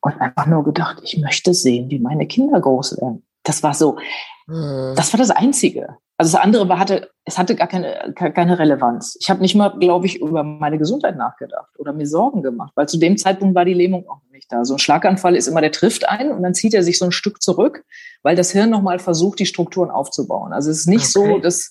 und 0.00 0.20
einfach 0.20 0.46
nur 0.46 0.64
gedacht, 0.64 0.98
ich 1.02 1.18
möchte 1.18 1.54
sehen, 1.54 1.90
wie 1.90 1.98
meine 1.98 2.26
Kinder 2.26 2.60
groß 2.60 3.00
werden. 3.00 3.24
Das 3.42 3.62
war 3.62 3.74
so, 3.74 3.98
mhm. 4.46 4.94
das 4.96 5.12
war 5.12 5.18
das 5.18 5.30
Einzige. 5.30 5.96
Also 6.20 6.36
das 6.36 6.42
andere 6.42 6.68
war, 6.68 6.80
hatte, 6.80 7.10
es 7.24 7.38
hatte 7.38 7.54
gar 7.54 7.68
keine, 7.68 8.12
keine 8.14 8.58
Relevanz. 8.58 9.16
Ich 9.20 9.30
habe 9.30 9.40
nicht 9.40 9.54
mal, 9.54 9.68
glaube 9.78 10.06
ich, 10.06 10.20
über 10.20 10.42
meine 10.42 10.76
Gesundheit 10.76 11.16
nachgedacht 11.16 11.70
oder 11.78 11.92
mir 11.92 12.06
Sorgen 12.06 12.42
gemacht, 12.42 12.72
weil 12.74 12.88
zu 12.88 12.98
dem 12.98 13.16
Zeitpunkt 13.16 13.54
war 13.54 13.64
die 13.64 13.74
Lähmung 13.74 14.08
auch 14.08 14.20
nicht 14.32 14.52
da. 14.52 14.64
So 14.64 14.74
ein 14.74 14.78
Schlaganfall 14.80 15.36
ist 15.36 15.46
immer, 15.46 15.60
der 15.60 15.70
trifft 15.70 16.08
ein 16.08 16.32
und 16.32 16.42
dann 16.42 16.54
zieht 16.54 16.74
er 16.74 16.82
sich 16.82 16.98
so 16.98 17.04
ein 17.04 17.12
Stück 17.12 17.40
zurück, 17.40 17.84
weil 18.24 18.34
das 18.34 18.50
Hirn 18.50 18.70
nochmal 18.70 18.98
versucht, 18.98 19.38
die 19.38 19.46
Strukturen 19.46 19.90
aufzubauen. 19.90 20.52
Also 20.52 20.72
es 20.72 20.80
ist 20.80 20.86
nicht 20.88 21.16
okay. 21.16 21.34
so, 21.34 21.38
dass 21.38 21.70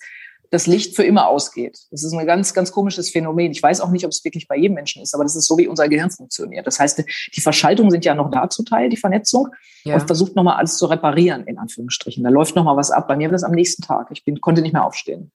das 0.49 0.67
Licht 0.67 0.95
für 0.95 1.03
immer 1.03 1.27
ausgeht. 1.27 1.77
Das 1.91 2.03
ist 2.03 2.13
ein 2.13 2.25
ganz, 2.25 2.53
ganz 2.53 2.71
komisches 2.71 3.09
Phänomen. 3.09 3.51
Ich 3.51 3.61
weiß 3.61 3.81
auch 3.81 3.89
nicht, 3.89 4.05
ob 4.05 4.11
es 4.11 4.23
wirklich 4.23 4.47
bei 4.47 4.55
jedem 4.55 4.75
Menschen 4.75 5.01
ist, 5.01 5.13
aber 5.13 5.23
das 5.23 5.35
ist 5.35 5.47
so, 5.47 5.57
wie 5.57 5.67
unser 5.67 5.89
Gehirn 5.89 6.09
funktioniert. 6.09 6.65
Das 6.65 6.79
heißt, 6.79 7.03
die 7.35 7.41
Verschaltungen 7.41 7.91
sind 7.91 8.05
ja 8.05 8.15
noch 8.15 8.31
da 8.31 8.49
zu 8.49 8.63
Teil, 8.63 8.89
die 8.89 8.97
Vernetzung, 8.97 9.49
ja. 9.83 9.95
und 9.95 10.07
versucht 10.07 10.35
nochmal 10.35 10.57
alles 10.57 10.77
zu 10.77 10.85
reparieren, 10.85 11.45
in 11.45 11.57
Anführungsstrichen. 11.57 12.23
Da 12.23 12.29
läuft 12.29 12.55
nochmal 12.55 12.77
was 12.77 12.91
ab. 12.91 13.07
Bei 13.07 13.15
mir 13.15 13.27
war 13.27 13.33
das 13.33 13.43
am 13.43 13.51
nächsten 13.51 13.81
Tag. 13.81 14.07
Ich 14.11 14.23
bin, 14.23 14.39
konnte 14.39 14.61
nicht 14.61 14.73
mehr 14.73 14.85
aufstehen. 14.85 15.31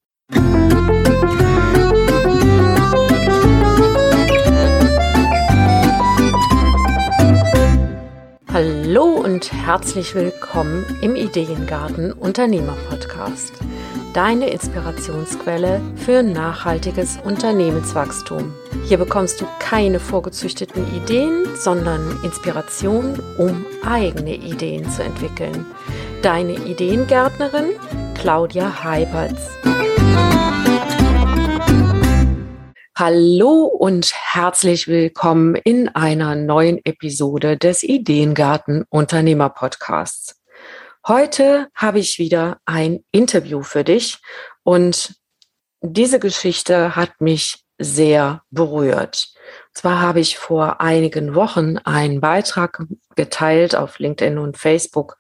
Hallo 8.53 9.05
und 9.05 9.51
herzlich 9.51 10.15
willkommen 10.15 10.85
im 11.01 11.17
Ideengarten 11.17 12.13
Unternehmer 12.13 12.77
Podcast 12.91 13.55
deine 14.13 14.51
Inspirationsquelle 14.51 15.81
für 15.97 16.23
nachhaltiges 16.23 17.19
Unternehmenswachstum. 17.25 18.55
Hier 18.85 18.99
bekommst 18.99 19.41
du 19.41 19.47
keine 19.59 20.01
vorgezüchteten 20.01 20.85
Ideen, 20.95 21.47
sondern 21.57 22.19
Inspiration, 22.23 23.19
um 23.39 23.65
eigene 23.85 24.35
Ideen 24.35 24.89
zu 24.91 25.03
entwickeln. 25.03 25.65
Deine 26.21 26.53
Ideengärtnerin 26.53 27.71
Claudia 28.15 28.85
Heiberts. 28.85 29.49
Hallo 32.95 33.65
und 33.65 34.13
herzlich 34.15 34.87
willkommen 34.87 35.57
in 35.57 35.89
einer 35.89 36.35
neuen 36.35 36.79
Episode 36.85 37.57
des 37.57 37.83
Ideengarten 37.83 38.85
Unternehmer 38.91 39.49
Podcasts. 39.49 40.42
Heute 41.07 41.69
habe 41.75 41.99
ich 41.99 42.19
wieder 42.19 42.61
ein 42.65 43.05
Interview 43.11 43.65
für 43.65 43.83
dich 43.83 44.19
und 44.63 45.17
diese 45.81 46.21
Geschichte 46.21 46.95
hat 46.95 47.21
mich 47.21 47.65
sehr 47.77 48.43
berührt. 48.51 49.35
Und 49.69 49.77
zwar 49.77 50.01
habe 50.01 50.21
ich 50.21 50.39
vor 50.39 50.81
einigen 50.81 51.35
Wochen 51.35 51.79
einen 51.79 52.21
Beitrag 52.21 52.85
geteilt 53.17 53.75
auf 53.75 53.99
LinkedIn 53.99 54.39
und 54.39 54.59
Facebook 54.59 55.17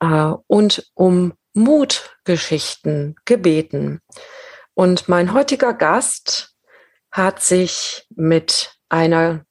äh, 0.00 0.32
und 0.46 0.90
um 0.92 1.32
Mutgeschichten 1.54 3.16
gebeten. 3.24 4.00
Und 4.74 5.08
mein 5.08 5.32
heutiger 5.32 5.72
Gast 5.72 6.54
hat 7.10 7.42
sich 7.42 8.06
mit 8.10 8.76
einer 8.90 9.46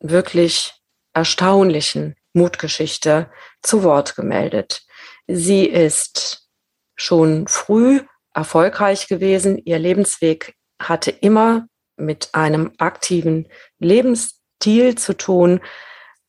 wirklich 0.00 0.74
erstaunlichen 1.12 2.16
Mutgeschichte 2.32 3.30
zu 3.62 3.82
Wort 3.82 4.16
gemeldet. 4.16 4.82
Sie 5.26 5.64
ist 5.64 6.48
schon 6.96 7.46
früh 7.46 8.00
erfolgreich 8.34 9.08
gewesen. 9.08 9.58
Ihr 9.64 9.78
Lebensweg 9.78 10.54
hatte 10.80 11.10
immer 11.10 11.66
mit 11.96 12.30
einem 12.32 12.72
aktiven 12.78 13.48
Lebensstil 13.78 14.96
zu 14.96 15.16
tun. 15.16 15.60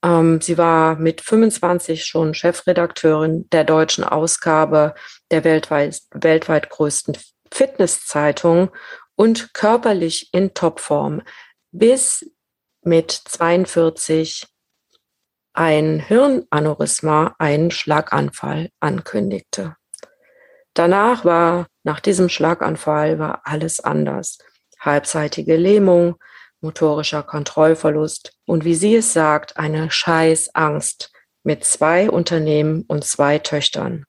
Ähm, 0.04 0.42
sie 0.42 0.58
war 0.58 0.96
mit 0.96 1.22
25 1.22 2.06
schon 2.06 2.34
Chefredakteurin 2.34 3.48
der 3.52 3.64
deutschen 3.64 4.04
Ausgabe 4.04 4.96
der 5.30 5.44
weltweit, 5.44 6.02
weltweit 6.12 6.70
größten 6.70 7.18
Fitnesszeitung 7.52 8.72
und 9.16 9.54
körperlich 9.54 10.30
in 10.34 10.54
Topform 10.54 11.22
bis 11.72 12.26
mit 12.84 13.12
42 13.12 14.48
ein 15.54 16.00
Hirnaneurysma 16.00 17.36
einen 17.38 17.72
Schlaganfall 17.72 18.70
ankündigte. 18.80 19.76
Danach 20.74 21.26
war, 21.26 21.68
nach 21.84 22.00
diesem 22.00 22.30
Schlaganfall 22.30 23.20
war 23.20 23.42
alles 23.44 23.80
anders. 23.80 24.38
Halbseitige 24.80 25.58
Lähmung, 25.58 26.16
motorischer 26.62 27.24
Kontrollverlust 27.24 28.34
und 28.46 28.64
wie 28.64 28.76
sie 28.76 28.96
es 28.96 29.14
sagt, 29.14 29.58
eine 29.58 29.92
Scheißangst 29.92 31.12
mit 31.44 31.66
zwei 31.66 32.10
Unternehmen 32.10 32.86
und 32.88 33.04
zwei 33.04 33.40
Töchtern. 33.40 34.06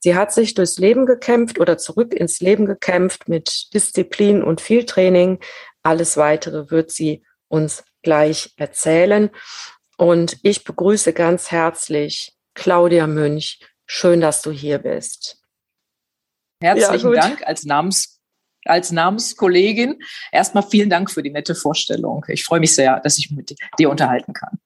Sie 0.00 0.14
hat 0.14 0.32
sich 0.32 0.54
durchs 0.54 0.78
Leben 0.78 1.06
gekämpft 1.06 1.58
oder 1.58 1.78
zurück 1.78 2.12
ins 2.14 2.40
Leben 2.40 2.66
gekämpft 2.66 3.28
mit 3.28 3.72
Disziplin 3.74 4.42
und 4.42 4.60
viel 4.60 4.84
Training. 4.84 5.38
Alles 5.82 6.16
weitere 6.16 6.70
wird 6.70 6.90
sie 6.90 7.24
uns 7.48 7.84
gleich 8.02 8.52
erzählen. 8.56 9.30
Und 9.96 10.38
ich 10.42 10.64
begrüße 10.64 11.12
ganz 11.12 11.50
herzlich 11.50 12.34
Claudia 12.54 13.06
Münch. 13.06 13.60
Schön, 13.86 14.20
dass 14.20 14.42
du 14.42 14.50
hier 14.50 14.78
bist. 14.78 15.42
Herzlichen 16.62 17.12
ja, 17.14 17.20
Dank 17.20 17.46
als 17.46 17.64
Namens 17.64 18.20
als 18.64 18.90
Namenskollegin. 18.90 20.00
Erstmal 20.32 20.64
vielen 20.64 20.90
Dank 20.90 21.10
für 21.10 21.22
die 21.22 21.30
nette 21.30 21.54
Vorstellung. 21.54 22.24
Ich 22.28 22.44
freue 22.44 22.58
mich 22.58 22.74
sehr, 22.74 22.98
dass 23.00 23.16
ich 23.16 23.30
mit 23.30 23.54
dir 23.78 23.90
unterhalten 23.90 24.32
kann. 24.32 24.58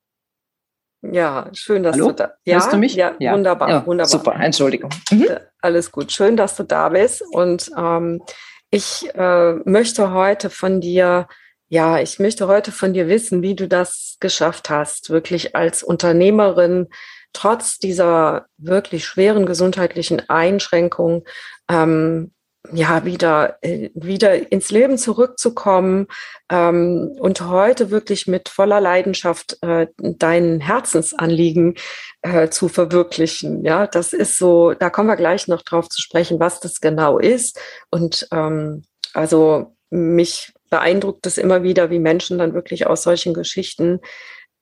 Ja, 1.02 1.50
schön, 1.52 1.82
dass 1.82 1.94
Hallo? 1.94 2.08
du 2.08 2.12
da 2.14 2.34
ja, 2.44 2.54
Hörst 2.54 2.72
du 2.72 2.76
mich? 2.76 2.94
Ja, 2.94 3.14
ja. 3.18 3.32
wunderbar, 3.32 3.68
ja, 3.70 3.86
wunderbar. 3.86 4.08
Super, 4.08 4.34
Entschuldigung. 4.34 4.90
Mhm. 5.10 5.24
Äh, 5.24 5.40
alles 5.60 5.92
gut. 5.92 6.12
Schön, 6.12 6.36
dass 6.36 6.56
du 6.56 6.62
da 6.62 6.90
bist. 6.90 7.22
Und 7.32 7.70
ähm, 7.76 8.22
ich 8.70 9.08
äh, 9.14 9.54
möchte 9.64 10.12
heute 10.12 10.50
von 10.50 10.80
dir 10.80 11.26
ja, 11.70 12.00
ich 12.00 12.18
möchte 12.18 12.48
heute 12.48 12.72
von 12.72 12.92
dir 12.92 13.06
wissen, 13.06 13.42
wie 13.42 13.54
du 13.54 13.68
das 13.68 14.16
geschafft 14.18 14.70
hast, 14.70 15.08
wirklich 15.08 15.54
als 15.54 15.84
Unternehmerin 15.84 16.88
trotz 17.32 17.78
dieser 17.78 18.46
wirklich 18.58 19.04
schweren 19.06 19.46
gesundheitlichen 19.46 20.28
Einschränkungen 20.28 21.22
ähm, 21.70 22.32
ja 22.72 23.04
wieder 23.04 23.58
äh, 23.62 23.90
wieder 23.94 24.50
ins 24.50 24.72
Leben 24.72 24.98
zurückzukommen 24.98 26.08
ähm, 26.50 27.16
und 27.20 27.40
heute 27.42 27.90
wirklich 27.92 28.26
mit 28.26 28.48
voller 28.48 28.80
Leidenschaft 28.80 29.56
äh, 29.62 29.86
dein 29.96 30.58
Herzensanliegen 30.58 31.76
äh, 32.22 32.48
zu 32.48 32.68
verwirklichen. 32.68 33.64
Ja, 33.64 33.86
das 33.86 34.12
ist 34.12 34.38
so. 34.38 34.74
Da 34.74 34.90
kommen 34.90 35.08
wir 35.08 35.16
gleich 35.16 35.46
noch 35.46 35.62
drauf 35.62 35.88
zu 35.88 36.02
sprechen, 36.02 36.40
was 36.40 36.58
das 36.58 36.80
genau 36.80 37.18
ist. 37.18 37.60
Und 37.90 38.26
ähm, 38.32 38.82
also 39.14 39.76
mich 39.90 40.52
beeindruckt 40.70 41.26
es 41.26 41.36
immer 41.36 41.62
wieder, 41.62 41.90
wie 41.90 41.98
Menschen 41.98 42.38
dann 42.38 42.54
wirklich 42.54 42.86
aus 42.86 43.02
solchen 43.02 43.34
Geschichten, 43.34 44.00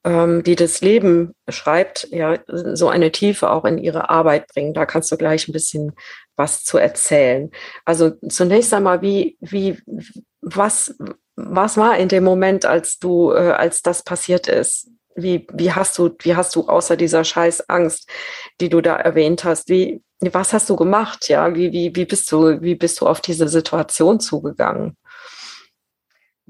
ähm, 0.05 0.43
die 0.43 0.57
das 0.57 0.81
Leben 0.81 1.35
schreibt, 1.49 2.09
ja, 2.11 2.39
so 2.47 2.89
eine 2.89 3.13
Tiefe 3.13 3.51
auch 3.51 3.65
in 3.65 3.79
ihre 3.79 4.11
Arbeit 4.11 4.49
bringen. 4.49 4.75
Da 4.75 4.87
kannst 4.87 5.13
du 5.13 5.17
gleich 5.17 5.49
ein 5.49 5.53
bisschen 5.53 5.93
was 6.37 6.65
zu 6.65 6.79
erzählen. 6.79 7.51
Also 7.85 8.13
zunächst 8.29 8.73
einmal, 8.73 9.03
wie, 9.03 9.37
wie, 9.41 9.79
was, 10.41 10.97
was 11.37 11.77
war 11.77 11.99
in 11.99 12.09
dem 12.09 12.25
Moment, 12.25 12.65
als 12.65 12.99
du, 12.99 13.33
äh, 13.33 13.51
als 13.51 13.83
das 13.83 14.03
passiert 14.03 14.49
ist? 14.49 14.91
Wie, 15.15 15.47
wie 15.53 15.73
hast 15.73 15.99
du, 15.99 16.11
wie 16.21 16.37
hast 16.37 16.55
du 16.55 16.69
außer 16.69 16.97
dieser 16.97 17.25
scheiß 17.25 17.69
Angst, 17.69 18.09
die 18.61 18.69
du 18.69 18.81
da 18.81 18.97
erwähnt 18.97 19.43
hast, 19.43 19.69
wie, 19.69 20.01
was 20.21 20.53
hast 20.53 20.71
du 20.71 20.77
gemacht? 20.77 21.29
Ja, 21.29 21.55
wie, 21.55 21.73
wie, 21.73 21.95
wie 21.95 22.05
bist 22.05 22.31
du, 22.31 22.61
wie 22.63 22.77
bist 22.77 23.01
du 23.01 23.07
auf 23.07 23.21
diese 23.21 23.49
Situation 23.49 24.21
zugegangen? 24.21 24.97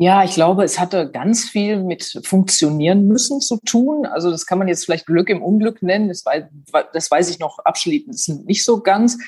Ja, 0.01 0.23
ich 0.23 0.35
glaube, 0.35 0.63
es 0.63 0.79
hatte 0.79 1.11
ganz 1.11 1.49
viel 1.49 1.83
mit 1.83 2.21
funktionieren 2.23 3.09
müssen 3.09 3.41
zu 3.41 3.59
tun. 3.67 4.07
Also 4.07 4.31
das 4.31 4.47
kann 4.47 4.57
man 4.59 4.69
jetzt 4.69 4.85
vielleicht 4.85 5.07
Glück 5.07 5.29
im 5.29 5.43
Unglück 5.43 5.83
nennen. 5.83 6.07
Das, 6.07 6.25
weiß, 6.25 6.45
das 6.93 7.11
weiß 7.11 7.29
ich 7.31 7.41
noch 7.41 7.59
abschließend 7.59 8.47
nicht 8.47 8.65
so 8.65 8.81
ganz. 8.81 9.19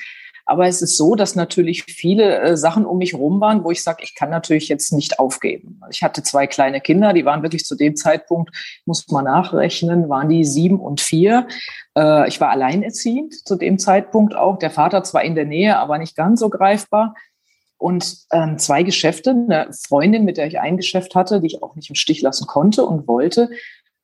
Aber 0.45 0.67
es 0.67 0.81
ist 0.81 0.95
so, 0.95 1.15
dass 1.15 1.35
natürlich 1.35 1.83
viele 1.83 2.39
äh, 2.39 2.57
Sachen 2.57 2.85
um 2.85 2.99
mich 2.99 3.13
rum 3.13 3.41
waren, 3.41 3.65
wo 3.65 3.71
ich 3.71 3.83
sage, 3.83 4.03
ich 4.03 4.15
kann 4.15 4.29
natürlich 4.29 4.69
jetzt 4.69 4.93
nicht 4.93 5.19
aufgeben. 5.19 5.81
Ich 5.91 6.03
hatte 6.03 6.23
zwei 6.23 6.47
kleine 6.47 6.79
Kinder, 6.79 7.11
die 7.11 7.25
waren 7.25 7.43
wirklich 7.43 7.65
zu 7.65 7.75
dem 7.75 7.97
Zeitpunkt, 7.97 8.51
muss 8.85 9.05
man 9.09 9.25
nachrechnen, 9.25 10.07
waren 10.07 10.29
die 10.29 10.45
sieben 10.45 10.79
und 10.79 11.01
vier. 11.01 11.47
Äh, 11.97 12.29
ich 12.29 12.39
war 12.39 12.49
alleinerziehend 12.49 13.45
zu 13.45 13.57
dem 13.57 13.77
Zeitpunkt 13.77 14.35
auch. 14.35 14.57
Der 14.57 14.71
Vater 14.71 15.03
zwar 15.03 15.23
in 15.23 15.35
der 15.35 15.45
Nähe, 15.45 15.77
aber 15.77 15.97
nicht 15.97 16.15
ganz 16.15 16.39
so 16.39 16.49
greifbar 16.49 17.13
und 17.81 18.27
ähm, 18.31 18.59
zwei 18.59 18.83
Geschäfte, 18.83 19.31
eine 19.31 19.69
Freundin, 19.87 20.23
mit 20.23 20.37
der 20.37 20.45
ich 20.45 20.59
ein 20.59 20.77
Geschäft 20.77 21.15
hatte, 21.15 21.41
die 21.41 21.47
ich 21.47 21.63
auch 21.63 21.75
nicht 21.75 21.89
im 21.89 21.95
Stich 21.95 22.21
lassen 22.21 22.45
konnte 22.45 22.85
und 22.85 23.07
wollte. 23.07 23.49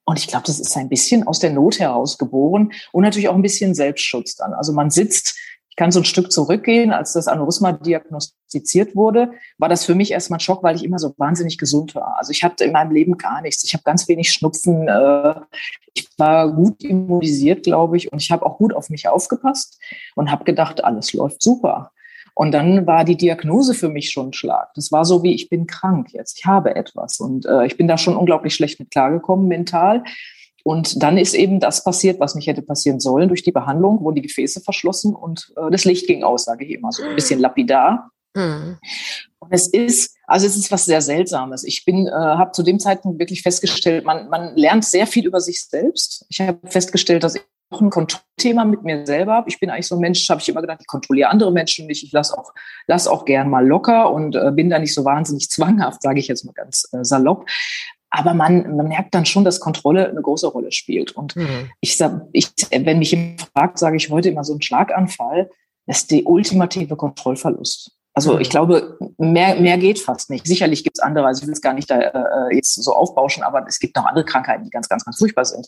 Und 0.04 0.18
ich 0.18 0.28
glaube, 0.28 0.46
das 0.48 0.60
ist 0.60 0.76
ein 0.78 0.90
bisschen 0.90 1.28
aus 1.28 1.40
der 1.40 1.52
Not 1.52 1.80
heraus 1.80 2.18
geboren 2.18 2.72
und 2.92 3.04
natürlich 3.04 3.30
auch 3.30 3.36
ein 3.36 3.42
bisschen 3.42 3.76
Selbstschutz 3.76 4.36
dann. 4.36 4.54
Also 4.54 4.74
man 4.74 4.90
sitzt, 4.90 5.38
kann 5.76 5.92
so 5.92 6.00
ein 6.00 6.06
Stück 6.06 6.32
zurückgehen. 6.32 6.92
Als 6.92 7.14
das 7.14 7.28
Aneurysma 7.28 7.74
diagnostiziert 7.74 8.96
wurde, 8.96 9.34
war 9.60 9.70
das 9.70 9.86
für 9.86 9.94
mich 9.94 10.12
erstmal 10.12 10.38
ein 10.38 10.42
Schock, 10.42 10.64
weil 10.64 10.76
ich 10.76 10.84
immer 10.84 10.98
so 10.98 11.14
wahnsinnig 11.18 11.60
gesund 11.60 11.94
war. 11.94 12.18
Also 12.18 12.32
ich 12.32 12.44
hatte 12.44 12.64
in 12.64 12.72
meinem 12.72 12.92
Leben 12.92 13.18
gar 13.18 13.42
nichts. 13.44 13.64
Ich 13.64 13.74
habe 13.74 13.84
ganz 13.84 14.08
wenig 14.08 14.32
Schnupfen. 14.32 14.88
Äh, 14.88 15.36
ich 15.94 16.10
war 16.18 16.52
gut 16.52 16.84
immunisiert, 16.84 17.64
glaube 17.64 17.98
ich, 17.98 18.12
und 18.12 18.22
ich 18.22 18.32
habe 18.32 18.44
auch 18.44 18.58
gut 18.58 18.74
auf 18.74 18.90
mich 18.90 19.08
aufgepasst 19.08 19.80
und 20.16 20.32
habe 20.32 20.46
gedacht, 20.46 20.84
alles 20.84 21.14
läuft 21.14 21.44
super. 21.44 21.92
Und 22.38 22.52
dann 22.52 22.86
war 22.86 23.04
die 23.04 23.18
Diagnose 23.18 23.74
für 23.74 23.90
mich 23.90 24.12
schon 24.12 24.28
ein 24.28 24.34
Schlag. 24.34 24.72
Das 24.76 24.92
war 24.92 25.06
so 25.06 25.24
wie, 25.24 25.34
ich 25.34 25.50
bin 25.50 25.66
krank 25.66 26.10
jetzt, 26.14 26.38
ich 26.38 26.46
habe 26.46 26.76
etwas. 26.76 27.20
Und 27.20 27.48
äh, 27.48 27.66
ich 27.66 27.78
bin 27.78 27.88
da 27.88 27.98
schon 27.98 28.16
unglaublich 28.16 28.54
schlecht 28.54 28.80
mit 28.80 28.92
klargekommen 28.92 29.48
mental. 29.48 30.04
Und 30.64 31.02
dann 31.02 31.18
ist 31.18 31.34
eben 31.34 31.60
das 31.60 31.84
passiert, 31.84 32.20
was 32.20 32.36
nicht 32.36 32.46
hätte 32.46 32.62
passieren 32.62 33.00
sollen. 33.00 33.28
Durch 33.28 33.42
die 33.42 33.52
Behandlung 33.52 34.04
wurden 34.04 34.18
die 34.18 34.22
Gefäße 34.22 34.62
verschlossen 34.62 35.16
und 35.16 35.52
äh, 35.58 35.72
das 35.72 35.84
Licht 35.84 36.06
ging 36.06 36.24
aus, 36.24 36.44
sage 36.46 36.64
ich 36.64 36.76
immer, 36.76 36.92
so 36.92 37.02
ein 37.02 37.16
bisschen 37.16 37.40
lapidar. 37.40 38.12
Mhm. 38.36 38.78
Und 39.40 39.52
es 39.52 39.68
ist, 39.68 40.16
also 40.28 40.46
es 40.46 40.56
ist 40.58 40.72
was 40.72 40.86
sehr 40.86 41.02
Seltsames. 41.02 41.64
Ich 41.64 41.86
bin, 41.86 42.06
äh, 42.06 42.12
habe 42.12 42.52
zu 42.52 42.62
dem 42.62 42.80
Zeitpunkt 42.80 43.18
wirklich 43.18 43.42
festgestellt, 43.42 44.06
man, 44.06 44.30
man 44.30 44.56
lernt 44.56 44.86
sehr 44.86 45.08
viel 45.08 45.26
über 45.26 45.40
sich 45.40 45.66
selbst. 45.66 46.28
Ich 46.30 46.40
habe 46.40 46.60
festgestellt, 46.66 47.24
dass 47.24 47.34
ich 47.34 47.42
auch 47.70 47.82
ein 47.82 47.90
Kontrollthema 47.90 48.66
mit 48.66 48.84
mir 48.84 49.06
selber. 49.06 49.44
Ich 49.48 49.60
bin 49.60 49.70
eigentlich 49.70 49.88
so 49.88 49.96
ein 49.96 50.02
Mensch, 50.02 50.30
habe 50.30 50.42
ich 50.42 50.50
immer 50.50 50.62
gedacht, 50.62 50.80
ich 50.82 50.88
kontrolliere 50.88 51.30
andere 51.30 51.52
Menschen 51.52 51.88
nicht. 51.88 52.04
Ich 52.04 52.12
lasse 52.12 52.38
auch, 52.38 52.54
lass 52.88 53.08
auch 53.08 53.26
gern 53.26 53.50
mal 53.50 53.66
locker 53.66 54.12
und 54.12 54.36
äh, 54.36 54.52
bin 54.52 54.70
da 54.70 54.80
nicht 54.80 54.94
so 54.94 55.04
wahnsinnig 55.06 55.50
zwanghaft, 55.50 56.02
sage 56.02 56.20
ich 56.20 56.28
jetzt 56.28 56.46
mal 56.46 56.54
ganz 56.54 56.88
äh, 56.94 57.04
salopp. 57.04 57.46
Aber 58.10 58.34
man, 58.34 58.76
man 58.78 58.88
merkt 58.88 59.14
dann 59.14 59.26
schon, 59.26 59.44
dass 59.44 59.60
Kontrolle 59.60 60.10
eine 60.10 60.22
große 60.22 60.48
Rolle 60.48 60.72
spielt. 60.72 61.12
Und 61.12 61.36
mhm. 61.36 61.70
ich 61.82 62.00
ich, 62.32 62.52
wenn 62.72 63.00
mich 63.00 63.12
jemand 63.12 63.42
fragt, 63.54 63.78
sage 63.78 63.98
ich 63.98 64.10
heute 64.10 64.30
immer 64.30 64.46
so 64.46 64.54
ein 64.54 64.62
Schlaganfall, 64.62 65.50
ist 65.88 66.12
die 66.12 66.24
ultimative 66.24 66.96
Kontrollverlust. 66.96 67.97
Also 68.18 68.40
ich 68.40 68.50
glaube, 68.50 68.98
mehr, 69.20 69.62
mehr 69.62 69.78
geht 69.78 70.00
fast 70.00 70.32
nicht. 70.32 70.48
Sicherlich 70.48 70.84
gibt 70.84 70.98
es 70.98 71.04
andere, 71.04 71.28
also 71.28 71.44
ich 71.44 71.48
will 71.48 71.54
es 71.54 71.62
gar 71.62 71.76
nicht 71.76 71.88
da 71.88 72.00
äh, 72.00 72.56
jetzt 72.56 72.74
so 72.74 72.92
aufbauschen, 72.92 73.44
aber 73.44 73.64
es 73.68 73.78
gibt 73.78 73.96
noch 73.96 74.08
andere 74.08 74.26
Krankheiten, 74.26 74.64
die 74.64 74.72
ganz, 74.72 74.90
ganz, 74.90 75.06
ganz 75.06 75.20
furchtbar 75.20 75.46
sind. 75.46 75.68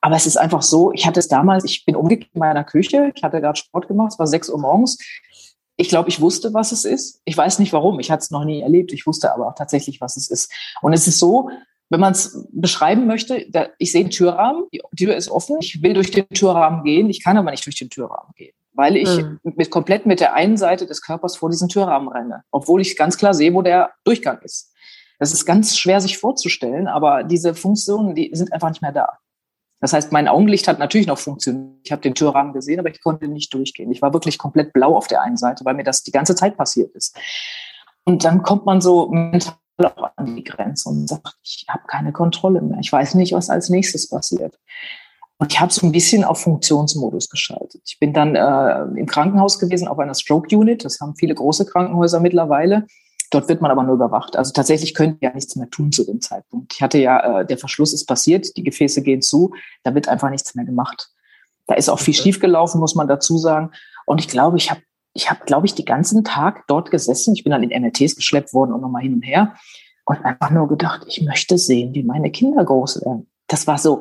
Aber 0.00 0.14
es 0.14 0.24
ist 0.24 0.36
einfach 0.36 0.62
so, 0.62 0.92
ich 0.92 1.08
hatte 1.08 1.18
es 1.18 1.26
damals, 1.26 1.64
ich 1.64 1.84
bin 1.84 1.96
umgekehrt 1.96 2.30
in 2.34 2.38
meiner 2.38 2.62
Küche, 2.62 3.10
ich 3.12 3.24
hatte 3.24 3.40
gerade 3.40 3.58
Sport 3.58 3.88
gemacht, 3.88 4.12
es 4.12 4.18
war 4.20 4.28
sechs 4.28 4.48
Uhr 4.48 4.60
morgens. 4.60 4.96
Ich 5.76 5.88
glaube, 5.88 6.08
ich 6.08 6.20
wusste, 6.20 6.54
was 6.54 6.70
es 6.70 6.84
ist. 6.84 7.20
Ich 7.24 7.36
weiß 7.36 7.58
nicht 7.58 7.72
warum, 7.72 7.98
ich 7.98 8.12
hatte 8.12 8.22
es 8.22 8.30
noch 8.30 8.44
nie 8.44 8.60
erlebt. 8.60 8.92
Ich 8.92 9.04
wusste 9.04 9.34
aber 9.34 9.48
auch 9.48 9.56
tatsächlich, 9.56 10.00
was 10.00 10.16
es 10.16 10.30
ist. 10.30 10.52
Und 10.82 10.92
es 10.92 11.08
ist 11.08 11.18
so, 11.18 11.50
wenn 11.88 11.98
man 11.98 12.12
es 12.12 12.46
beschreiben 12.52 13.08
möchte, 13.08 13.44
da, 13.50 13.70
ich 13.78 13.90
sehe 13.90 14.04
den 14.04 14.12
Türrahmen, 14.12 14.66
die 14.72 14.82
Tür 14.96 15.16
ist 15.16 15.32
offen, 15.32 15.56
ich 15.58 15.82
will 15.82 15.94
durch 15.94 16.12
den 16.12 16.28
Türrahmen 16.28 16.84
gehen, 16.84 17.10
ich 17.10 17.24
kann 17.24 17.36
aber 17.36 17.50
nicht 17.50 17.66
durch 17.66 17.76
den 17.76 17.90
Türrahmen 17.90 18.32
gehen 18.36 18.54
weil 18.78 18.96
ich 18.96 19.08
mhm. 19.08 19.40
mit, 19.42 19.72
komplett 19.72 20.06
mit 20.06 20.20
der 20.20 20.34
einen 20.34 20.56
Seite 20.56 20.86
des 20.86 21.02
Körpers 21.02 21.36
vor 21.36 21.50
diesen 21.50 21.68
Türrahmen 21.68 22.08
renne, 22.08 22.44
obwohl 22.52 22.80
ich 22.80 22.96
ganz 22.96 23.18
klar 23.18 23.34
sehe, 23.34 23.52
wo 23.52 23.60
der 23.60 23.90
Durchgang 24.04 24.38
ist. 24.42 24.72
Das 25.18 25.32
ist 25.32 25.44
ganz 25.44 25.76
schwer 25.76 26.00
sich 26.00 26.16
vorzustellen, 26.16 26.86
aber 26.86 27.24
diese 27.24 27.56
Funktionen, 27.56 28.14
die 28.14 28.30
sind 28.34 28.52
einfach 28.52 28.68
nicht 28.68 28.80
mehr 28.80 28.92
da. 28.92 29.18
Das 29.80 29.92
heißt, 29.92 30.12
mein 30.12 30.28
Augenlicht 30.28 30.68
hat 30.68 30.78
natürlich 30.78 31.08
noch 31.08 31.18
funktioniert. 31.18 31.80
Ich 31.82 31.90
habe 31.90 32.02
den 32.02 32.14
Türrahmen 32.14 32.52
gesehen, 32.52 32.78
aber 32.78 32.88
ich 32.88 33.02
konnte 33.02 33.26
nicht 33.26 33.52
durchgehen. 33.52 33.90
Ich 33.90 34.00
war 34.00 34.12
wirklich 34.12 34.38
komplett 34.38 34.72
blau 34.72 34.96
auf 34.96 35.08
der 35.08 35.22
einen 35.22 35.36
Seite, 35.36 35.64
weil 35.64 35.74
mir 35.74 35.84
das 35.84 36.04
die 36.04 36.12
ganze 36.12 36.36
Zeit 36.36 36.56
passiert 36.56 36.94
ist. 36.94 37.18
Und 38.04 38.24
dann 38.24 38.44
kommt 38.44 38.64
man 38.64 38.80
so 38.80 39.08
mental 39.08 39.54
auch 39.82 40.10
an 40.14 40.36
die 40.36 40.44
Grenze 40.44 40.88
und 40.88 41.08
sagt, 41.08 41.36
ich 41.42 41.66
habe 41.68 41.82
keine 41.88 42.12
Kontrolle 42.12 42.60
mehr. 42.60 42.78
Ich 42.80 42.92
weiß 42.92 43.14
nicht, 43.14 43.32
was 43.32 43.50
als 43.50 43.70
nächstes 43.70 44.08
passiert. 44.08 44.56
Und 45.38 45.52
ich 45.52 45.60
habe 45.60 45.72
so 45.72 45.86
ein 45.86 45.92
bisschen 45.92 46.24
auf 46.24 46.40
Funktionsmodus 46.42 47.30
geschaltet. 47.30 47.82
Ich 47.86 47.98
bin 48.00 48.12
dann 48.12 48.34
äh, 48.34 48.98
im 48.98 49.06
Krankenhaus 49.06 49.58
gewesen, 49.58 49.86
auf 49.86 49.98
einer 49.98 50.14
Stroke 50.14 50.54
Unit. 50.56 50.84
Das 50.84 51.00
haben 51.00 51.14
viele 51.14 51.34
große 51.34 51.64
Krankenhäuser 51.64 52.18
mittlerweile. 52.18 52.86
Dort 53.30 53.48
wird 53.48 53.60
man 53.60 53.70
aber 53.70 53.84
nur 53.84 53.94
überwacht. 53.94 54.36
Also 54.36 54.52
tatsächlich 54.52 54.94
könnte 54.94 55.18
ja 55.20 55.32
nichts 55.32 55.54
mehr 55.54 55.70
tun 55.70 55.92
zu 55.92 56.04
dem 56.04 56.20
Zeitpunkt. 56.20 56.72
Ich 56.74 56.82
hatte 56.82 56.98
ja, 56.98 57.40
äh, 57.40 57.46
der 57.46 57.58
Verschluss 57.58 57.92
ist 57.92 58.06
passiert, 58.06 58.56
die 58.56 58.64
Gefäße 58.64 59.02
gehen 59.02 59.22
zu, 59.22 59.54
da 59.84 59.94
wird 59.94 60.08
einfach 60.08 60.30
nichts 60.30 60.54
mehr 60.54 60.64
gemacht. 60.64 61.10
Da 61.66 61.74
ist 61.74 61.88
auch 61.88 62.00
viel 62.00 62.14
okay. 62.14 62.22
schiefgelaufen, 62.22 62.80
muss 62.80 62.94
man 62.94 63.06
dazu 63.06 63.38
sagen. 63.38 63.70
Und 64.06 64.20
ich 64.20 64.28
glaube, 64.28 64.56
ich 64.56 64.70
habe, 64.70 64.80
ich 65.12 65.30
habe, 65.30 65.44
glaube 65.44 65.66
ich, 65.66 65.74
den 65.74 65.84
ganzen 65.84 66.24
Tag 66.24 66.66
dort 66.66 66.90
gesessen. 66.90 67.34
Ich 67.34 67.44
bin 67.44 67.52
dann 67.52 67.62
in 67.62 67.82
MRTs 67.82 68.16
geschleppt 68.16 68.54
worden 68.54 68.72
und 68.72 68.80
nochmal 68.80 69.02
hin 69.02 69.14
und 69.14 69.22
her 69.22 69.54
und 70.04 70.24
einfach 70.24 70.50
nur 70.50 70.66
gedacht, 70.66 71.04
ich 71.06 71.22
möchte 71.22 71.58
sehen, 71.58 71.94
wie 71.94 72.02
meine 72.02 72.30
Kinder 72.30 72.64
groß 72.64 73.04
werden. 73.04 73.28
Das 73.46 73.66
war 73.66 73.76
so, 73.76 74.00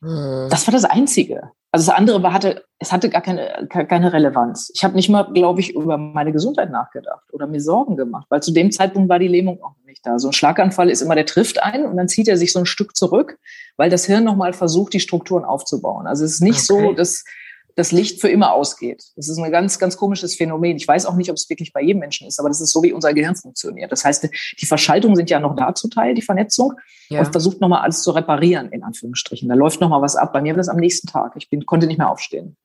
Mhm. 0.00 0.48
Das 0.50 0.66
war 0.66 0.72
das 0.72 0.84
Einzige. 0.84 1.50
Also 1.70 1.90
das 1.90 1.98
andere 1.98 2.22
war, 2.22 2.32
hatte, 2.32 2.64
es 2.78 2.92
hatte 2.92 3.10
gar 3.10 3.20
keine, 3.20 3.68
keine 3.68 4.12
Relevanz. 4.12 4.70
Ich 4.74 4.84
habe 4.84 4.94
nicht 4.94 5.10
mal, 5.10 5.24
glaube 5.24 5.60
ich, 5.60 5.74
über 5.74 5.98
meine 5.98 6.32
Gesundheit 6.32 6.70
nachgedacht 6.70 7.24
oder 7.32 7.46
mir 7.46 7.60
Sorgen 7.60 7.96
gemacht, 7.96 8.26
weil 8.30 8.42
zu 8.42 8.52
dem 8.52 8.72
Zeitpunkt 8.72 9.10
war 9.10 9.18
die 9.18 9.28
Lähmung 9.28 9.62
auch 9.62 9.74
nicht 9.84 10.06
da. 10.06 10.18
So 10.18 10.28
ein 10.28 10.32
Schlaganfall 10.32 10.88
ist 10.88 11.02
immer, 11.02 11.14
der 11.14 11.26
trifft 11.26 11.62
ein 11.62 11.84
und 11.84 11.96
dann 11.98 12.08
zieht 12.08 12.26
er 12.28 12.38
sich 12.38 12.52
so 12.52 12.60
ein 12.60 12.66
Stück 12.66 12.96
zurück, 12.96 13.38
weil 13.76 13.90
das 13.90 14.06
Hirn 14.06 14.24
nochmal 14.24 14.54
versucht, 14.54 14.94
die 14.94 15.00
Strukturen 15.00 15.44
aufzubauen. 15.44 16.06
Also 16.06 16.24
es 16.24 16.34
ist 16.34 16.40
nicht 16.40 16.70
okay. 16.70 16.86
so, 16.86 16.92
dass 16.94 17.24
das 17.78 17.92
Licht 17.92 18.20
für 18.20 18.28
immer 18.28 18.52
ausgeht. 18.52 19.04
Das 19.14 19.28
ist 19.28 19.38
ein 19.38 19.52
ganz, 19.52 19.78
ganz 19.78 19.96
komisches 19.96 20.34
Phänomen. 20.34 20.76
Ich 20.76 20.88
weiß 20.88 21.06
auch 21.06 21.14
nicht, 21.14 21.30
ob 21.30 21.36
es 21.36 21.48
wirklich 21.48 21.72
bei 21.72 21.80
jedem 21.80 22.00
Menschen 22.00 22.26
ist, 22.26 22.40
aber 22.40 22.48
das 22.48 22.60
ist 22.60 22.72
so, 22.72 22.82
wie 22.82 22.92
unser 22.92 23.14
Gehirn 23.14 23.36
funktioniert. 23.36 23.92
Das 23.92 24.04
heißt, 24.04 24.28
die 24.60 24.66
Verschaltungen 24.66 25.14
sind 25.14 25.30
ja 25.30 25.38
noch 25.38 25.54
da 25.54 25.72
zu 25.76 25.88
Teil, 25.88 26.14
die 26.14 26.22
Vernetzung, 26.22 26.72
ja. 27.08 27.20
und 27.20 27.30
versucht 27.30 27.60
nochmal 27.60 27.82
alles 27.82 28.02
zu 28.02 28.10
reparieren, 28.10 28.72
in 28.72 28.82
Anführungsstrichen. 28.82 29.48
Da 29.48 29.54
läuft 29.54 29.80
nochmal 29.80 30.02
was 30.02 30.16
ab. 30.16 30.32
Bei 30.32 30.42
mir 30.42 30.54
war 30.54 30.56
das 30.56 30.68
am 30.68 30.78
nächsten 30.78 31.06
Tag. 31.06 31.34
Ich 31.36 31.48
bin, 31.50 31.66
konnte 31.66 31.86
nicht 31.86 31.98
mehr 31.98 32.10
aufstehen. 32.10 32.56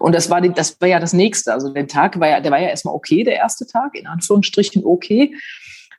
Und 0.00 0.16
das 0.16 0.28
war, 0.30 0.40
die, 0.40 0.52
das 0.52 0.80
war 0.80 0.88
ja 0.88 0.98
das 0.98 1.12
nächste. 1.12 1.52
Also 1.52 1.72
der 1.72 1.86
Tag 1.86 2.18
war 2.18 2.28
ja, 2.28 2.40
der 2.40 2.50
war 2.50 2.58
ja 2.58 2.70
erstmal 2.70 2.96
okay, 2.96 3.22
der 3.22 3.36
erste 3.36 3.68
Tag, 3.68 3.94
in 3.94 4.08
Anführungsstrichen 4.08 4.84
okay, 4.84 5.32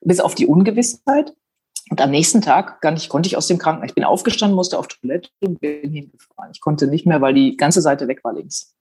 bis 0.02 0.20
auf 0.20 0.36
die 0.36 0.46
Ungewissheit. 0.46 1.32
Und 1.90 2.02
am 2.02 2.10
nächsten 2.10 2.42
Tag 2.42 2.82
gar 2.82 2.92
nicht, 2.92 3.10
konnte 3.10 3.28
ich 3.28 3.38
aus 3.38 3.48
dem 3.48 3.60
Krankenhaus. 3.60 3.90
Ich 3.90 3.96
bin 3.96 4.04
aufgestanden, 4.04 4.56
musste 4.56 4.80
auf 4.80 4.88
Toilette 4.88 5.30
und 5.42 5.60
bin 5.60 5.92
hingefahren. 5.92 6.52
Ich 6.52 6.60
konnte 6.60 6.88
nicht 6.88 7.06
mehr, 7.06 7.22
weil 7.22 7.34
die 7.34 7.58
ganze 7.58 7.82
Seite 7.82 8.08
weg 8.08 8.24
war 8.24 8.34
links. 8.34 8.76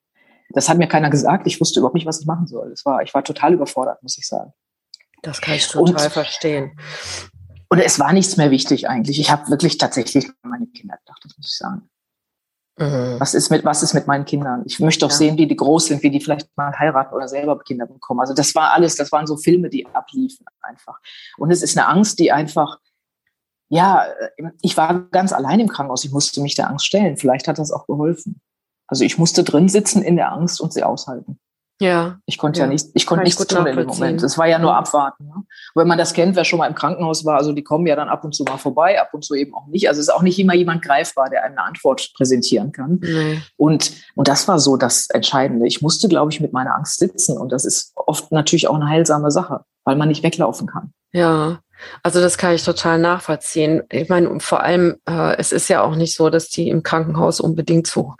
Das 0.50 0.68
hat 0.68 0.78
mir 0.78 0.88
keiner 0.88 1.10
gesagt. 1.10 1.46
Ich 1.46 1.60
wusste 1.60 1.80
überhaupt 1.80 1.94
nicht, 1.94 2.06
was 2.06 2.20
ich 2.20 2.26
machen 2.26 2.46
soll. 2.46 2.70
Das 2.70 2.84
war, 2.84 3.02
ich 3.02 3.12
war 3.12 3.22
total 3.22 3.52
überfordert, 3.52 4.02
muss 4.02 4.16
ich 4.16 4.26
sagen. 4.26 4.52
Das 5.22 5.40
kann 5.40 5.54
ich 5.54 5.66
total 5.68 6.04
und, 6.04 6.12
verstehen. 6.12 6.78
Und 7.68 7.78
es 7.78 7.98
war 7.98 8.12
nichts 8.12 8.36
mehr 8.36 8.50
wichtig 8.50 8.88
eigentlich. 8.88 9.18
Ich 9.18 9.30
habe 9.30 9.50
wirklich 9.50 9.78
tatsächlich 9.78 10.26
an 10.42 10.50
meine 10.50 10.66
Kinder 10.66 10.96
gedacht, 10.96 11.20
das 11.24 11.36
muss 11.36 11.46
ich 11.50 11.56
sagen. 11.56 11.88
Mhm. 12.78 13.16
Was 13.18 13.34
ist 13.34 13.50
mit, 13.50 13.64
was 13.64 13.82
ist 13.82 13.94
mit 13.94 14.06
meinen 14.06 14.24
Kindern? 14.24 14.62
Ich 14.66 14.80
möchte 14.80 15.06
auch 15.06 15.10
ja. 15.10 15.16
sehen, 15.16 15.38
wie 15.38 15.46
die 15.46 15.56
groß 15.56 15.86
sind, 15.86 16.02
wie 16.02 16.10
die 16.10 16.20
vielleicht 16.20 16.48
mal 16.56 16.76
heiraten 16.78 17.14
oder 17.14 17.28
selber 17.28 17.58
Kinder 17.60 17.86
bekommen. 17.86 18.20
Also 18.20 18.34
das 18.34 18.54
war 18.54 18.72
alles, 18.72 18.96
das 18.96 19.12
waren 19.12 19.26
so 19.26 19.36
Filme, 19.36 19.70
die 19.70 19.86
abliefen 19.86 20.44
einfach. 20.60 20.98
Und 21.38 21.50
es 21.50 21.62
ist 21.62 21.76
eine 21.76 21.86
Angst, 21.86 22.18
die 22.18 22.32
einfach 22.32 22.78
ja, 23.74 24.04
ich 24.62 24.76
war 24.76 25.00
ganz 25.10 25.32
allein 25.32 25.58
im 25.58 25.68
Krankenhaus. 25.68 26.04
Ich 26.04 26.12
musste 26.12 26.40
mich 26.40 26.54
der 26.54 26.70
Angst 26.70 26.86
stellen. 26.86 27.16
Vielleicht 27.16 27.48
hat 27.48 27.58
das 27.58 27.72
auch 27.72 27.86
geholfen. 27.88 28.40
Also 28.86 29.04
ich 29.04 29.18
musste 29.18 29.42
drin 29.42 29.68
sitzen 29.68 30.02
in 30.02 30.14
der 30.14 30.30
Angst 30.30 30.60
und 30.60 30.72
sie 30.72 30.84
aushalten. 30.84 31.40
Ja. 31.80 32.20
Ich 32.24 32.38
konnte 32.38 32.60
ja, 32.60 32.66
ja 32.66 32.70
nicht, 32.70 32.86
ich 32.94 33.04
konnte 33.04 33.24
nichts 33.24 33.44
tun 33.44 33.66
in 33.66 33.76
dem 33.76 33.86
Moment. 33.88 34.22
Es 34.22 34.38
war 34.38 34.46
ja 34.46 34.60
nur 34.60 34.76
abwarten. 34.76 35.26
Ne? 35.26 35.42
wenn 35.74 35.88
man 35.88 35.98
das 35.98 36.12
kennt, 36.12 36.36
wer 36.36 36.44
schon 36.44 36.60
mal 36.60 36.68
im 36.68 36.76
Krankenhaus 36.76 37.24
war, 37.24 37.36
also 37.36 37.52
die 37.52 37.64
kommen 37.64 37.84
ja 37.88 37.96
dann 37.96 38.08
ab 38.08 38.24
und 38.24 38.32
zu 38.32 38.44
mal 38.44 38.58
vorbei, 38.58 39.00
ab 39.00 39.12
und 39.12 39.24
zu 39.24 39.34
eben 39.34 39.52
auch 39.54 39.66
nicht. 39.66 39.88
Also 39.88 40.00
es 40.00 40.06
ist 40.06 40.14
auch 40.14 40.22
nicht 40.22 40.38
immer 40.38 40.54
jemand 40.54 40.82
greifbar, 40.82 41.30
der 41.30 41.42
eine 41.42 41.60
Antwort 41.60 42.12
präsentieren 42.16 42.70
kann. 42.70 43.00
Mhm. 43.02 43.42
Und, 43.56 43.92
und 44.14 44.28
das 44.28 44.46
war 44.46 44.60
so 44.60 44.76
das 44.76 45.10
Entscheidende. 45.10 45.66
Ich 45.66 45.82
musste, 45.82 46.08
glaube 46.08 46.30
ich, 46.30 46.40
mit 46.40 46.52
meiner 46.52 46.76
Angst 46.76 47.00
sitzen. 47.00 47.36
Und 47.36 47.50
das 47.50 47.64
ist 47.64 47.90
oft 47.96 48.30
natürlich 48.30 48.68
auch 48.68 48.76
eine 48.76 48.88
heilsame 48.88 49.32
Sache, 49.32 49.64
weil 49.84 49.96
man 49.96 50.06
nicht 50.06 50.22
weglaufen 50.22 50.68
kann. 50.68 50.92
Ja, 51.12 51.58
also 52.02 52.20
das 52.20 52.38
kann 52.38 52.54
ich 52.54 52.64
total 52.64 52.98
nachvollziehen. 52.98 53.82
Ich 53.90 54.08
meine, 54.08 54.40
vor 54.40 54.62
allem, 54.62 54.96
äh, 55.08 55.36
es 55.36 55.52
ist 55.52 55.68
ja 55.68 55.82
auch 55.82 55.94
nicht 55.94 56.14
so, 56.14 56.30
dass 56.30 56.48
die 56.48 56.68
im 56.68 56.82
Krankenhaus 56.82 57.40
unbedingt 57.40 57.86
so, 57.86 58.14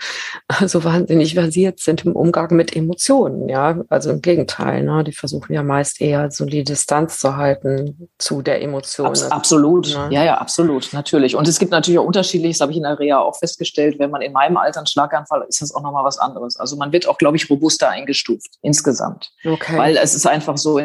so 0.67 0.85
wahnsinnig 0.85 1.35
versiert 1.35 1.81
sind 1.81 2.05
im 2.05 2.17
Umgang 2.17 2.55
mit 2.55 2.75
Emotionen. 2.75 3.49
Ja, 3.49 3.79
also 3.89 4.11
im 4.11 4.23
Gegenteil, 4.23 4.83
ne? 4.83 5.05
die 5.05 5.13
versuchen 5.13 5.53
ja 5.53 5.63
meist 5.63 6.01
eher 6.01 6.31
so 6.31 6.45
die 6.45 6.65
Distanz 6.65 7.19
zu 7.19 7.37
halten 7.37 8.09
zu 8.19 8.43
der 8.43 8.63
Emotion. 8.63 9.07
Abs 9.07 9.31
absolut, 9.31 9.89
ne? 9.89 10.09
ja, 10.11 10.25
ja, 10.25 10.39
absolut, 10.39 10.93
natürlich. 10.93 11.37
Und 11.37 11.49
es 11.49 11.59
gibt 11.59 11.73
natürlich 11.73 11.99
auch 11.99 12.07
unterschiedliches, 12.07 12.61
habe 12.61 12.73
ich 12.73 12.79
in 12.79 12.85
der 12.85 12.99
Reha 12.99 13.19
auch 13.19 13.39
festgestellt, 13.39 13.99
wenn 13.99 14.11
man 14.11 14.23
in 14.23 14.33
meinem 14.33 14.57
Alter 14.57 14.81
einen 14.81 14.87
Schlaganfall 14.87 15.45
ist 15.49 15.63
das 15.63 15.75
auch 15.75 15.83
nochmal 15.83 16.05
was 16.05 16.19
anderes. 16.19 16.57
Also 16.57 16.77
man 16.77 16.93
wird 16.93 17.09
auch, 17.09 17.19
glaube 17.19 17.37
ich, 17.37 17.49
robuster 17.51 17.89
eingestuft 17.89 18.59
insgesamt. 18.63 19.31
Okay. 19.45 19.77
Weil 19.77 19.97
es 19.97 20.15
ist 20.15 20.27
einfach 20.27 20.57
so, 20.57 20.81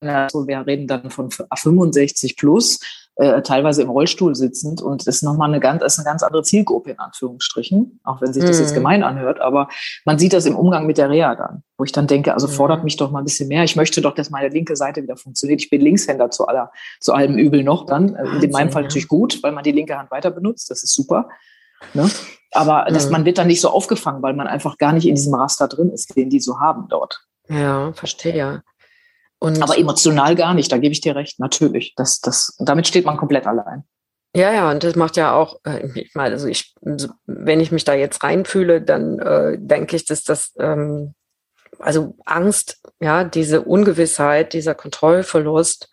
also 0.00 0.46
wir 0.46 0.66
reden 0.66 0.86
dann 0.86 1.10
von 1.10 1.30
65 1.30 2.36
plus, 2.36 2.80
äh, 3.16 3.40
teilweise 3.40 3.82
im 3.82 3.88
Rollstuhl 3.88 4.34
sitzend 4.34 4.82
und 4.82 5.06
das 5.06 5.16
ist 5.16 5.22
nochmal 5.22 5.48
eine 5.48 5.58
ganz, 5.58 5.82
ist 5.82 5.98
eine 5.98 6.04
ganz 6.04 6.22
andere 6.22 6.42
Zielgruppe 6.42 6.90
in 6.90 6.98
Anführungsstrichen, 6.98 7.98
auch 8.04 8.20
wenn 8.20 8.32
sich 8.34 8.44
das 8.44 8.58
jetzt 8.58 8.72
mhm. 8.72 8.76
gemein 8.76 9.02
anhört, 9.02 9.40
aber 9.40 9.68
man 10.04 10.18
sieht 10.18 10.34
das 10.34 10.44
im 10.44 10.54
Umgang 10.54 10.86
mit 10.86 10.98
der 10.98 11.08
Reha 11.08 11.34
dann, 11.34 11.62
wo 11.78 11.84
ich 11.84 11.92
dann 11.92 12.06
denke, 12.06 12.34
also 12.34 12.46
fordert 12.46 12.80
mhm. 12.80 12.84
mich 12.84 12.96
doch 12.98 13.10
mal 13.10 13.20
ein 13.20 13.24
bisschen 13.24 13.48
mehr. 13.48 13.64
Ich 13.64 13.74
möchte 13.74 14.02
doch, 14.02 14.14
dass 14.14 14.28
meine 14.28 14.48
linke 14.48 14.76
Seite 14.76 15.02
wieder 15.02 15.16
funktioniert. 15.16 15.62
Ich 15.62 15.70
bin 15.70 15.80
Linkshänder 15.80 16.30
zu 16.30 16.46
aller, 16.46 16.70
zu 17.00 17.14
allem 17.14 17.38
Übel 17.38 17.64
noch 17.64 17.86
dann. 17.86 18.14
Wahnsinn, 18.14 18.42
in 18.42 18.50
meinem 18.50 18.70
Fall 18.70 18.82
natürlich 18.82 19.08
gut, 19.08 19.42
weil 19.42 19.52
man 19.52 19.64
die 19.64 19.72
linke 19.72 19.96
Hand 19.96 20.10
weiter 20.10 20.30
benutzt. 20.30 20.70
Das 20.70 20.82
ist 20.82 20.94
super. 20.94 21.30
Ne? 21.94 22.10
Aber 22.52 22.86
das, 22.90 23.10
man 23.10 23.24
wird 23.24 23.38
dann 23.38 23.46
nicht 23.46 23.60
so 23.60 23.70
aufgefangen, 23.70 24.22
weil 24.22 24.34
man 24.34 24.46
einfach 24.46 24.78
gar 24.78 24.92
nicht 24.92 25.06
in 25.06 25.14
diesem 25.14 25.34
Raster 25.34 25.68
drin 25.68 25.90
ist, 25.90 26.14
den 26.16 26.30
die 26.30 26.40
so 26.40 26.60
haben 26.60 26.86
dort. 26.88 27.22
Ja, 27.48 27.92
verstehe. 27.92 28.62
Und 29.38 29.62
Aber 29.62 29.78
emotional 29.78 30.34
gar 30.34 30.54
nicht, 30.54 30.72
da 30.72 30.78
gebe 30.78 30.92
ich 30.92 31.00
dir 31.00 31.14
recht, 31.14 31.38
natürlich. 31.38 31.94
Das, 31.96 32.20
das, 32.20 32.56
damit 32.58 32.86
steht 32.86 33.04
man 33.04 33.16
komplett 33.16 33.46
allein. 33.46 33.84
Ja, 34.34 34.52
ja, 34.52 34.70
und 34.70 34.84
das 34.84 34.96
macht 34.96 35.16
ja 35.16 35.34
auch, 35.34 35.60
äh, 35.64 35.88
ich 35.94 36.14
meine, 36.14 36.34
also 36.34 36.46
ich, 36.46 36.74
wenn 36.80 37.60
ich 37.60 37.72
mich 37.72 37.84
da 37.84 37.94
jetzt 37.94 38.22
reinfühle, 38.22 38.82
dann 38.82 39.18
äh, 39.18 39.56
denke 39.58 39.96
ich, 39.96 40.04
dass 40.04 40.24
das, 40.24 40.52
ähm, 40.58 41.14
also 41.78 42.16
Angst, 42.24 42.80
ja, 43.00 43.24
diese 43.24 43.62
Ungewissheit, 43.62 44.52
dieser 44.52 44.74
Kontrollverlust, 44.74 45.90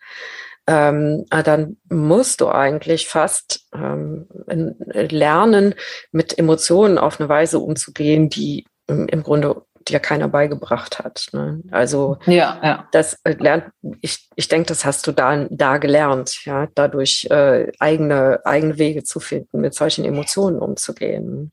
ähm, 0.66 1.24
ah, 1.30 1.42
dann 1.42 1.76
musst 1.90 2.40
du 2.40 2.48
eigentlich 2.48 3.08
fast 3.08 3.66
ähm, 3.74 4.26
lernen, 4.46 5.74
mit 6.10 6.38
Emotionen 6.38 6.98
auf 6.98 7.20
eine 7.20 7.28
Weise 7.28 7.58
umzugehen, 7.58 8.30
die 8.30 8.66
im, 8.86 9.06
im 9.08 9.22
Grunde 9.22 9.62
dir 9.88 10.00
keiner 10.00 10.28
beigebracht 10.28 10.98
hat. 10.98 11.28
Ne? 11.32 11.62
Also 11.70 12.18
ja, 12.26 12.58
ja. 12.62 12.88
das 12.92 13.18
äh, 13.24 13.34
lernt, 13.38 13.66
ich, 14.00 14.28
ich 14.36 14.48
denke, 14.48 14.66
das 14.66 14.84
hast 14.84 15.06
du 15.06 15.12
da, 15.12 15.46
da 15.50 15.78
gelernt, 15.78 16.44
ja, 16.44 16.68
dadurch 16.74 17.26
äh, 17.30 17.70
eigene, 17.78 18.40
eigene 18.44 18.78
Wege 18.78 19.04
zu 19.04 19.20
finden, 19.20 19.60
mit 19.60 19.74
solchen 19.74 20.04
Emotionen 20.04 20.58
umzugehen. 20.58 21.50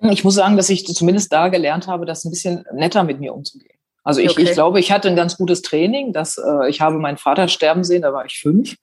Ich 0.00 0.24
muss 0.24 0.34
sagen, 0.34 0.56
dass 0.56 0.70
ich 0.70 0.86
zumindest 0.86 1.32
da 1.32 1.48
gelernt 1.48 1.88
habe, 1.88 2.06
das 2.06 2.24
ein 2.24 2.30
bisschen 2.30 2.64
netter 2.72 3.02
mit 3.02 3.20
mir 3.20 3.34
umzugehen. 3.34 3.78
Also 4.04 4.20
ich, 4.20 4.30
okay. 4.30 4.42
ich 4.42 4.52
glaube, 4.52 4.80
ich 4.80 4.90
hatte 4.90 5.08
ein 5.08 5.16
ganz 5.16 5.36
gutes 5.36 5.60
Training. 5.60 6.12
Dass, 6.12 6.38
äh, 6.38 6.68
ich 6.68 6.80
habe 6.80 6.98
meinen 6.98 7.18
Vater 7.18 7.48
sterben 7.48 7.84
sehen, 7.84 8.02
da 8.02 8.12
war 8.12 8.24
ich 8.24 8.38
fünf 8.40 8.76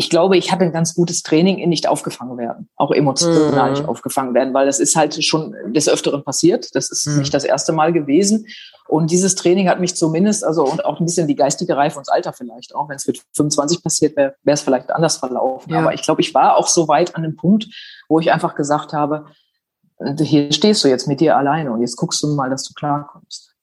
ich 0.00 0.08
glaube, 0.08 0.38
ich 0.38 0.50
hatte 0.50 0.64
ein 0.64 0.72
ganz 0.72 0.94
gutes 0.94 1.22
Training 1.22 1.58
in 1.58 1.68
nicht 1.68 1.86
aufgefangen 1.86 2.38
werden, 2.38 2.70
auch 2.76 2.90
emotional 2.90 3.66
mhm. 3.66 3.72
nicht 3.74 3.84
aufgefangen 3.86 4.32
werden, 4.32 4.54
weil 4.54 4.64
das 4.64 4.80
ist 4.80 4.96
halt 4.96 5.22
schon 5.22 5.54
des 5.74 5.90
Öfteren 5.90 6.24
passiert. 6.24 6.74
Das 6.74 6.90
ist 6.90 7.06
mhm. 7.06 7.18
nicht 7.18 7.34
das 7.34 7.44
erste 7.44 7.72
Mal 7.72 7.92
gewesen. 7.92 8.46
Und 8.88 9.10
dieses 9.10 9.34
Training 9.34 9.68
hat 9.68 9.78
mich 9.78 9.94
zumindest, 9.94 10.42
also 10.42 10.64
und 10.64 10.86
auch 10.86 11.00
ein 11.00 11.04
bisschen 11.04 11.28
die 11.28 11.36
geistige 11.36 11.76
Reife 11.76 11.98
und 11.98 12.08
das 12.08 12.14
Alter 12.14 12.32
vielleicht, 12.32 12.74
auch 12.74 12.88
wenn 12.88 12.96
es 12.96 13.06
mit 13.06 13.22
25 13.36 13.82
passiert 13.82 14.16
wäre, 14.16 14.36
wäre 14.42 14.54
es 14.54 14.62
vielleicht 14.62 14.90
anders 14.90 15.18
verlaufen. 15.18 15.70
Ja. 15.70 15.80
Aber 15.80 15.92
ich 15.92 16.00
glaube, 16.00 16.22
ich 16.22 16.32
war 16.32 16.56
auch 16.56 16.68
so 16.68 16.88
weit 16.88 17.14
an 17.14 17.22
dem 17.22 17.36
Punkt, 17.36 17.66
wo 18.08 18.20
ich 18.20 18.32
einfach 18.32 18.54
gesagt 18.54 18.94
habe, 18.94 19.26
hier 20.18 20.50
stehst 20.50 20.82
du 20.82 20.88
jetzt 20.88 21.08
mit 21.08 21.20
dir 21.20 21.36
alleine 21.36 21.72
und 21.72 21.82
jetzt 21.82 21.96
guckst 21.96 22.22
du 22.22 22.28
mal, 22.28 22.48
dass 22.48 22.64
du 22.64 22.72
klarkommst. 22.72 23.54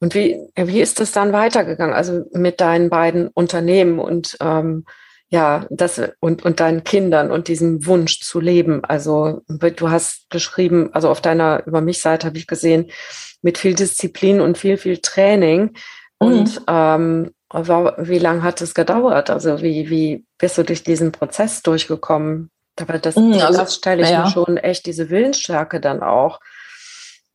Und 0.00 0.14
wie, 0.14 0.38
wie 0.54 0.82
ist 0.82 1.00
das 1.00 1.12
dann 1.12 1.32
weitergegangen? 1.32 1.94
Also 1.94 2.26
mit 2.32 2.60
deinen 2.60 2.90
beiden 2.90 3.28
Unternehmen 3.28 3.98
und 3.98 4.36
ähm, 4.42 4.84
ja, 5.28 5.66
das 5.70 6.00
und, 6.20 6.44
und 6.44 6.60
deinen 6.60 6.84
Kindern 6.84 7.32
und 7.32 7.48
diesem 7.48 7.86
Wunsch 7.86 8.20
zu 8.20 8.40
leben. 8.40 8.84
Also 8.84 9.42
du 9.48 9.90
hast 9.90 10.30
geschrieben, 10.30 10.90
also 10.92 11.10
auf 11.10 11.20
deiner 11.20 11.66
Über 11.66 11.80
mich 11.80 12.00
Seite 12.00 12.26
habe 12.26 12.38
ich 12.38 12.46
gesehen, 12.46 12.90
mit 13.42 13.58
viel 13.58 13.74
Disziplin 13.74 14.40
und 14.40 14.56
viel, 14.56 14.76
viel 14.76 14.98
Training. 14.98 15.76
Mhm. 16.20 16.26
Und 16.26 16.62
ähm, 16.68 17.30
wie 17.52 18.18
lange 18.18 18.42
hat 18.42 18.60
es 18.60 18.74
gedauert? 18.74 19.30
Also 19.30 19.62
wie, 19.62 19.90
wie 19.90 20.24
bist 20.38 20.58
du 20.58 20.64
durch 20.64 20.84
diesen 20.84 21.12
Prozess 21.12 21.62
durchgekommen? 21.62 22.50
Aber 22.80 22.98
das, 22.98 23.16
mhm, 23.16 23.34
also, 23.34 23.60
das 23.60 23.76
stelle 23.76 24.02
ich 24.02 24.10
ja. 24.10 24.24
mir 24.24 24.30
schon 24.30 24.58
echt 24.58 24.86
diese 24.86 25.10
Willensstärke 25.10 25.80
dann 25.80 26.02
auch. 26.02 26.40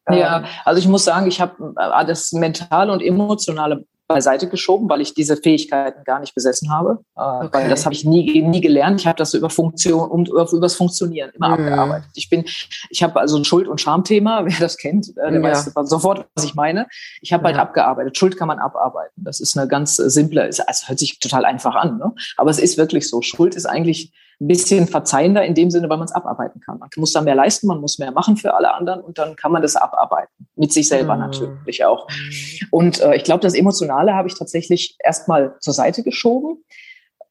Ja, 0.10 0.40
ähm, 0.40 0.46
also 0.66 0.80
ich 0.80 0.88
muss 0.88 1.04
sagen, 1.04 1.28
ich 1.28 1.42
habe 1.42 1.74
das 2.08 2.32
mentale 2.32 2.92
und 2.92 3.02
emotionale 3.02 3.86
beiseite 4.14 4.48
geschoben, 4.48 4.90
weil 4.90 5.02
ich 5.02 5.14
diese 5.14 5.38
Fähigkeiten 5.38 6.04
gar 6.04 6.20
nicht 6.20 6.34
besessen 6.36 6.72
habe. 6.72 7.00
Äh, 7.16 7.22
okay. 7.22 7.50
Weil 7.52 7.70
das 7.70 7.86
habe 7.86 7.94
ich 7.94 8.06
nie, 8.06 8.42
nie 8.42 8.62
gelernt. 8.62 9.02
Ich 9.02 9.08
habe 9.08 9.18
das 9.18 9.34
über 9.34 9.50
Funktion 9.50 10.10
und 10.10 10.30
über, 10.30 10.48
das 10.62 10.76
Funktionieren 10.76 11.32
immer 11.36 11.50
mhm. 11.50 11.54
abgearbeitet. 11.54 12.10
Ich 12.16 12.30
bin, 12.30 12.46
ich 12.90 13.04
habe 13.04 13.20
also 13.20 13.38
ein 13.38 13.46
Schuld- 13.46 13.68
und 13.68 13.82
Schamthema, 13.82 14.42
wer 14.46 14.60
das 14.60 14.78
kennt, 14.78 15.10
äh, 15.18 15.32
der 15.32 15.42
ja. 15.42 15.44
weiß 15.44 15.72
sofort, 15.84 16.28
was 16.36 16.46
ich 16.46 16.56
meine. 16.56 16.88
Ich 17.22 17.34
habe 17.34 17.44
halt 17.46 17.56
ja. 17.56 17.60
halt 17.60 17.70
abgearbeitet. 17.70 18.18
Schuld 18.18 18.38
kann 18.38 18.48
man 18.48 18.60
abarbeiten. 18.60 19.24
Das 19.24 19.40
ist 19.40 19.58
eine 19.58 19.68
ganz 19.68 19.96
simple, 19.96 20.44
also 20.44 20.64
hört 20.86 21.00
sich 21.00 21.20
total 21.20 21.46
einfach 21.46 21.76
an, 21.76 21.98
ne? 21.98 22.14
aber 22.38 22.50
es 22.50 22.60
ist 22.60 22.78
wirklich 22.78 23.10
so. 23.10 23.22
Schuld 23.22 23.56
ist 23.56 23.66
eigentlich 23.66 24.12
ein 24.42 24.48
bisschen 24.48 24.88
verzeihender 24.88 25.46
in 25.46 25.54
dem 25.54 25.70
Sinne, 25.70 25.88
weil 25.88 25.98
man 25.98 26.08
es 26.08 26.12
abarbeiten 26.12 26.62
kann. 26.62 26.80
Man 26.80 26.90
muss 26.98 27.14
da 27.14 27.22
mehr 27.22 27.36
leisten, 27.36 27.68
man 27.68 27.80
muss 27.80 28.00
mehr 28.00 28.12
machen 28.12 28.38
für 28.38 28.56
alle 28.56 28.74
anderen 28.74 29.02
und 29.02 29.20
dann 29.20 29.36
kann 29.36 29.52
man 29.52 29.62
das 29.62 29.76
abarbeiten. 29.76 30.48
Mit 30.56 30.74
sich 30.74 30.88
selber 30.88 31.14
mhm. 31.14 31.22
natürlich 31.22 31.86
auch. 31.86 32.08
Und 32.72 33.00
äh, 33.02 33.16
ich 33.16 33.24
glaube, 33.24 33.42
das 33.42 33.54
Emotionale 33.54 34.16
habe 34.16 34.28
ich 34.28 34.38
tatsächlich 34.38 34.98
erstmal 35.04 35.56
zur 35.60 35.74
Seite 35.74 36.02
geschoben 36.02 36.64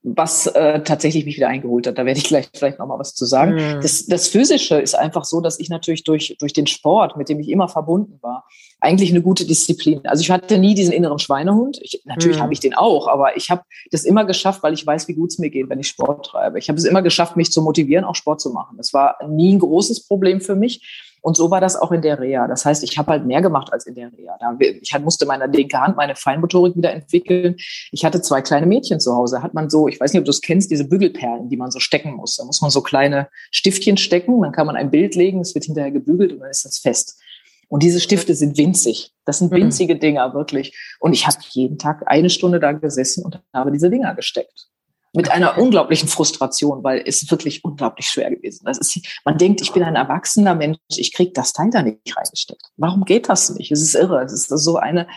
was 0.02 0.46
äh, 0.46 0.82
tatsächlich 0.82 1.26
mich 1.26 1.36
wieder 1.36 1.48
eingeholt 1.48 1.86
hat. 1.86 1.98
Da 1.98 2.06
werde 2.06 2.18
ich 2.18 2.24
gleich 2.24 2.48
vielleicht 2.54 2.78
noch 2.78 2.86
mal 2.86 2.98
was 2.98 3.14
zu 3.14 3.26
sagen. 3.26 3.54
Mhm. 3.54 3.80
Das, 3.82 4.06
das 4.06 4.28
Physische 4.28 4.80
ist 4.80 4.94
einfach 4.94 5.24
so, 5.24 5.40
dass 5.42 5.60
ich 5.60 5.68
natürlich 5.68 6.04
durch, 6.04 6.36
durch 6.38 6.54
den 6.54 6.66
Sport, 6.66 7.18
mit 7.18 7.28
dem 7.28 7.38
ich 7.38 7.50
immer 7.50 7.68
verbunden 7.68 8.18
war, 8.22 8.46
eigentlich 8.80 9.10
eine 9.10 9.20
gute 9.20 9.44
Disziplin. 9.44 10.00
Also 10.06 10.22
ich 10.22 10.30
hatte 10.30 10.56
nie 10.56 10.74
diesen 10.74 10.92
inneren 10.92 11.18
Schweinehund. 11.18 11.78
Ich, 11.82 12.00
natürlich 12.06 12.38
mhm. 12.38 12.42
habe 12.42 12.52
ich 12.54 12.60
den 12.60 12.74
auch, 12.74 13.08
aber 13.08 13.36
ich 13.36 13.50
habe 13.50 13.62
das 13.90 14.04
immer 14.04 14.24
geschafft, 14.24 14.62
weil 14.62 14.72
ich 14.72 14.86
weiß, 14.86 15.06
wie 15.08 15.14
gut 15.14 15.32
es 15.32 15.38
mir 15.38 15.50
geht, 15.50 15.68
wenn 15.68 15.80
ich 15.80 15.88
Sport 15.88 16.26
treibe. 16.26 16.58
Ich 16.58 16.70
habe 16.70 16.78
es 16.78 16.84
immer 16.84 17.02
geschafft, 17.02 17.36
mich 17.36 17.52
zu 17.52 17.60
motivieren, 17.60 18.06
auch 18.06 18.14
Sport 18.14 18.40
zu 18.40 18.50
machen. 18.50 18.78
Das 18.78 18.94
war 18.94 19.16
nie 19.28 19.52
ein 19.52 19.58
großes 19.58 20.06
Problem 20.06 20.40
für 20.40 20.56
mich. 20.56 21.09
Und 21.22 21.36
so 21.36 21.50
war 21.50 21.60
das 21.60 21.76
auch 21.76 21.92
in 21.92 22.02
der 22.02 22.18
Reha. 22.18 22.46
Das 22.48 22.64
heißt, 22.64 22.82
ich 22.82 22.96
habe 22.98 23.12
halt 23.12 23.26
mehr 23.26 23.42
gemacht 23.42 23.72
als 23.72 23.86
in 23.86 23.94
der 23.94 24.10
Reha. 24.12 24.38
Ich 24.80 24.98
musste 25.00 25.26
meine 25.26 25.46
linke 25.46 25.78
Hand, 25.80 25.96
meine 25.96 26.14
Feinmotorik 26.14 26.76
wieder 26.76 26.92
entwickeln. 26.92 27.56
Ich 27.92 28.04
hatte 28.04 28.22
zwei 28.22 28.40
kleine 28.40 28.66
Mädchen 28.66 29.00
zu 29.00 29.14
Hause. 29.14 29.42
Hat 29.42 29.54
man 29.54 29.68
so, 29.68 29.88
ich 29.88 30.00
weiß 30.00 30.12
nicht, 30.12 30.20
ob 30.20 30.24
du 30.24 30.30
es 30.30 30.40
kennst, 30.40 30.70
diese 30.70 30.88
Bügelperlen, 30.88 31.48
die 31.48 31.56
man 31.56 31.70
so 31.70 31.78
stecken 31.78 32.14
muss. 32.14 32.36
Da 32.36 32.44
muss 32.44 32.60
man 32.62 32.70
so 32.70 32.80
kleine 32.80 33.28
Stiftchen 33.50 33.96
stecken. 33.96 34.40
Dann 34.40 34.52
kann 34.52 34.66
man 34.66 34.76
ein 34.76 34.90
Bild 34.90 35.14
legen, 35.14 35.40
es 35.40 35.54
wird 35.54 35.64
hinterher 35.64 35.90
gebügelt 35.90 36.32
und 36.32 36.40
dann 36.40 36.50
ist 36.50 36.64
das 36.64 36.78
fest. 36.78 37.20
Und 37.68 37.84
diese 37.84 38.00
Stifte 38.00 38.34
sind 38.34 38.58
winzig. 38.58 39.14
Das 39.24 39.38
sind 39.38 39.52
mhm. 39.52 39.56
winzige 39.56 39.96
Dinger, 39.96 40.34
wirklich. 40.34 40.76
Und 40.98 41.12
ich 41.12 41.26
habe 41.26 41.36
jeden 41.50 41.78
Tag 41.78 42.02
eine 42.06 42.28
Stunde 42.28 42.58
da 42.58 42.72
gesessen 42.72 43.24
und 43.24 43.40
habe 43.54 43.70
diese 43.70 43.90
Dinger 43.90 44.14
gesteckt. 44.14 44.69
Mit 45.12 45.30
einer 45.30 45.58
unglaublichen 45.58 46.08
Frustration, 46.08 46.84
weil 46.84 47.02
es 47.04 47.28
wirklich 47.30 47.64
unglaublich 47.64 48.06
schwer 48.06 48.30
gewesen 48.30 48.64
das 48.64 48.78
ist. 48.78 49.00
Man 49.24 49.38
denkt, 49.38 49.60
ich 49.60 49.72
bin 49.72 49.82
ein 49.82 49.96
erwachsener 49.96 50.54
Mensch, 50.54 50.78
ich 50.96 51.12
krieg 51.12 51.34
das 51.34 51.52
Teil 51.52 51.70
da 51.70 51.82
nicht 51.82 52.16
reingesteckt. 52.16 52.62
Warum 52.76 53.04
geht 53.04 53.28
das 53.28 53.50
nicht? 53.50 53.72
Es 53.72 53.82
ist 53.82 53.96
irre. 53.96 54.22
Es 54.22 54.32
ist 54.32 54.48
so 54.48 54.76
eine, 54.76 55.08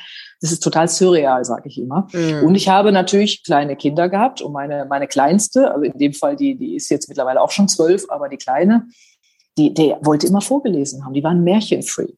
das 0.41 0.51
ist 0.51 0.63
total 0.63 0.87
surreal, 0.87 1.45
sage 1.45 1.69
ich 1.69 1.77
immer. 1.77 2.07
Mhm. 2.11 2.43
Und 2.43 2.55
ich 2.55 2.69
habe 2.69 2.91
natürlich 2.91 3.43
kleine 3.43 3.75
Kinder 3.75 4.09
gehabt 4.09 4.41
und 4.41 4.51
meine, 4.51 4.85
meine 4.89 5.07
kleinste, 5.07 5.71
also 5.71 5.83
in 5.83 5.97
dem 5.97 6.13
Fall, 6.13 6.35
die, 6.35 6.57
die 6.57 6.75
ist 6.75 6.89
jetzt 6.89 7.07
mittlerweile 7.07 7.39
auch 7.39 7.51
schon 7.51 7.67
zwölf, 7.67 8.05
aber 8.09 8.29
die 8.29 8.37
kleine, 8.37 8.87
die, 9.57 9.73
die 9.73 9.93
wollte 10.01 10.27
immer 10.27 10.41
vorgelesen 10.41 11.05
haben. 11.05 11.13
Die 11.13 11.23
war 11.23 11.31
ein 11.31 11.43
Märchenfreak. 11.43 12.17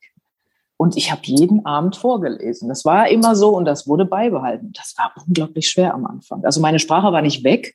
Und 0.78 0.98
ich 0.98 1.12
habe 1.12 1.22
jeden 1.24 1.66
Abend 1.66 1.96
vorgelesen. 1.96 2.68
Das 2.68 2.84
war 2.84 3.08
immer 3.10 3.36
so 3.36 3.56
und 3.56 3.66
das 3.66 3.88
wurde 3.88 4.06
beibehalten. 4.06 4.74
Das 4.74 4.94
war 4.98 5.14
unglaublich 5.26 5.70
schwer 5.70 5.94
am 5.94 6.06
Anfang. 6.06 6.44
Also 6.44 6.60
meine 6.60 6.80
Sprache 6.80 7.14
war 7.14 7.22
nicht 7.22 7.44
weg, 7.44 7.74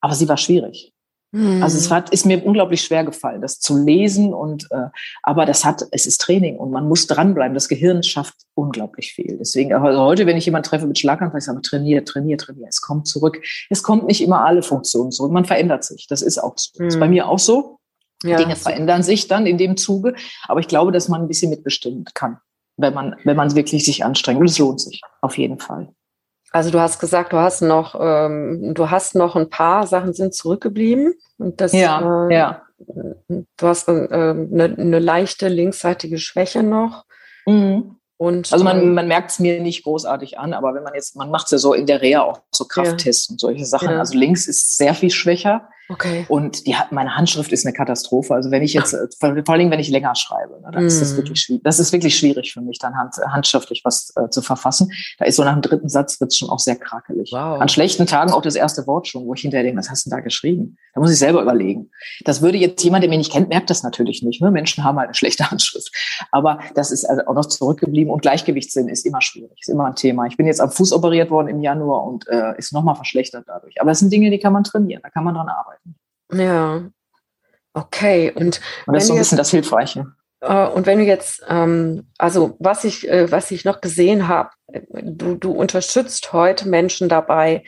aber 0.00 0.14
sie 0.14 0.28
war 0.28 0.38
schwierig. 0.38 0.94
Mhm. 1.32 1.62
Also 1.62 1.78
es 1.78 1.90
hat, 1.90 2.10
ist 2.10 2.26
mir 2.26 2.44
unglaublich 2.44 2.82
schwer 2.82 3.04
gefallen, 3.04 3.40
das 3.40 3.60
zu 3.60 3.76
lesen 3.76 4.34
und 4.34 4.66
äh, 4.70 4.88
aber 5.22 5.46
das 5.46 5.64
hat, 5.64 5.84
es 5.92 6.06
ist 6.06 6.20
Training 6.20 6.56
und 6.56 6.70
man 6.70 6.88
muss 6.88 7.06
dranbleiben. 7.06 7.54
Das 7.54 7.68
Gehirn 7.68 8.02
schafft 8.02 8.34
unglaublich 8.54 9.12
viel. 9.12 9.36
Deswegen 9.38 9.72
also 9.72 10.00
heute, 10.00 10.26
wenn 10.26 10.36
ich 10.36 10.46
jemanden 10.46 10.68
treffe 10.68 10.86
mit 10.86 10.98
Schlaganfall, 10.98 11.38
ich 11.38 11.44
sage, 11.44 11.62
trainier, 11.62 12.04
trainier, 12.04 12.36
trainier. 12.36 12.66
Es 12.68 12.80
kommt 12.80 13.06
zurück. 13.06 13.40
Es 13.68 13.82
kommt 13.82 14.06
nicht 14.06 14.22
immer 14.22 14.44
alle 14.44 14.62
Funktionen 14.62 15.12
zurück. 15.12 15.30
Man 15.30 15.44
verändert 15.44 15.84
sich. 15.84 16.06
Das 16.08 16.22
ist 16.22 16.38
auch 16.38 16.54
so. 16.56 16.70
Mhm. 16.78 16.84
Das 16.86 16.94
ist 16.94 17.00
bei 17.00 17.06
hm. 17.06 17.12
mir 17.12 17.28
auch 17.28 17.38
so. 17.38 17.79
Ja. 18.22 18.36
Dinge 18.36 18.56
verändern 18.56 19.02
sich 19.02 19.28
dann 19.28 19.46
in 19.46 19.58
dem 19.58 19.76
Zuge. 19.76 20.14
Aber 20.46 20.60
ich 20.60 20.68
glaube, 20.68 20.92
dass 20.92 21.08
man 21.08 21.22
ein 21.22 21.28
bisschen 21.28 21.50
mitbestimmen 21.50 22.04
kann, 22.14 22.38
wenn 22.76 22.94
man, 22.94 23.16
wenn 23.24 23.36
man 23.36 23.54
wirklich 23.54 23.84
sich 23.84 24.04
anstrengt. 24.04 24.40
Und 24.40 24.50
es 24.50 24.58
lohnt 24.58 24.80
sich 24.80 25.00
auf 25.20 25.38
jeden 25.38 25.58
Fall. 25.58 25.88
Also 26.52 26.70
du 26.70 26.80
hast 26.80 26.98
gesagt, 26.98 27.32
du 27.32 27.38
hast 27.38 27.62
noch, 27.62 27.94
ähm, 27.98 28.74
du 28.74 28.90
hast 28.90 29.14
noch 29.14 29.36
ein 29.36 29.50
paar 29.50 29.86
Sachen 29.86 30.12
sind 30.12 30.34
zurückgeblieben. 30.34 31.14
Und 31.38 31.60
das, 31.60 31.72
ja, 31.72 32.26
äh, 32.28 32.34
ja. 32.34 32.62
Du 32.78 33.66
hast 33.66 33.88
äh, 33.88 33.92
eine, 33.92 34.74
eine 34.78 34.98
leichte 34.98 35.48
linksseitige 35.48 36.18
Schwäche 36.18 36.62
noch. 36.62 37.04
Mhm. 37.46 37.96
Und, 38.16 38.52
also 38.52 38.64
man, 38.64 38.82
ähm, 38.82 38.94
man 38.94 39.08
merkt 39.08 39.30
es 39.30 39.38
mir 39.38 39.62
nicht 39.62 39.84
großartig 39.84 40.38
an, 40.38 40.52
aber 40.52 40.74
wenn 40.74 40.82
man 40.82 40.94
jetzt, 40.94 41.16
man 41.16 41.30
macht 41.30 41.46
es 41.46 41.52
ja 41.52 41.58
so 41.58 41.72
in 41.72 41.86
der 41.86 42.02
Reha 42.02 42.22
auch 42.22 42.42
so 42.54 42.66
Krafttests 42.66 43.28
ja. 43.28 43.32
und 43.32 43.40
solche 43.40 43.64
Sachen. 43.64 43.90
Ja. 43.90 43.98
Also 43.98 44.18
links 44.18 44.46
ist 44.46 44.76
sehr 44.76 44.94
viel 44.94 45.10
schwächer. 45.10 45.68
Okay. 45.90 46.24
Und 46.28 46.66
die 46.66 46.76
hat, 46.76 46.92
meine 46.92 47.16
Handschrift 47.16 47.50
ist 47.52 47.66
eine 47.66 47.72
Katastrophe. 47.72 48.34
Also 48.34 48.50
wenn 48.50 48.62
ich 48.62 48.74
jetzt, 48.74 48.96
vor, 49.18 49.34
vor 49.44 49.54
allem 49.54 49.70
wenn 49.70 49.80
ich 49.80 49.88
länger 49.88 50.14
schreibe, 50.14 50.60
ne, 50.60 50.70
dann 50.72 50.84
mm. 50.84 50.86
ist 50.86 51.00
das 51.00 51.12
mhm. 51.12 51.16
wirklich 51.18 51.40
schwierig. 51.40 51.64
Das 51.64 51.80
ist 51.80 51.92
wirklich 51.92 52.16
schwierig 52.16 52.52
für 52.52 52.60
mich, 52.60 52.78
dann 52.78 52.96
hand, 52.96 53.14
handschriftlich 53.16 53.82
was 53.84 54.12
äh, 54.16 54.30
zu 54.30 54.40
verfassen. 54.40 54.90
Da 55.18 55.24
ist 55.24 55.36
so 55.36 55.44
nach 55.44 55.52
dem 55.52 55.62
dritten 55.62 55.88
Satz 55.88 56.20
wird's 56.20 56.36
schon 56.36 56.48
auch 56.48 56.60
sehr 56.60 56.76
krakelig. 56.76 57.30
Wow. 57.32 57.60
An 57.60 57.68
schlechten 57.68 58.06
Tagen 58.06 58.32
auch 58.32 58.42
das 58.42 58.54
erste 58.54 58.86
Wort 58.86 59.08
schon, 59.08 59.26
wo 59.26 59.34
ich 59.34 59.40
hinterher 59.40 59.64
denke, 59.64 59.78
was 59.78 59.90
hast 59.90 60.06
du 60.06 60.10
denn 60.10 60.18
da 60.18 60.22
geschrieben? 60.22 60.76
Da 60.94 61.00
muss 61.00 61.10
ich 61.10 61.18
selber 61.18 61.42
überlegen. 61.42 61.90
Das 62.24 62.40
würde 62.40 62.58
jetzt 62.58 62.82
jemand, 62.82 63.02
der 63.02 63.08
mich 63.08 63.18
nicht 63.18 63.32
kennt, 63.32 63.48
merkt 63.48 63.70
das 63.70 63.82
natürlich 63.82 64.22
nicht. 64.22 64.40
Ne? 64.40 64.50
Menschen 64.50 64.84
haben 64.84 64.98
halt 64.98 65.08
eine 65.08 65.14
schlechte 65.14 65.40
Handschrift. 65.50 65.90
Aber 66.30 66.60
das 66.74 66.90
ist 66.90 67.04
also 67.04 67.22
auch 67.26 67.34
noch 67.34 67.46
zurückgeblieben 67.46 68.12
und 68.12 68.22
Gleichgewichtssinn 68.22 68.88
ist 68.88 69.06
immer 69.06 69.20
schwierig, 69.20 69.58
ist 69.60 69.68
immer 69.68 69.86
ein 69.86 69.96
Thema. 69.96 70.26
Ich 70.26 70.36
bin 70.36 70.46
jetzt 70.46 70.60
am 70.60 70.70
Fuß 70.70 70.92
operiert 70.92 71.30
worden 71.30 71.48
im 71.48 71.60
Januar 71.60 72.04
und 72.04 72.28
äh, 72.28 72.56
ist 72.58 72.72
nochmal 72.72 72.94
verschlechtert 72.94 73.44
dadurch. 73.46 73.80
Aber 73.80 73.90
es 73.90 73.98
sind 73.98 74.12
Dinge, 74.12 74.30
die 74.30 74.38
kann 74.38 74.52
man 74.52 74.64
trainieren, 74.64 75.00
da 75.02 75.10
kann 75.10 75.24
man 75.24 75.34
dran 75.34 75.48
arbeiten. 75.48 75.79
Ja. 76.32 76.90
Okay, 77.72 78.32
und, 78.34 78.60
und 78.86 78.94
das 78.94 79.04
ist 79.04 79.08
so 79.08 79.14
ein 79.14 79.18
bisschen 79.18 79.38
das 79.38 79.50
Hilfreiche. 79.50 80.12
Äh, 80.40 80.66
und 80.66 80.86
wenn 80.86 80.98
du 80.98 81.04
jetzt, 81.04 81.42
ähm, 81.48 82.08
also 82.18 82.56
was 82.58 82.84
ich, 82.84 83.08
äh, 83.08 83.30
was 83.30 83.50
ich 83.50 83.64
noch 83.64 83.80
gesehen 83.80 84.28
habe, 84.28 84.50
du, 84.92 85.36
du 85.36 85.52
unterstützt 85.52 86.32
heute 86.32 86.68
Menschen 86.68 87.08
dabei, 87.08 87.64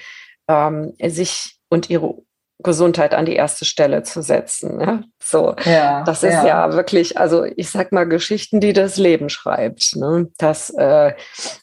ähm, 0.48 0.94
sich 1.00 1.58
und 1.68 1.88
ihre 1.88 2.16
Gesundheit 2.62 3.14
an 3.14 3.24
die 3.24 3.34
erste 3.34 3.64
Stelle 3.64 4.02
zu 4.02 4.22
setzen. 4.22 4.76
Ne? 4.76 5.04
So, 5.22 5.54
ja, 5.64 6.02
das 6.04 6.22
ist 6.22 6.34
ja. 6.34 6.46
ja. 6.46 6.72
wirklich, 6.72 7.18
also 7.18 7.44
ich 7.44 7.70
sag 7.70 7.92
mal 7.92 8.04
Geschichten, 8.04 8.60
die 8.60 8.72
das 8.72 8.96
Leben 8.96 9.28
schreibt. 9.28 9.96
Ne? 9.96 10.28
Das, 10.38 10.70
äh, 10.70 11.14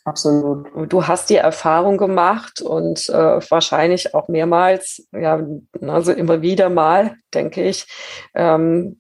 absolut. 0.06 0.68
Du 0.92 1.08
hast 1.08 1.30
die 1.30 1.38
Erfahrung 1.38 1.98
gemacht 1.98 2.62
und 2.62 3.10
äh, 3.10 3.40
wahrscheinlich 3.50 4.14
auch 4.14 4.28
mehrmals, 4.28 5.08
ja, 5.12 5.42
also 5.82 6.12
immer 6.12 6.42
wieder 6.42 6.70
mal, 6.70 7.16
denke 7.34 7.64
ich. 7.64 7.88
Ähm, 8.34 9.00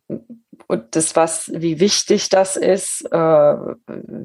und 0.67 0.95
das, 0.95 1.15
was, 1.15 1.51
wie 1.51 1.79
wichtig 1.79 2.29
das 2.29 2.55
ist, 2.55 3.03
äh, 3.11 3.55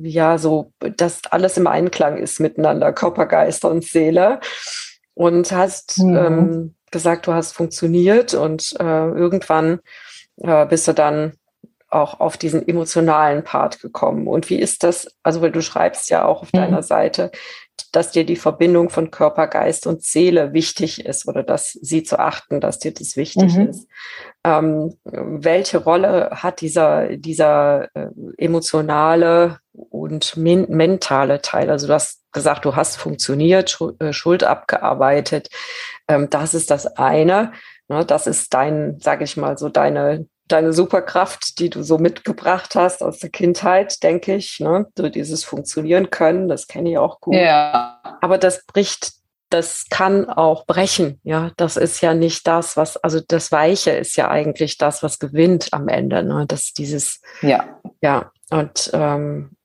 ja, 0.03 0.37
so, 0.37 0.73
dass 0.79 1.23
alles 1.31 1.57
im 1.57 1.67
Einklang 1.67 2.19
ist 2.19 2.39
miteinander, 2.39 2.93
Körper, 2.93 3.25
Geist 3.25 3.65
und 3.65 3.83
Seele. 3.83 4.41
Und 5.15 5.53
hast 5.53 5.99
mhm. 5.99 6.17
ähm, 6.17 6.75
gesagt, 6.95 7.27
du 7.27 7.35
hast 7.35 7.53
funktioniert 7.53 8.33
und 8.33 8.75
äh, 8.81 8.85
irgendwann 8.85 9.81
äh, 10.39 10.65
bist 10.65 10.89
du 10.89 10.95
dann 10.95 11.35
auch 11.95 12.21
auf 12.21 12.37
diesen 12.37 12.67
emotionalen 12.67 13.45
Part 13.45 13.81
gekommen. 13.81 14.27
Und 14.27 14.51
wie 14.51 14.59
ist 14.59 14.83
das? 14.83 15.09
Also, 15.23 15.41
weil 15.41 15.53
du 15.53 15.63
schreibst 15.63 16.11
ja 16.11 16.25
auch 16.25 16.43
auf 16.43 16.53
mhm. 16.53 16.59
deiner 16.59 16.83
Seite, 16.83 17.31
dass 17.93 18.11
dir 18.11 18.25
die 18.25 18.37
Verbindung 18.37 18.91
von 18.91 19.11
Körper, 19.11 19.47
Geist 19.47 19.87
und 19.87 20.03
Seele 20.03 20.53
wichtig 20.53 21.05
ist 21.05 21.27
oder 21.27 21.43
dass 21.43 21.73
sie 21.73 22.03
zu 22.03 22.19
achten, 22.19 22.61
dass 22.61 22.79
dir 22.79 22.93
das 22.93 23.17
wichtig 23.17 23.57
mhm. 23.57 23.69
ist. 23.69 23.89
Ähm, 24.45 24.95
welche 25.05 25.79
Rolle 25.79 26.31
hat 26.33 26.61
dieser, 26.61 27.17
dieser 27.17 27.89
äh, 27.95 28.09
emotionale 28.37 29.59
und 29.73 30.37
men 30.37 30.67
mentale 30.69 31.41
Teil? 31.41 31.71
Also 31.71 31.87
du 31.87 31.95
hast 31.95 32.23
gesagt, 32.33 32.65
du 32.65 32.77
hast 32.77 32.97
funktioniert, 32.97 33.79
äh, 33.99 34.13
Schuld 34.13 34.45
abgearbeitet. 34.45 35.49
Ähm, 36.09 36.29
das 36.31 36.55
ist 36.55 36.71
das 36.71 36.87
eine. 36.87 37.53
Ne, 37.89 38.05
das 38.05 38.27
ist 38.27 38.55
dein, 38.55 38.99
sage 39.01 39.25
ich 39.25 39.37
mal, 39.37 39.59
so 39.59 39.69
deine 39.69 40.27
deine 40.49 40.73
Superkraft, 40.73 41.59
die 41.59 41.71
du 41.71 41.83
so 41.83 41.99
mitgebracht 41.99 42.75
hast 42.75 43.03
aus 43.03 43.19
der 43.19 43.31
Kindheit, 43.31 44.03
denke 44.03 44.35
ich. 44.35 44.61
Ne? 44.61 44.87
So 44.97 45.09
dieses 45.09 45.45
Funktionieren 45.45 46.11
können, 46.11 46.49
das 46.49 46.67
kenne 46.67 46.91
ich 46.91 46.99
auch 46.99 47.21
gut. 47.21 47.35
Ja. 47.35 48.01
Aber 48.21 48.39
das 48.39 48.67
bricht, 48.67 49.13
das 49.49 49.87
kann 49.89 50.29
auch 50.29 50.67
brechen. 50.67 51.21
Ja, 51.23 51.53
das 51.57 51.77
ist 51.77 52.01
ja 52.01 52.15
nicht 52.15 52.47
das, 52.47 52.77
was, 52.77 52.97
also 52.99 53.21
das 53.27 53.53
Weiche 53.53 53.93
ist 53.93 54.17
ja 54.17 54.29
eigentlich 54.29 54.79
das, 54.79 55.03
was 55.03 55.19
gewinnt 55.19 55.69
am 55.73 55.89
Ende. 55.89 56.23
Ne? 56.23 56.45
Das 56.47 56.73
dieses, 56.73 57.21
ja, 57.41 57.81
ja. 58.03 58.31
Und 58.51 58.91
ähm, 58.93 59.57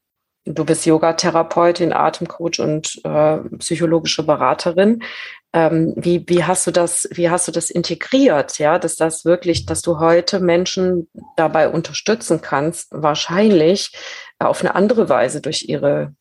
du 0.45 0.65
bist 0.65 0.85
Yogatherapeutin, 0.85 1.93
Atemcoach 1.93 2.59
und 2.59 3.01
äh, 3.03 3.37
psychologische 3.57 4.23
Beraterin. 4.23 5.03
Ähm, 5.51 5.93
wie, 5.95 6.23
wie 6.27 6.43
hast 6.43 6.67
du 6.67 6.71
das, 6.71 7.07
wie 7.11 7.29
hast 7.29 7.47
du 7.47 7.51
das 7.51 7.71
integriert, 7.71 8.59
ja, 8.59 8.77
dass 8.77 8.95
das 8.95 9.25
wirklich, 9.25 9.65
dass 9.65 9.81
du 9.81 9.99
heute 9.99 10.39
Menschen 10.39 11.09
dabei 11.37 11.69
unterstützen 11.69 12.41
kannst, 12.41 12.89
wahrscheinlich 12.91 13.91
auf 14.37 14.61
eine 14.61 14.75
andere 14.75 15.09
Weise 15.09 15.41
durch 15.41 15.67
ihre, 15.67 16.13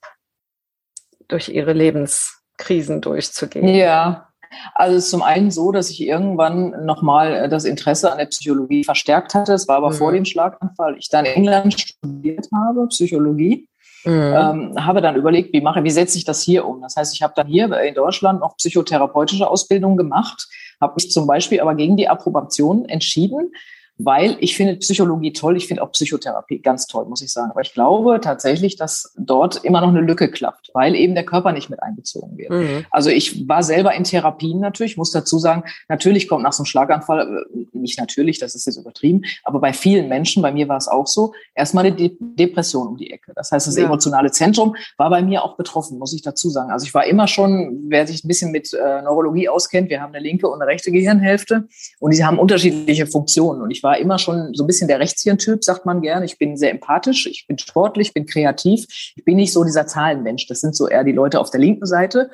durch 1.28 1.50
ihre 1.50 1.74
Lebenskrisen 1.74 3.02
durchzugehen? 3.02 3.68
Ja, 3.68 4.28
also 4.74 4.96
es 4.96 5.04
ist 5.04 5.10
zum 5.10 5.22
einen 5.22 5.50
so, 5.50 5.72
dass 5.72 5.90
ich 5.90 6.00
irgendwann 6.00 6.86
nochmal 6.86 7.48
das 7.48 7.64
Interesse 7.64 8.10
an 8.10 8.18
der 8.18 8.26
Psychologie 8.26 8.84
verstärkt 8.84 9.34
hatte. 9.34 9.52
Es 9.52 9.68
war 9.68 9.76
aber 9.76 9.90
mhm. 9.90 9.94
vor 9.94 10.12
dem 10.12 10.24
Schlaganfall. 10.24 10.96
Ich 10.98 11.08
dann 11.08 11.24
in 11.24 11.34
England 11.34 11.78
studiert 11.78 12.48
habe, 12.54 12.86
Psychologie. 12.88 13.68
Mhm. 14.04 14.34
Ähm, 14.76 14.86
habe 14.86 15.00
dann 15.00 15.16
überlegt, 15.16 15.52
wie 15.52 15.60
mache, 15.60 15.82
wie 15.84 15.90
setze 15.90 16.18
ich 16.18 16.24
das 16.24 16.42
hier 16.42 16.66
um? 16.66 16.80
Das 16.80 16.96
heißt, 16.96 17.14
ich 17.14 17.22
habe 17.22 17.32
dann 17.36 17.46
hier 17.46 17.72
in 17.80 17.94
Deutschland 17.94 18.40
noch 18.40 18.56
psychotherapeutische 18.56 19.48
Ausbildung 19.48 19.96
gemacht, 19.96 20.48
habe 20.80 20.94
mich 20.96 21.10
zum 21.10 21.26
Beispiel 21.26 21.60
aber 21.60 21.74
gegen 21.74 21.96
die 21.96 22.08
Approbation 22.08 22.84
entschieden, 22.84 23.52
weil 23.98 24.36
ich 24.40 24.56
finde 24.56 24.76
Psychologie 24.76 25.32
toll, 25.32 25.56
ich 25.56 25.66
finde 25.66 25.82
auch 25.82 25.90
Psychotherapie 25.92 26.60
ganz 26.60 26.86
toll, 26.86 27.04
muss 27.06 27.20
ich 27.20 27.32
sagen. 27.32 27.50
Aber 27.50 27.60
ich 27.60 27.74
glaube 27.74 28.20
tatsächlich, 28.20 28.76
dass 28.76 29.12
dort 29.18 29.64
immer 29.64 29.80
noch 29.80 29.88
eine 29.88 30.00
Lücke 30.00 30.30
klafft, 30.30 30.70
weil 30.72 30.94
eben 30.94 31.14
der 31.14 31.24
Körper 31.24 31.52
nicht 31.52 31.68
mit 31.68 31.82
einbezogen 31.82 32.38
wird. 32.38 32.50
Mhm. 32.50 32.86
Also 32.90 33.10
ich 33.10 33.48
war 33.48 33.62
selber 33.62 33.94
in 33.94 34.04
Therapien 34.04 34.60
natürlich, 34.60 34.96
muss 34.96 35.10
dazu 35.10 35.38
sagen, 35.38 35.64
natürlich 35.88 36.28
kommt 36.28 36.44
nach 36.44 36.52
so 36.52 36.62
einem 36.62 36.66
Schlaganfall, 36.66 37.46
äh, 37.52 37.66
nicht 37.76 37.98
natürlich, 37.98 38.38
das 38.38 38.54
ist 38.54 38.66
jetzt 38.66 38.76
übertrieben, 38.76 39.22
aber 39.42 39.60
bei 39.60 39.72
vielen 39.72 40.08
Menschen, 40.08 40.42
bei 40.42 40.52
mir 40.52 40.68
war 40.68 40.76
es 40.76 40.86
auch 40.86 41.06
so, 41.06 41.32
erstmal 41.54 41.86
eine 41.86 41.96
De 41.96 42.12
Depression 42.20 42.86
um 42.88 42.96
die 42.96 43.10
Ecke. 43.10 43.32
Das 43.34 43.50
heißt, 43.50 43.66
das 43.66 43.76
ja. 43.76 43.84
emotionale 43.84 44.30
Zentrum 44.30 44.76
war 44.96 45.10
bei 45.10 45.22
mir 45.22 45.44
auch 45.44 45.56
betroffen, 45.56 45.98
muss 45.98 46.14
ich 46.14 46.22
dazu 46.22 46.50
sagen. 46.50 46.70
Also 46.70 46.86
ich 46.86 46.94
war 46.94 47.04
immer 47.06 47.26
schon, 47.26 47.86
wer 47.88 48.06
sich 48.06 48.24
ein 48.24 48.28
bisschen 48.28 48.52
mit 48.52 48.72
äh, 48.72 49.02
Neurologie 49.02 49.48
auskennt, 49.48 49.90
wir 49.90 50.00
haben 50.00 50.14
eine 50.14 50.22
linke 50.22 50.48
und 50.48 50.60
eine 50.60 50.70
rechte 50.70 50.92
Gehirnhälfte 50.92 51.66
und 51.98 52.14
die 52.14 52.24
haben 52.24 52.38
unterschiedliche 52.38 53.06
Funktionen 53.06 53.60
und 53.62 53.70
ich 53.70 53.82
war 53.82 53.87
war 53.88 53.96
immer 53.96 54.18
schon 54.18 54.52
so 54.52 54.64
ein 54.64 54.66
bisschen 54.66 54.86
der 54.86 55.00
Rechtshirn-Typ, 55.00 55.64
sagt 55.64 55.86
man 55.86 56.02
gerne. 56.02 56.26
Ich 56.26 56.36
bin 56.36 56.58
sehr 56.58 56.70
empathisch, 56.70 57.26
ich 57.26 57.46
bin 57.46 57.56
sportlich, 57.56 58.12
bin 58.12 58.26
kreativ. 58.26 58.84
Ich 59.16 59.24
bin 59.24 59.36
nicht 59.36 59.50
so 59.50 59.64
dieser 59.64 59.86
Zahlenmensch. 59.86 60.46
Das 60.46 60.60
sind 60.60 60.76
so 60.76 60.88
eher 60.88 61.04
die 61.04 61.12
Leute 61.12 61.40
auf 61.40 61.50
der 61.50 61.60
linken 61.60 61.86
Seite. 61.86 62.30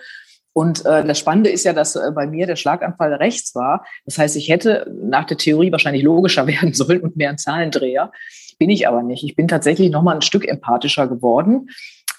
Und 0.53 0.85
äh, 0.85 1.05
das 1.07 1.17
Spannende 1.17 1.51
ist 1.51 1.63
ja, 1.65 1.73
dass 1.73 1.95
äh, 1.95 2.11
bei 2.13 2.27
mir 2.27 2.49
der 2.49 2.57
Schlaganfall 2.57 3.15
rechts 3.15 3.55
war. 3.55 3.87
Das 4.05 4.19
heißt, 4.19 4.35
ich 4.35 4.49
hätte 4.49 4.93
nach 5.01 5.27
der 5.27 5.37
Theorie 5.37 5.71
wahrscheinlich 5.71 6.03
logischer 6.03 6.45
werden 6.49 6.75
sollen 6.75 7.03
und 7.03 7.17
mehr 7.17 7.31
ein 7.31 7.39
Zahlendreher. 7.39 8.11
Bin 8.59 8.71
ich 8.71 8.89
aber 8.89 9.05
nicht. 9.05 9.23
Ich 9.23 9.37
bin 9.37 9.47
tatsächlich 9.47 9.91
noch 9.91 10.03
mal 10.03 10.17
ein 10.17 10.23
Stück 10.23 10.49
empathischer 10.49 11.07
geworden 11.07 11.69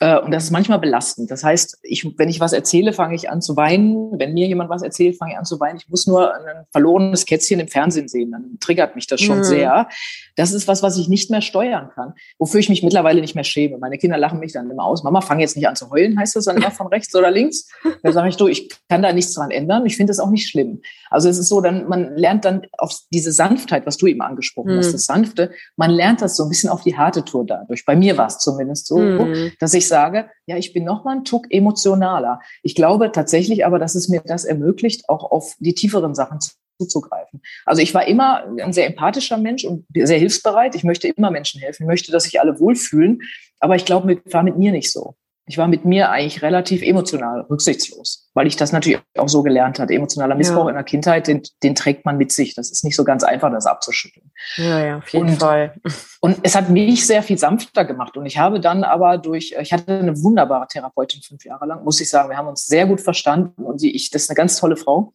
und 0.01 0.31
das 0.31 0.45
ist 0.45 0.51
manchmal 0.51 0.79
belastend. 0.79 1.31
Das 1.31 1.43
heißt, 1.43 1.79
ich, 1.84 2.05
wenn 2.17 2.27
ich 2.27 2.39
was 2.41 2.51
erzähle, 2.51 2.91
fange 2.91 3.15
ich 3.15 3.29
an 3.29 3.41
zu 3.41 3.55
weinen. 3.55 4.19
Wenn 4.19 4.34
mir 4.34 4.47
jemand 4.47 4.69
was 4.69 4.81
erzählt, 4.81 5.17
fange 5.17 5.34
ich 5.34 5.38
an 5.38 5.45
zu 5.45 5.60
weinen. 5.60 5.77
Ich 5.77 5.88
muss 5.88 6.05
nur 6.05 6.34
ein 6.34 6.65
verlorenes 6.71 7.25
Kätzchen 7.25 7.60
im 7.62 7.69
Fernsehen 7.69 8.10
sehen, 8.10 8.31
dann 8.31 8.58
triggert 8.60 8.95
mich 8.95 9.08
das 9.08 9.21
schon 9.21 9.39
mhm. 9.39 9.43
sehr. 9.43 9.88
Das 10.36 10.51
ist 10.51 10.67
was, 10.67 10.84
was 10.84 10.97
ich 10.97 11.08
nicht 11.08 11.31
mehr 11.31 11.41
steuern 11.41 11.89
kann, 11.95 12.13
wofür 12.38 12.60
ich 12.60 12.67
mich 12.67 12.84
mittlerweile 12.84 13.21
nicht 13.21 13.36
mehr 13.36 13.45
schäme. 13.45 13.77
Meine 13.77 13.97
Kinder 13.97 14.17
lachen 14.17 14.39
mich 14.39 14.51
dann 14.51 14.69
immer 14.69 14.84
aus. 14.84 15.03
Mama, 15.03 15.21
fang 15.21 15.39
jetzt 15.39 15.55
nicht 15.55 15.67
an 15.67 15.75
zu 15.75 15.89
heulen, 15.89 16.19
heißt 16.19 16.36
das 16.36 16.45
dann 16.45 16.58
immer 16.58 16.71
von 16.71 16.88
rechts 16.88 17.15
oder 17.15 17.31
links. 17.31 17.69
Da 18.03 18.12
sage 18.12 18.29
ich, 18.29 18.36
du, 18.36 18.47
ich 18.47 18.69
kann 18.89 19.01
da 19.01 19.13
nichts 19.13 19.34
dran 19.34 19.51
ändern. 19.51 19.86
Ich 19.86 19.95
finde 19.95 20.12
das 20.12 20.19
auch 20.19 20.29
nicht 20.29 20.49
schlimm. 20.49 20.81
Also 21.10 21.29
es 21.29 21.38
ist 21.38 21.47
so, 21.47 21.62
dann 21.62 21.88
man 21.88 22.15
lernt 22.17 22.43
dann 22.43 22.67
auf 22.77 22.93
diese 23.13 23.31
Sanftheit, 23.31 23.86
was 23.86 23.97
du 23.97 24.08
eben 24.08 24.21
angesprochen 24.21 24.73
mhm. 24.73 24.79
hast, 24.79 24.93
das 24.93 25.05
Sanfte, 25.05 25.51
man 25.77 25.91
lernt 25.91 26.21
das 26.21 26.36
so 26.36 26.43
ein 26.43 26.49
bisschen 26.49 26.69
auf 26.69 26.84
die 26.84 26.97
harte 26.97 27.23
Tour 27.23 27.45
dadurch. 27.45 27.86
Bei 27.86 27.95
mir 27.95 28.17
war 28.17 28.27
es 28.27 28.39
zumindest 28.39 28.88
so, 28.88 28.97
mhm. 28.97 29.51
dass 29.60 29.73
ich 29.73 29.85
sage, 29.88 30.30
ja, 30.45 30.58
ich 30.58 30.74
bin 30.74 30.84
noch 30.84 31.04
mal 31.04 31.13
einen 31.13 31.26
Tuck 31.26 31.48
emotionaler. 31.50 32.41
Ich 32.63 32.76
glaube 32.76 33.12
tatsächlich 33.12 33.65
aber, 33.65 33.80
dass 33.80 33.95
es 33.95 34.10
mir 34.10 34.21
das 34.26 34.45
ermöglicht, 34.45 35.10
auch 35.10 35.32
auf 35.32 35.56
die 35.60 35.74
tieferen 35.74 36.15
Sachen 36.15 36.39
zuzugreifen. 36.80 37.41
Also 37.65 37.82
ich 37.82 37.93
war 37.93 38.08
immer 38.08 38.43
ein 38.62 38.74
sehr 38.74 38.88
empathischer 38.88 39.38
Mensch 39.38 39.63
und 39.63 39.86
sehr 39.93 40.19
hilfsbereit. 40.19 40.76
Ich 40.76 40.84
möchte 40.84 41.08
immer 41.08 41.32
Menschen 41.32 41.62
helfen. 41.62 41.84
Ich 41.84 41.88
möchte, 41.88 42.12
dass 42.12 42.24
sich 42.24 42.39
alle 42.39 42.60
wohlfühlen. 42.60 43.21
Aber 43.60 43.76
ich 43.76 43.86
glaube, 43.86 44.21
war 44.26 44.43
mit 44.43 44.58
mir 44.58 44.71
nicht 44.71 44.91
so. 44.91 45.15
Ich 45.47 45.58
war 45.58 45.67
mit 45.67 45.86
mir 45.86 46.10
eigentlich 46.10 46.41
relativ 46.41 46.81
emotional 46.81 47.41
rücksichtslos, 47.41 48.29
weil 48.34 48.47
ich 48.47 48.55
das 48.55 48.71
natürlich 48.71 48.99
auch 49.17 49.29
so 49.29 49.43
gelernt 49.43 49.77
hatte. 49.79 49.93
Emotionaler 49.93 50.36
Missbrauch 50.36 50.65
ja. 50.65 50.69
in 50.69 50.75
der 50.75 50.84
Kindheit, 50.84 51.27
den, 51.27 51.43
den 51.62 51.75
trägt 51.75 52.03
man 52.03 52.17
mit 52.17 52.31
sich. 52.31 52.55
Das 52.55 52.71
ist 52.71 52.84
nicht 52.84 52.95
so 52.95 53.03
ganz 53.03 53.23
einfach, 53.23 53.51
das 53.51 53.67
abzuschütteln. 53.67 54.31
Ja, 54.58 54.86
ja, 54.86 54.97
auf 54.97 55.10
jeden 55.10 55.29
und, 55.29 55.39
Fall. 55.39 55.75
Und 56.21 56.39
es 56.41 56.55
hat 56.55 56.69
mich 56.69 57.05
sehr 57.05 57.21
viel 57.21 57.38
sanfter 57.38 57.86
gemacht. 57.86 58.17
Und 58.17 58.25
ich 58.25 58.39
habe 58.39 58.60
dann 58.60 58.84
aber 58.84 59.19
durch, 59.19 59.55
ich 59.60 59.71
hatte 59.71 59.99
eine 59.99 60.17
wunderbare 60.23 60.67
Therapeutin 60.67 61.21
fünf 61.21 61.45
Jahre 61.45 61.67
lang, 61.67 61.84
muss 61.84 62.01
ich 62.01 62.10
sagen. 62.10 62.29
Wir 62.29 62.38
haben 62.38 62.47
uns 62.47 62.65
sehr 62.65 62.88
gut 62.88 62.99
verstanden 62.99 63.63
und 63.63 63.81
die, 63.81 63.95
ich, 63.95 64.10
das 64.10 64.23
ist 64.23 64.29
eine 64.31 64.38
ganz 64.38 64.58
tolle 64.58 64.77
Frau. 64.77 65.13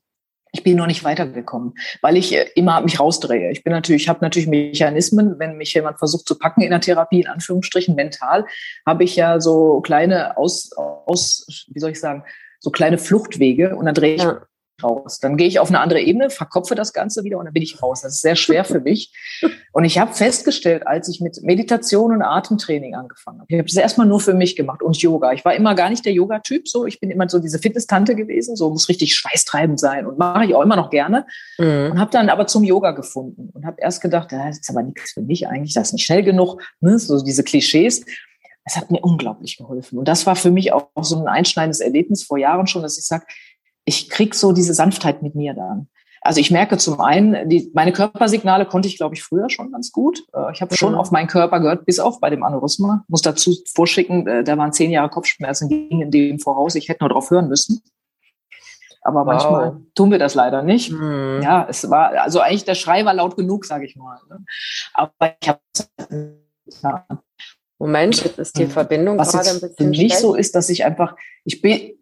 Ich 0.52 0.62
bin 0.62 0.76
noch 0.76 0.86
nicht 0.86 1.04
weitergekommen, 1.04 1.74
weil 2.00 2.16
ich 2.16 2.34
äh, 2.34 2.48
immer 2.54 2.80
mich 2.80 2.98
rausdrehe. 2.98 3.50
Ich 3.50 3.62
bin 3.62 3.72
natürlich, 3.72 4.02
ich 4.02 4.08
habe 4.08 4.20
natürlich 4.22 4.48
Mechanismen, 4.48 5.38
wenn 5.38 5.56
mich 5.56 5.74
jemand 5.74 5.98
versucht 5.98 6.26
zu 6.26 6.38
packen 6.38 6.62
in 6.62 6.70
der 6.70 6.80
Therapie, 6.80 7.20
in 7.20 7.28
Anführungsstrichen 7.28 7.94
mental, 7.94 8.46
habe 8.86 9.04
ich 9.04 9.16
ja 9.16 9.40
so 9.40 9.80
kleine 9.80 10.36
aus, 10.36 10.70
aus, 10.76 11.66
wie 11.70 11.80
soll 11.80 11.90
ich 11.90 12.00
sagen, 12.00 12.24
so 12.58 12.70
kleine 12.70 12.98
Fluchtwege 12.98 13.76
und 13.76 13.86
dann 13.86 13.94
drehe 13.94 14.14
ich 14.14 14.22
ja 14.22 14.42
raus. 14.82 15.20
Dann 15.20 15.36
gehe 15.36 15.46
ich 15.46 15.58
auf 15.58 15.68
eine 15.68 15.80
andere 15.80 16.00
Ebene, 16.00 16.30
verkopfe 16.30 16.74
das 16.74 16.92
Ganze 16.92 17.24
wieder 17.24 17.38
und 17.38 17.44
dann 17.44 17.54
bin 17.54 17.62
ich 17.62 17.82
raus. 17.82 18.02
Das 18.02 18.14
ist 18.14 18.22
sehr 18.22 18.36
schwer 18.36 18.64
für 18.64 18.80
mich. 18.80 19.12
Und 19.72 19.84
ich 19.84 19.98
habe 19.98 20.12
festgestellt, 20.12 20.86
als 20.86 21.08
ich 21.08 21.20
mit 21.20 21.42
Meditation 21.42 22.12
und 22.12 22.22
Atemtraining 22.22 22.96
angefangen 22.96 23.38
habe, 23.38 23.46
ich 23.48 23.56
habe 23.56 23.68
das 23.68 23.76
erstmal 23.76 24.06
nur 24.06 24.18
für 24.18 24.34
mich 24.34 24.56
gemacht 24.56 24.82
und 24.82 25.00
Yoga. 25.00 25.32
Ich 25.32 25.44
war 25.44 25.54
immer 25.54 25.76
gar 25.76 25.90
nicht 25.90 26.04
der 26.04 26.12
Yoga-Typ, 26.12 26.66
so 26.66 26.86
ich 26.86 26.98
bin 26.98 27.10
immer 27.10 27.28
so 27.28 27.38
diese 27.38 27.60
Fitness-Tante 27.60 28.16
gewesen, 28.16 28.56
so 28.56 28.68
muss 28.70 28.88
richtig 28.88 29.14
schweißtreibend 29.14 29.78
sein 29.78 30.06
und 30.06 30.18
mache 30.18 30.44
ich 30.44 30.54
auch 30.56 30.62
immer 30.62 30.74
noch 30.74 30.90
gerne. 30.90 31.24
Mhm. 31.58 31.92
Und 31.92 32.00
habe 32.00 32.10
dann 32.10 32.28
aber 32.30 32.48
zum 32.48 32.64
Yoga 32.64 32.90
gefunden 32.90 33.50
und 33.52 33.64
habe 33.64 33.76
erst 33.80 34.00
gedacht, 34.00 34.32
das 34.32 34.58
ist 34.58 34.70
aber 34.70 34.82
nichts 34.82 35.12
für 35.12 35.22
mich 35.22 35.46
eigentlich, 35.46 35.74
das 35.74 35.88
ist 35.88 35.92
nicht 35.92 36.04
schnell 36.04 36.24
genug, 36.24 36.60
ne? 36.80 36.98
so 36.98 37.22
diese 37.22 37.44
Klischees. 37.44 38.04
Es 38.64 38.76
hat 38.76 38.90
mir 38.90 39.00
unglaublich 39.00 39.56
geholfen. 39.56 39.98
Und 39.98 40.06
das 40.06 40.26
war 40.26 40.36
für 40.36 40.50
mich 40.50 40.72
auch 40.72 40.88
so 41.00 41.18
ein 41.18 41.26
einschneidendes 41.26 41.80
Erlebnis 41.80 42.24
vor 42.24 42.38
Jahren 42.38 42.66
schon, 42.66 42.82
dass 42.82 42.98
ich 42.98 43.06
sage, 43.06 43.24
ich 43.90 44.08
krieg 44.08 44.36
so 44.36 44.52
diese 44.52 44.72
Sanftheit 44.72 45.20
mit 45.20 45.34
mir 45.34 45.52
dann. 45.52 45.88
Also 46.22 46.38
ich 46.38 46.50
merke 46.50 46.78
zum 46.78 47.00
einen, 47.00 47.48
die, 47.48 47.72
meine 47.74 47.92
Körpersignale 47.92 48.66
konnte 48.66 48.86
ich, 48.86 48.96
glaube 48.96 49.16
ich, 49.16 49.22
früher 49.22 49.50
schon 49.50 49.72
ganz 49.72 49.90
gut. 49.90 50.22
Äh, 50.32 50.52
ich 50.52 50.60
habe 50.60 50.76
schon 50.76 50.92
mhm. 50.92 50.98
auf 50.98 51.10
meinen 51.10 51.26
Körper 51.26 51.58
gehört, 51.58 51.86
bis 51.86 51.98
auf 51.98 52.20
bei 52.20 52.30
dem 52.30 52.44
Aneurysma. 52.44 53.04
Muss 53.08 53.22
dazu 53.22 53.56
vorschicken, 53.74 54.26
äh, 54.28 54.44
da 54.44 54.56
waren 54.56 54.72
zehn 54.72 54.90
Jahre 54.92 55.08
Kopfschmerzen, 55.08 55.68
gingen 55.68 56.02
in 56.02 56.10
dem 56.10 56.38
voraus. 56.38 56.76
Ich 56.76 56.88
hätte 56.88 57.02
nur 57.02 57.08
darauf 57.08 57.30
hören 57.30 57.48
müssen. 57.48 57.82
Aber 59.02 59.20
wow. 59.20 59.26
manchmal 59.26 59.80
tun 59.94 60.10
wir 60.12 60.18
das 60.18 60.34
leider 60.34 60.62
nicht. 60.62 60.92
Mhm. 60.92 61.40
Ja, 61.42 61.66
es 61.68 61.90
war, 61.90 62.10
also 62.22 62.40
eigentlich 62.40 62.64
der 62.64 62.76
Schrei 62.76 63.04
war 63.04 63.14
laut 63.14 63.36
genug, 63.36 63.64
sage 63.64 63.86
ich 63.86 63.96
mal. 63.96 64.20
Ne? 64.28 64.44
Aber 64.94 65.34
ich 65.40 65.48
habe 65.48 65.60
ja. 66.82 67.06
Moment, 67.78 68.22
jetzt 68.22 68.38
ist 68.38 68.58
die. 68.58 68.66
Verbindung 68.66 69.18
Was 69.18 69.32
gerade 69.32 69.50
ein 69.50 69.60
bisschen 69.60 69.90
nicht 69.90 70.18
so 70.18 70.34
ist, 70.34 70.54
dass 70.54 70.68
ich 70.68 70.84
einfach, 70.84 71.16
ich 71.44 71.62
bin, 71.62 71.98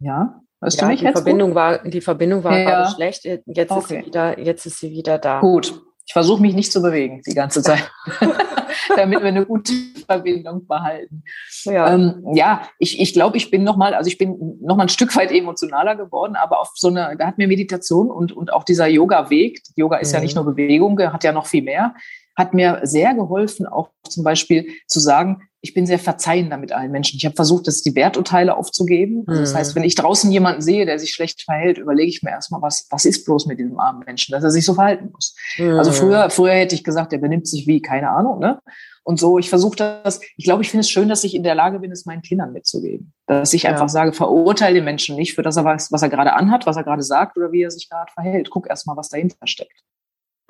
ja, 0.00 0.42
Hörst 0.60 0.80
ja, 0.80 0.86
du 0.86 0.90
mich 0.90 1.00
die 1.00 1.06
jetzt 1.06 1.16
Verbindung 1.16 1.50
gut? 1.50 1.56
war, 1.56 1.78
die 1.78 2.00
Verbindung 2.00 2.44
war 2.44 2.58
ja. 2.58 2.64
gerade 2.64 2.94
schlecht. 2.94 3.24
Jetzt 3.24 3.70
okay. 3.70 3.78
ist 3.78 3.88
sie 3.88 4.06
wieder, 4.06 4.38
jetzt 4.38 4.66
ist 4.66 4.80
sie 4.80 4.90
wieder 4.90 5.18
da. 5.18 5.40
Gut. 5.40 5.82
Ich 6.06 6.12
versuche 6.12 6.40
mich 6.40 6.54
nicht 6.54 6.72
zu 6.72 6.80
bewegen 6.80 7.20
die 7.26 7.34
ganze 7.34 7.62
Zeit, 7.62 7.90
damit 8.96 9.20
wir 9.20 9.28
eine 9.28 9.44
gute 9.44 9.72
Verbindung 10.06 10.66
behalten. 10.66 11.22
Ja, 11.64 11.92
ähm, 11.92 12.24
ja 12.32 12.62
ich, 12.78 12.98
ich 12.98 13.12
glaube, 13.12 13.36
ich 13.36 13.50
bin 13.50 13.62
noch 13.62 13.76
mal, 13.76 13.92
also 13.92 14.08
ich 14.08 14.16
bin 14.16 14.58
noch 14.62 14.76
mal 14.76 14.84
ein 14.84 14.88
Stück 14.88 15.14
weit 15.16 15.30
emotionaler 15.30 15.96
geworden, 15.96 16.34
aber 16.34 16.60
auf 16.60 16.70
so 16.74 16.88
eine, 16.88 17.14
da 17.18 17.26
hat 17.26 17.36
mir 17.36 17.46
Meditation 17.46 18.10
und, 18.10 18.32
und 18.32 18.52
auch 18.52 18.64
dieser 18.64 18.86
Yoga-Weg, 18.86 19.60
Yoga 19.76 19.98
ist 19.98 20.08
mhm. 20.08 20.14
ja 20.14 20.20
nicht 20.22 20.34
nur 20.34 20.46
Bewegung, 20.46 20.98
hat 20.98 21.24
ja 21.24 21.32
noch 21.32 21.46
viel 21.46 21.62
mehr, 21.62 21.94
hat 22.34 22.54
mir 22.54 22.80
sehr 22.84 23.14
geholfen, 23.14 23.66
auch 23.66 23.90
zum 24.08 24.24
Beispiel 24.24 24.66
zu 24.86 25.00
sagen, 25.00 25.47
ich 25.60 25.74
bin 25.74 25.86
sehr 25.86 25.98
verzeihender 25.98 26.56
mit 26.56 26.72
allen 26.72 26.92
Menschen. 26.92 27.16
Ich 27.16 27.24
habe 27.24 27.34
versucht, 27.34 27.66
das 27.66 27.82
die 27.82 27.94
Werturteile 27.96 28.56
aufzugeben. 28.56 29.24
Also 29.26 29.40
das 29.40 29.54
heißt, 29.54 29.74
mhm. 29.74 29.80
wenn 29.80 29.86
ich 29.86 29.96
draußen 29.96 30.30
jemanden 30.30 30.62
sehe, 30.62 30.86
der 30.86 30.98
sich 31.00 31.12
schlecht 31.12 31.42
verhält, 31.42 31.78
überlege 31.78 32.08
ich 32.08 32.22
mir 32.22 32.30
erstmal, 32.30 32.62
was, 32.62 32.86
was 32.90 33.04
ist 33.04 33.24
bloß 33.24 33.46
mit 33.46 33.58
diesem 33.58 33.78
armen 33.80 34.04
Menschen, 34.06 34.32
dass 34.32 34.44
er 34.44 34.50
sich 34.50 34.64
so 34.64 34.74
verhalten 34.74 35.10
muss. 35.12 35.34
Mhm. 35.56 35.78
Also 35.78 35.90
früher, 35.90 36.30
früher 36.30 36.52
hätte 36.52 36.76
ich 36.76 36.84
gesagt, 36.84 37.10
der 37.10 37.18
benimmt 37.18 37.48
sich 37.48 37.66
wie, 37.66 37.82
keine 37.82 38.10
Ahnung, 38.10 38.38
ne? 38.38 38.60
Und 39.02 39.18
so, 39.18 39.38
ich 39.38 39.48
versuche 39.48 39.76
das, 39.76 40.20
ich 40.36 40.44
glaube, 40.44 40.62
ich 40.62 40.70
finde 40.70 40.82
es 40.82 40.90
schön, 40.90 41.08
dass 41.08 41.24
ich 41.24 41.34
in 41.34 41.42
der 41.42 41.54
Lage 41.54 41.78
bin, 41.80 41.90
es 41.90 42.04
meinen 42.04 42.20
Kindern 42.20 42.52
mitzugeben. 42.52 43.14
Dass 43.26 43.54
ich 43.54 43.62
ja. 43.62 43.70
einfach 43.70 43.88
sage, 43.88 44.12
verurteile 44.12 44.74
den 44.74 44.84
Menschen 44.84 45.16
nicht 45.16 45.34
für 45.34 45.42
das, 45.42 45.56
was, 45.56 46.02
er 46.02 46.08
gerade 46.10 46.34
anhat, 46.34 46.66
was 46.66 46.76
er 46.76 46.84
gerade 46.84 47.02
sagt 47.02 47.38
oder 47.38 47.50
wie 47.50 47.62
er 47.62 47.70
sich 47.70 47.88
gerade 47.88 48.12
verhält. 48.12 48.50
Guck 48.50 48.68
erstmal, 48.68 48.98
was 48.98 49.08
dahinter 49.08 49.46
steckt. 49.46 49.82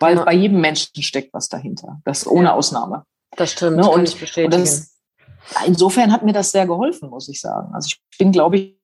Weil 0.01 0.17
ja. 0.17 0.25
bei 0.25 0.35
jedem 0.35 0.61
Menschen 0.61 1.03
steckt 1.03 1.33
was 1.33 1.49
dahinter. 1.49 2.01
Das 2.05 2.27
ohne 2.27 2.49
ja. 2.49 2.55
Ausnahme. 2.55 3.05
Das 3.37 3.53
stimmt. 3.53 3.77
Ne? 3.77 3.89
Und, 3.89 4.21
und 4.37 4.53
das, 4.53 4.98
insofern 5.67 6.13
hat 6.13 6.23
mir 6.23 6.33
das 6.33 6.51
sehr 6.51 6.67
geholfen, 6.67 7.11
muss 7.11 7.29
ich 7.29 7.41
sagen. 7.41 7.75
Also 7.75 7.89
ich 7.89 8.19
bin, 8.19 8.33
glaube 8.33 8.59
ich, 8.59 8.79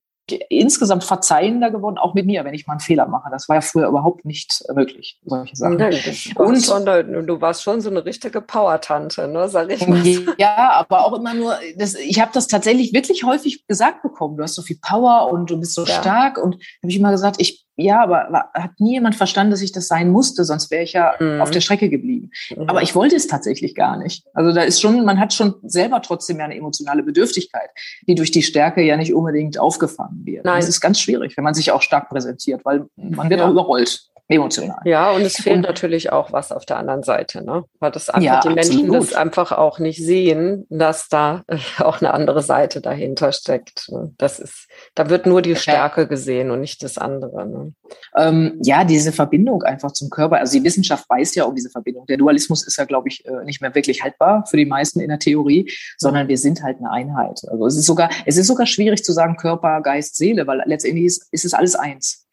insgesamt 0.49 1.05
verzeihender 1.05 1.71
geworden, 1.71 1.99
auch 1.99 2.15
mit 2.15 2.25
mir, 2.25 2.45
wenn 2.45 2.55
ich 2.55 2.67
mal 2.67 2.75
einen 2.75 2.81
Fehler 2.81 3.07
mache. 3.07 3.29
Das 3.31 3.49
war 3.49 3.57
ja 3.57 3.61
früher 3.61 3.89
überhaupt 3.89 4.25
nicht 4.25 4.65
möglich, 4.75 5.21
solche 5.25 5.55
Sachen. 5.55 5.77
Nein, 5.77 5.95
und 6.37 6.65
schon, 6.65 7.27
du 7.27 7.41
warst 7.41 7.63
schon 7.63 7.83
so 7.83 7.91
eine 7.91 8.05
richtige 8.05 8.41
Power-Tante, 8.41 9.29
ne, 9.29 9.49
sag 9.49 9.71
ich 9.71 9.87
mal. 9.87 10.03
Ja, 10.39 10.71
aber 10.73 11.05
auch 11.05 11.13
immer 11.13 11.35
nur, 11.35 11.59
das, 11.77 11.95
ich 11.95 12.21
habe 12.21 12.31
das 12.33 12.47
tatsächlich 12.47 12.95
wirklich 12.95 13.25
häufig 13.25 13.67
gesagt 13.67 14.03
bekommen. 14.03 14.37
Du 14.39 14.43
hast 14.43 14.55
so 14.55 14.63
viel 14.63 14.79
Power 14.81 15.31
und 15.31 15.51
du 15.51 15.59
bist 15.61 15.75
so 15.75 15.85
ja. 15.85 16.01
stark. 16.01 16.39
Und 16.39 16.55
habe 16.55 16.89
ich 16.89 16.97
immer 16.97 17.11
gesagt, 17.11 17.37
ich 17.39 17.64
ja, 17.77 18.03
aber 18.03 18.51
hat 18.55 18.79
nie 18.79 18.93
jemand 18.93 19.17
verstanden, 19.17 19.51
dass 19.51 19.63
ich 19.63 19.73
das 19.73 19.89
sein 19.89 20.11
musste, 20.11 20.45
sonst 20.45 20.71
wäre 20.71 20.85
ich 20.85 20.93
ja 20.93 21.15
mhm. 21.19 21.41
auf 21.41 21.51
der 21.51 21.61
Strecke 21.61 21.89
geblieben. 21.89 22.31
Mhm. 22.55 22.69
Aber 22.69 22.83
ich 22.83 22.95
wollte 22.95 23.17
es 23.17 23.27
tatsächlich 23.27 23.75
gar 23.75 23.97
nicht. 23.97 24.25
Also 24.33 24.53
da 24.53 24.63
ist 24.63 24.81
schon, 24.81 25.05
man 25.05 25.19
hat 25.19 25.33
schon 25.33 25.55
selber 25.63 26.01
trotzdem 26.03 26.39
ja 26.39 26.45
eine 26.45 26.57
emotionale 26.57 27.03
Bedürftigkeit, 27.03 27.71
die 28.07 28.15
durch 28.15 28.31
die 28.31 28.43
Stärke 28.43 28.83
ja 28.83 28.97
nicht 28.97 29.13
unbedingt 29.13 29.59
aufgefangen 29.59 30.25
wird. 30.25 30.45
Nein. 30.45 30.61
Das 30.61 30.69
ist 30.69 30.81
ganz 30.81 31.01
schwierig, 31.01 31.37
wenn 31.37 31.45
man 31.45 31.55
sich 31.55 31.73
auch 31.73 31.83
stark 31.83 32.09
präsentiert, 32.09 32.65
weil 32.65 32.87
man 32.97 33.29
wird 33.29 33.41
ja. 33.41 33.47
auch 33.47 33.51
überrollt 33.51 34.11
emotional. 34.29 34.79
Ja, 34.85 35.11
und 35.11 35.23
es 35.23 35.37
fehlt 35.37 35.57
und, 35.57 35.63
natürlich 35.63 36.11
auch 36.11 36.33
was 36.33 36.51
auf 36.51 36.65
der 36.65 36.79
anderen 36.79 37.03
Seite, 37.03 37.45
ne? 37.45 37.65
Weil 37.79 37.91
das 37.91 38.09
einfach 38.09 38.23
ja, 38.23 38.41
die 38.41 38.49
Menschen 38.49 38.81
absolut. 38.81 39.03
das 39.03 39.15
einfach 39.15 39.53
auch 39.53 39.79
nicht 39.79 40.03
sehen, 40.03 40.67
dass 40.71 41.09
da 41.09 41.45
auch 41.79 42.01
eine 42.01 42.15
andere 42.15 42.43
Seite 42.43 42.81
dahinter 42.81 43.33
steckt. 43.33 43.89
Ne? 43.91 44.13
Das 44.17 44.39
ist, 44.39 44.69
da 44.95 45.11
wird 45.11 45.27
nur 45.27 45.43
die 45.43 45.57
Stärke 45.57 46.09
gesehen 46.09 46.51
und 46.51 46.61
nicht 46.61 46.83
das 46.83 46.97
andere. 46.97 47.47
Ne? 47.47 47.75
Ähm, 48.17 48.59
ja, 48.63 48.85
diese 48.85 49.13
Verbindung 49.13 49.63
einfach 49.63 49.93
zum 49.93 50.09
Körper. 50.09 50.39
Also 50.39 50.59
die 50.59 50.65
Wissenschaft 50.65 51.09
weiß 51.09 51.35
ja 51.35 51.45
um 51.45 51.55
diese 51.55 51.69
Verbindung. 51.69 52.07
Der 52.07 52.17
Dualismus 52.17 52.67
ist 52.67 52.79
ja, 52.79 52.85
glaube 52.87 53.09
ich, 53.09 53.27
äh, 53.27 53.45
nicht 53.45 53.61
mehr 53.61 53.75
wirklich 53.75 54.03
haltbar 54.03 54.47
für 54.47 54.57
die 54.57 54.67
meisten 54.67 55.01
in 55.01 55.09
der 55.09 55.19
Theorie, 55.19 55.71
sondern 55.99 56.29
wir 56.29 56.39
sind 56.39 56.63
halt 56.63 56.79
eine 56.79 56.91
Einheit. 56.91 57.43
Also 57.47 57.67
es 57.67 57.77
ist 57.77 57.87
sogar, 57.87 58.09
es 58.25 58.39
ist 58.39 58.47
sogar 58.47 58.67
schwierig 58.67 59.05
zu 59.05 59.13
sagen 59.13 59.37
Körper, 59.37 59.83
Geist, 59.83 60.17
Seele, 60.17 60.47
weil 60.47 60.63
letztendlich 60.65 61.05
ist, 61.05 61.29
ist 61.31 61.45
es 61.45 61.53
alles 61.53 61.75
eins. 61.75 62.24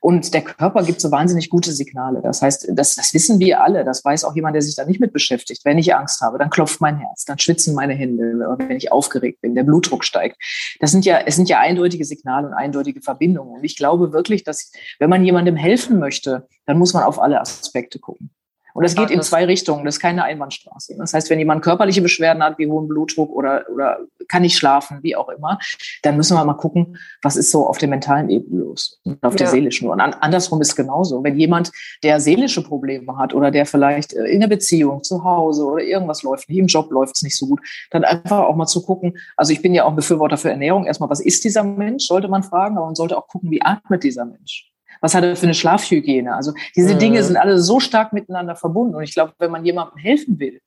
Und 0.00 0.34
der 0.34 0.42
Körper 0.42 0.82
gibt 0.82 1.00
so 1.00 1.10
wahnsinnig 1.10 1.50
gute 1.50 1.72
Signale. 1.72 2.20
Das 2.22 2.42
heißt, 2.42 2.68
das, 2.72 2.94
das 2.94 3.14
wissen 3.14 3.38
wir 3.38 3.62
alle. 3.62 3.84
Das 3.84 4.04
weiß 4.04 4.24
auch 4.24 4.34
jemand, 4.34 4.54
der 4.54 4.62
sich 4.62 4.76
da 4.76 4.84
nicht 4.84 5.00
mit 5.00 5.12
beschäftigt. 5.12 5.64
Wenn 5.64 5.78
ich 5.78 5.94
Angst 5.94 6.20
habe, 6.20 6.38
dann 6.38 6.50
klopft 6.50 6.80
mein 6.80 6.98
Herz, 6.98 7.24
dann 7.24 7.38
schwitzen 7.38 7.74
meine 7.74 7.94
Hände, 7.94 8.56
wenn 8.58 8.76
ich 8.76 8.92
aufgeregt 8.92 9.40
bin, 9.40 9.54
der 9.54 9.64
Blutdruck 9.64 10.04
steigt. 10.04 10.36
Das 10.80 10.90
sind 10.90 11.04
ja, 11.04 11.18
es 11.18 11.36
sind 11.36 11.48
ja 11.48 11.60
eindeutige 11.60 12.04
Signale 12.04 12.46
und 12.46 12.54
eindeutige 12.54 13.00
Verbindungen. 13.00 13.56
Und 13.56 13.64
ich 13.64 13.76
glaube 13.76 14.12
wirklich, 14.12 14.44
dass 14.44 14.72
wenn 14.98 15.10
man 15.10 15.24
jemandem 15.24 15.56
helfen 15.56 15.98
möchte, 15.98 16.46
dann 16.66 16.78
muss 16.78 16.94
man 16.94 17.04
auf 17.04 17.20
alle 17.20 17.40
Aspekte 17.40 17.98
gucken. 17.98 18.30
Und 18.74 18.84
das 18.84 18.94
geht 18.94 19.10
in 19.10 19.22
zwei 19.22 19.44
Richtungen. 19.44 19.84
Das 19.84 19.96
ist 19.96 20.00
keine 20.00 20.24
Einbahnstraße. 20.24 20.96
Das 20.98 21.14
heißt, 21.14 21.30
wenn 21.30 21.38
jemand 21.38 21.62
körperliche 21.62 22.02
Beschwerden 22.02 22.42
hat, 22.42 22.58
wie 22.58 22.66
hohen 22.66 22.88
Blutdruck 22.88 23.30
oder, 23.30 23.64
oder 23.72 23.98
kann 24.28 24.42
nicht 24.42 24.56
schlafen, 24.56 24.98
wie 25.02 25.16
auch 25.16 25.28
immer, 25.28 25.58
dann 26.02 26.16
müssen 26.16 26.36
wir 26.36 26.44
mal 26.44 26.54
gucken, 26.54 26.96
was 27.22 27.36
ist 27.36 27.50
so 27.50 27.66
auf 27.66 27.78
der 27.78 27.88
mentalen 27.88 28.30
Ebene 28.30 28.62
los 28.62 29.00
und 29.04 29.22
auf 29.22 29.34
ja. 29.34 29.38
der 29.38 29.46
seelischen. 29.48 29.88
Und 29.88 30.00
an, 30.00 30.14
andersrum 30.14 30.60
ist 30.60 30.76
genauso. 30.76 31.24
Wenn 31.24 31.38
jemand, 31.38 31.72
der 32.02 32.20
seelische 32.20 32.62
Probleme 32.62 33.16
hat 33.16 33.34
oder 33.34 33.50
der 33.50 33.66
vielleicht 33.66 34.12
äh, 34.12 34.24
in 34.24 34.40
der 34.40 34.48
Beziehung, 34.48 35.02
zu 35.02 35.24
Hause 35.24 35.64
oder 35.64 35.82
irgendwas 35.82 36.22
läuft 36.22 36.48
nicht, 36.48 36.58
im 36.58 36.66
Job 36.66 36.90
läuft 36.90 37.16
es 37.16 37.22
nicht 37.22 37.36
so 37.36 37.46
gut, 37.46 37.60
dann 37.90 38.04
einfach 38.04 38.40
auch 38.40 38.56
mal 38.56 38.66
zu 38.66 38.82
gucken. 38.82 39.18
Also 39.36 39.52
ich 39.52 39.62
bin 39.62 39.74
ja 39.74 39.84
auch 39.84 39.94
Befürworter 39.94 40.36
für 40.36 40.50
Ernährung. 40.50 40.84
Erstmal, 40.84 41.10
was 41.10 41.20
ist 41.20 41.44
dieser 41.44 41.64
Mensch, 41.64 42.06
sollte 42.06 42.28
man 42.28 42.42
fragen, 42.42 42.76
aber 42.76 42.86
man 42.86 42.94
sollte 42.94 43.16
auch 43.16 43.26
gucken, 43.26 43.50
wie 43.50 43.62
atmet 43.62 44.04
dieser 44.04 44.24
Mensch 44.24 44.70
was 45.00 45.14
hat 45.14 45.24
er 45.24 45.36
für 45.36 45.44
eine 45.44 45.54
Schlafhygiene? 45.54 46.34
Also 46.34 46.52
diese 46.76 46.94
mhm. 46.94 46.98
Dinge 46.98 47.22
sind 47.22 47.36
alle 47.36 47.58
so 47.58 47.80
stark 47.80 48.12
miteinander 48.12 48.56
verbunden. 48.56 48.94
Und 48.94 49.02
ich 49.02 49.14
glaube, 49.14 49.34
wenn 49.38 49.50
man 49.50 49.64
jemandem 49.64 49.98
helfen 49.98 50.38
will, 50.38 50.60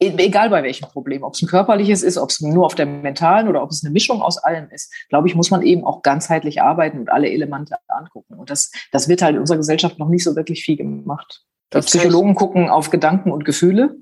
e-, 0.00 0.14
egal 0.16 0.50
bei 0.50 0.62
welchem 0.62 0.88
Problem, 0.88 1.22
ob 1.22 1.34
es 1.34 1.42
ein 1.42 1.48
körperliches 1.48 2.02
ist, 2.02 2.18
ob 2.18 2.30
es 2.30 2.40
nur 2.40 2.66
auf 2.66 2.74
der 2.74 2.86
mentalen 2.86 3.48
oder 3.48 3.62
ob 3.62 3.70
es 3.70 3.84
eine 3.84 3.92
Mischung 3.92 4.22
aus 4.22 4.38
allem 4.38 4.68
ist, 4.70 4.92
glaube 5.08 5.28
ich, 5.28 5.34
muss 5.34 5.50
man 5.50 5.62
eben 5.62 5.84
auch 5.84 6.02
ganzheitlich 6.02 6.62
arbeiten 6.62 6.98
und 6.98 7.10
alle 7.10 7.30
Elemente 7.30 7.76
angucken. 7.88 8.34
Und 8.34 8.50
das, 8.50 8.70
das 8.92 9.08
wird 9.08 9.22
halt 9.22 9.34
in 9.34 9.40
unserer 9.40 9.58
Gesellschaft 9.58 9.98
noch 9.98 10.08
nicht 10.08 10.24
so 10.24 10.36
wirklich 10.36 10.64
viel 10.64 10.76
gemacht. 10.76 11.44
Die 11.72 11.80
Psychologen 11.80 12.34
gucken 12.34 12.68
auf 12.68 12.90
Gedanken 12.90 13.32
und 13.32 13.44
Gefühle 13.44 13.96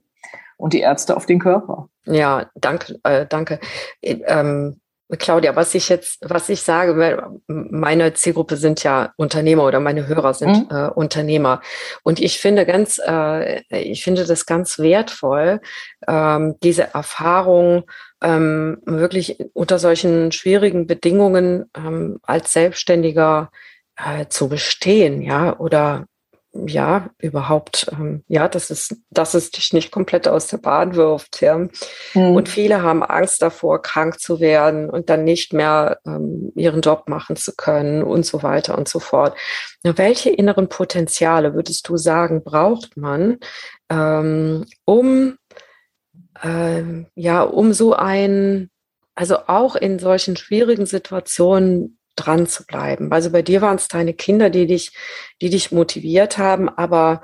und 0.59 0.75
die 0.75 0.81
Ärzte 0.81 1.17
auf 1.17 1.27
den 1.27 1.39
Körper. 1.39 1.89
Ja, 2.05 2.51
danke, 2.55 2.99
äh, 3.05 3.27
danke. 3.27 3.61
Ähm, 4.03 4.81
Claudia, 5.19 5.55
was 5.57 5.75
ich 5.75 5.89
jetzt, 5.89 6.19
was 6.23 6.49
ich 6.49 6.63
sage, 6.63 7.33
meine 7.47 8.15
Zielgruppe 8.15 8.57
sind 8.57 8.83
ja 8.83 9.13
Unternehmer 9.17 9.65
oder 9.65 9.81
meine 9.81 10.07
Hörer 10.07 10.33
sind 10.35 10.71
mhm. 10.71 10.77
äh, 10.77 10.89
Unternehmer. 10.89 11.61
Und 12.03 12.21
ich 12.21 12.39
finde 12.39 12.65
ganz, 12.65 12.99
äh, 13.05 13.63
ich 13.69 14.05
finde 14.05 14.25
das 14.25 14.47
ganz 14.47 14.79
wertvoll, 14.79 15.61
ähm, 16.09 16.57
diese 16.63 16.95
Erfahrung 16.95 17.85
ähm, 18.23 18.81
wirklich 18.87 19.39
unter 19.53 19.79
solchen 19.79 20.33
schwierigen 20.33 20.87
Bedingungen 20.87 21.71
ähm, 21.77 22.19
als 22.23 22.53
Selbstständiger 22.53 23.51
äh, 23.97 24.27
zu 24.29 24.49
bestehen, 24.49 25.21
ja, 25.21 25.59
oder 25.59 26.07
ja, 26.55 27.11
überhaupt, 27.19 27.87
ähm, 27.93 28.25
ja, 28.29 28.47
dass 28.47 28.71
es, 28.71 29.03
dass 29.11 29.35
es 29.35 29.51
dich 29.51 29.73
nicht 29.73 29.91
komplett 29.91 30.29
aus 30.29 30.49
der 30.49 30.59
Bahn 30.59 30.95
wirft. 30.95 31.41
Ja. 31.41 31.57
Mhm. 31.59 31.71
Und 32.15 32.49
viele 32.49 32.83
haben 32.83 33.03
Angst 33.03 33.41
davor, 33.41 33.81
krank 33.81 34.21
zu 34.21 34.39
werden 34.39 34.91
und 34.91 35.09
dann 35.09 35.25
nicht 35.25 35.53
mehr 35.53 35.99
ähm, 36.07 36.53
ihren 36.55 36.83
Job 36.83 37.09
machen 37.09 37.37
zu 37.37 37.55
können 37.57 38.03
und 38.03 38.27
so 38.27 38.43
weiter 38.43 38.77
und 38.77 38.89
so 38.89 39.01
fort. 39.01 39.37
welche 39.83 40.31
inneren 40.31 40.69
Potenziale 40.69 41.55
würdest 41.55 41.89
du 41.89 41.97
sagen, 41.97 42.45
braucht 42.45 42.97
man, 42.97 43.39
ähm, 43.91 44.67
um 44.85 45.39
ähm, 46.43 47.07
ja, 47.15 47.43
um 47.43 47.73
so 47.73 47.95
ein, 47.95 48.71
also 49.15 49.39
auch 49.47 49.77
in 49.77 49.99
solchen 49.99 50.37
schwierigen 50.37 50.87
Situationen 50.87 51.99
dran 52.25 52.47
zu 52.47 52.65
bleiben. 52.65 53.13
Also 53.13 53.31
bei 53.31 53.43
dir 53.43 53.63
waren 53.63 53.77
es 53.77 53.89
deine 53.89 54.15
Kinder, 54.15 54.51
die 54.51 54.67
dich, 54.67 54.93
die 55.41 55.51
dich 55.51 55.73
motiviert 55.73 56.39
haben, 56.39 56.69
aber 56.69 57.23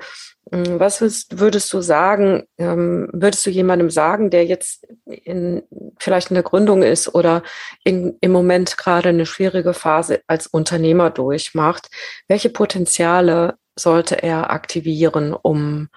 hm, 0.51 0.79
was 0.79 1.01
würdest 1.31 1.71
du 1.73 1.81
sagen, 1.81 2.43
ähm, 2.57 3.09
würdest 3.13 3.45
du 3.45 3.49
jemandem 3.49 3.89
sagen, 3.89 4.29
der 4.29 4.45
jetzt 4.45 4.87
in, 5.05 5.63
vielleicht 5.99 6.31
in 6.31 6.35
der 6.35 6.43
Gründung 6.43 6.81
ist 6.81 7.13
oder 7.13 7.43
in, 7.83 8.17
im 8.21 8.31
Moment 8.31 8.77
gerade 8.77 9.09
eine 9.09 9.25
schwierige 9.25 9.73
Phase 9.73 10.21
als 10.27 10.47
Unternehmer 10.47 11.09
durchmacht, 11.11 11.89
welche 12.27 12.49
Potenziale 12.49 13.55
sollte 13.75 14.21
er 14.21 14.49
aktivieren, 14.49 15.33
um, 15.33 15.89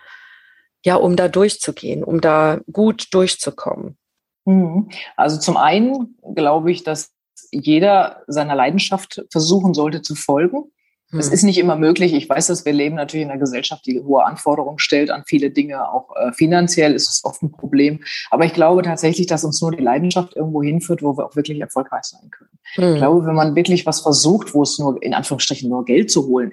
ja, 0.85 0.97
um 0.97 1.17
da 1.17 1.29
durchzugehen, 1.29 2.05
um 2.05 2.21
da 2.21 2.61
gut 2.71 3.09
durchzukommen? 3.13 3.97
Mhm. 4.45 4.91
Also 5.17 5.39
zum 5.39 5.57
einen 5.57 6.19
glaube 6.35 6.73
ich, 6.73 6.85
dass 6.85 7.13
jeder 7.51 8.23
seiner 8.27 8.55
Leidenschaft 8.55 9.25
versuchen 9.31 9.75
sollte 9.75 10.03
zu 10.03 10.15
folgen. 10.15 10.71
Es 11.15 11.27
hm. 11.27 11.35
ist 11.35 11.43
nicht 11.43 11.59
immer 11.59 11.77
möglich. 11.77 12.15
Ich 12.15 12.29
weiß, 12.29 12.47
dass 12.47 12.65
wir 12.65 12.73
leben 12.73 12.97
natürlich 12.97 13.25
in 13.25 13.31
einer 13.31 13.39
Gesellschaft, 13.39 13.85
die 13.87 14.01
hohe 14.01 14.25
Anforderungen 14.25 14.79
stellt 14.79 15.11
an 15.11 15.25
viele 15.27 15.51
Dinge. 15.51 15.91
Auch 15.91 16.17
äh, 16.17 16.33
finanziell 16.33 16.95
ist 16.95 17.09
es 17.09 17.25
oft 17.25 17.43
ein 17.43 17.53
Problem. 17.53 18.03
Aber 18.31 18.47
ich 18.47 18.55
glaube 18.55 18.83
tatsächlich, 18.83 19.27
dass 19.27 19.45
uns 19.45 19.61
nur 19.61 19.73
die 19.73 19.83
Leidenschaft 19.83 20.35
irgendwo 20.35 20.63
hinführt, 20.63 21.03
wo 21.03 21.17
wir 21.17 21.27
auch 21.27 21.37
wirklich 21.37 21.61
erfolgreich 21.61 22.05
sein 22.05 22.31
können. 22.31 22.59
Mhm. 22.77 22.83
Ich 22.85 22.91
hm. 22.91 22.97
glaube, 22.97 23.27
wenn 23.27 23.35
man 23.35 23.55
wirklich 23.55 23.85
was 23.85 24.01
versucht, 24.01 24.55
wo 24.55 24.63
es 24.63 24.79
nur 24.79 25.03
in 25.03 25.13
Anführungsstrichen 25.13 25.69
nur 25.69 25.85
Geld 25.85 26.11
zu 26.11 26.27
holen 26.27 26.53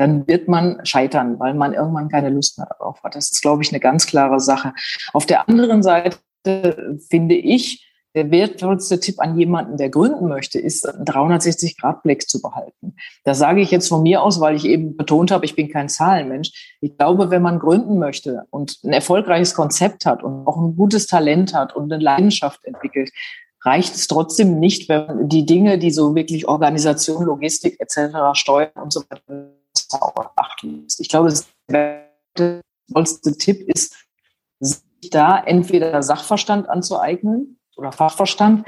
dann 0.00 0.26
wird 0.26 0.48
man 0.48 0.80
scheitern, 0.86 1.38
weil 1.38 1.52
man 1.52 1.74
irgendwann 1.74 2.08
keine 2.08 2.30
Lust 2.30 2.56
mehr 2.56 2.66
darauf 2.66 3.02
hat. 3.02 3.14
Das 3.14 3.30
ist, 3.30 3.42
glaube 3.42 3.62
ich, 3.62 3.70
eine 3.70 3.80
ganz 3.80 4.06
klare 4.06 4.40
Sache. 4.40 4.72
Auf 5.12 5.26
der 5.26 5.46
anderen 5.46 5.82
Seite 5.82 6.16
finde 7.10 7.34
ich, 7.34 7.86
der 8.14 8.30
wertvollste 8.30 8.98
Tipp 8.98 9.20
an 9.20 9.38
jemanden, 9.38 9.76
der 9.76 9.88
gründen 9.88 10.28
möchte, 10.28 10.58
ist, 10.58 10.88
einen 10.88 11.04
360-Grad-Blick 11.04 12.28
zu 12.28 12.42
behalten. 12.42 12.96
Das 13.24 13.38
sage 13.38 13.60
ich 13.60 13.70
jetzt 13.70 13.88
von 13.88 14.02
mir 14.02 14.22
aus, 14.22 14.40
weil 14.40 14.56
ich 14.56 14.64
eben 14.64 14.96
betont 14.96 15.30
habe, 15.30 15.44
ich 15.44 15.54
bin 15.54 15.70
kein 15.70 15.88
Zahlenmensch. 15.88 16.76
Ich 16.80 16.96
glaube, 16.96 17.30
wenn 17.30 17.42
man 17.42 17.58
gründen 17.60 17.98
möchte 17.98 18.44
und 18.50 18.78
ein 18.84 18.92
erfolgreiches 18.92 19.54
Konzept 19.54 20.06
hat 20.06 20.24
und 20.24 20.46
auch 20.46 20.56
ein 20.56 20.74
gutes 20.76 21.06
Talent 21.06 21.54
hat 21.54 21.76
und 21.76 21.92
eine 21.92 22.02
Leidenschaft 22.02 22.64
entwickelt, 22.64 23.10
reicht 23.62 23.94
es 23.94 24.06
trotzdem 24.06 24.58
nicht, 24.58 24.88
wenn 24.88 25.06
man 25.06 25.28
die 25.28 25.46
Dinge, 25.46 25.78
die 25.78 25.90
so 25.90 26.14
wirklich 26.14 26.48
Organisation, 26.48 27.24
Logistik 27.24 27.78
etc., 27.78 28.16
Steuern 28.32 28.72
und 28.82 28.92
so 28.92 29.02
weiter 29.08 29.54
achten 30.36 30.86
Ich 30.98 31.08
glaube, 31.08 31.32
der 31.70 32.06
wertvollste 32.88 33.36
Tipp 33.38 33.68
ist, 33.68 33.94
sich 34.58 35.10
da 35.10 35.38
entweder 35.38 36.02
Sachverstand 36.02 36.68
anzueignen 36.68 37.59
oder 37.80 37.92
Fachverstand 37.92 38.66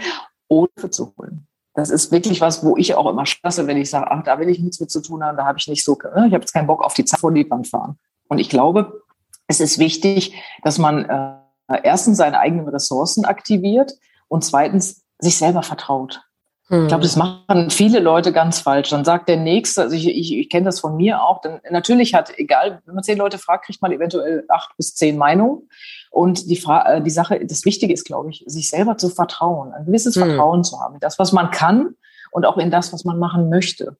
oder 0.48 0.90
zu 0.90 1.14
holen. 1.16 1.46
Das 1.74 1.90
ist 1.90 2.12
wirklich 2.12 2.40
was, 2.40 2.64
wo 2.64 2.76
ich 2.76 2.94
auch 2.94 3.08
immer 3.08 3.24
spaße, 3.24 3.66
wenn 3.66 3.78
ich 3.78 3.88
sage, 3.88 4.10
ach, 4.10 4.22
da 4.24 4.38
will 4.38 4.48
ich 4.48 4.58
nichts 4.58 4.80
mit 4.80 4.90
zu 4.90 5.00
tun 5.00 5.24
haben, 5.24 5.36
da 5.36 5.44
habe 5.46 5.58
ich 5.58 5.68
nicht 5.68 5.84
so, 5.84 5.96
ne, 6.02 6.26
ich 6.26 6.34
habe 6.34 6.42
jetzt 6.42 6.52
keinen 6.52 6.66
Bock 6.66 6.84
auf 6.84 6.94
die 6.94 7.04
Zeit 7.04 7.20
vor 7.20 7.32
die 7.32 7.48
Wand 7.48 7.68
fahren. 7.68 7.98
Und 8.28 8.38
ich 8.38 8.50
glaube, 8.50 9.02
es 9.46 9.60
ist 9.60 9.78
wichtig, 9.78 10.34
dass 10.62 10.78
man 10.78 11.04
äh, 11.04 11.80
erstens 11.82 12.18
seine 12.18 12.38
eigenen 12.38 12.68
Ressourcen 12.68 13.24
aktiviert 13.24 13.92
und 14.28 14.44
zweitens 14.44 15.02
sich 15.18 15.38
selber 15.38 15.62
vertraut. 15.62 16.22
Ich 16.70 16.88
glaube, 16.88 17.02
das 17.02 17.16
machen 17.16 17.68
viele 17.68 17.98
Leute 17.98 18.32
ganz 18.32 18.60
falsch. 18.60 18.88
Dann 18.88 19.04
sagt 19.04 19.28
der 19.28 19.36
Nächste, 19.36 19.82
also 19.82 19.94
ich, 19.94 20.08
ich, 20.08 20.34
ich 20.34 20.48
kenne 20.48 20.64
das 20.64 20.80
von 20.80 20.96
mir 20.96 21.22
auch, 21.22 21.42
denn 21.42 21.60
natürlich 21.70 22.14
hat, 22.14 22.32
egal, 22.38 22.80
wenn 22.86 22.94
man 22.94 23.04
zehn 23.04 23.18
Leute 23.18 23.36
fragt, 23.36 23.66
kriegt 23.66 23.82
man 23.82 23.92
eventuell 23.92 24.44
acht 24.48 24.74
bis 24.78 24.94
zehn 24.94 25.18
Meinungen. 25.18 25.68
Und 26.12 26.50
die, 26.50 26.56
Fra 26.56 26.84
äh, 26.94 27.02
die 27.02 27.10
Sache, 27.10 27.40
das 27.44 27.64
Wichtige 27.64 27.92
ist, 27.92 28.04
glaube 28.04 28.30
ich, 28.30 28.44
sich 28.46 28.68
selber 28.68 28.98
zu 28.98 29.08
vertrauen, 29.08 29.72
ein 29.72 29.86
gewisses 29.86 30.14
hm. 30.14 30.24
Vertrauen 30.24 30.62
zu 30.62 30.78
haben. 30.78 30.98
Das, 31.00 31.18
was 31.18 31.32
man 31.32 31.50
kann 31.50 31.96
und 32.30 32.44
auch 32.44 32.58
in 32.58 32.70
das, 32.70 32.92
was 32.92 33.04
man 33.04 33.18
machen 33.18 33.48
möchte. 33.48 33.96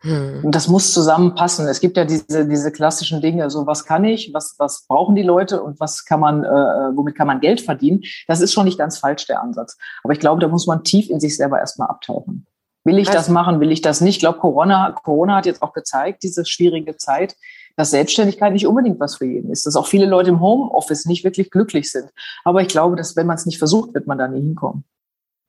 Hm. 0.00 0.44
Und 0.44 0.54
das 0.54 0.68
muss 0.68 0.92
zusammenpassen. 0.92 1.66
Es 1.66 1.80
gibt 1.80 1.96
ja 1.96 2.04
diese, 2.04 2.46
diese 2.46 2.70
klassischen 2.70 3.22
Dinge, 3.22 3.48
so 3.48 3.66
was 3.66 3.86
kann 3.86 4.04
ich, 4.04 4.34
was, 4.34 4.56
was 4.58 4.86
brauchen 4.86 5.14
die 5.14 5.22
Leute 5.22 5.62
und 5.62 5.80
was 5.80 6.04
kann 6.04 6.20
man, 6.20 6.44
äh, 6.44 6.48
womit 6.94 7.16
kann 7.16 7.26
man 7.26 7.40
Geld 7.40 7.62
verdienen. 7.62 8.02
Das 8.28 8.42
ist 8.42 8.52
schon 8.52 8.66
nicht 8.66 8.78
ganz 8.78 8.98
falsch, 8.98 9.26
der 9.26 9.40
Ansatz. 9.40 9.78
Aber 10.04 10.12
ich 10.12 10.20
glaube, 10.20 10.42
da 10.42 10.48
muss 10.48 10.66
man 10.66 10.84
tief 10.84 11.08
in 11.08 11.20
sich 11.20 11.36
selber 11.36 11.58
erstmal 11.58 11.88
abtauchen. 11.88 12.46
Will 12.84 12.98
ich 12.98 13.08
also, 13.08 13.18
das 13.18 13.28
machen, 13.30 13.60
will 13.60 13.72
ich 13.72 13.80
das 13.80 14.02
nicht? 14.02 14.16
Ich 14.16 14.20
glaube, 14.20 14.38
Corona, 14.38 14.92
Corona 15.02 15.36
hat 15.36 15.46
jetzt 15.46 15.62
auch 15.62 15.72
gezeigt, 15.72 16.22
diese 16.22 16.44
schwierige 16.44 16.98
Zeit, 16.98 17.34
dass 17.76 17.90
Selbstständigkeit 17.90 18.52
nicht 18.52 18.66
unbedingt 18.66 18.98
was 18.98 19.16
für 19.16 19.26
jeden 19.26 19.50
ist. 19.50 19.66
Dass 19.66 19.76
auch 19.76 19.86
viele 19.86 20.06
Leute 20.06 20.30
im 20.30 20.40
Homeoffice 20.40 21.06
nicht 21.06 21.24
wirklich 21.24 21.50
glücklich 21.50 21.90
sind. 21.90 22.10
Aber 22.44 22.62
ich 22.62 22.68
glaube, 22.68 22.96
dass 22.96 23.16
wenn 23.16 23.26
man 23.26 23.36
es 23.36 23.46
nicht 23.46 23.58
versucht, 23.58 23.94
wird 23.94 24.06
man 24.06 24.18
da 24.18 24.28
nie 24.28 24.40
hinkommen. 24.40 24.84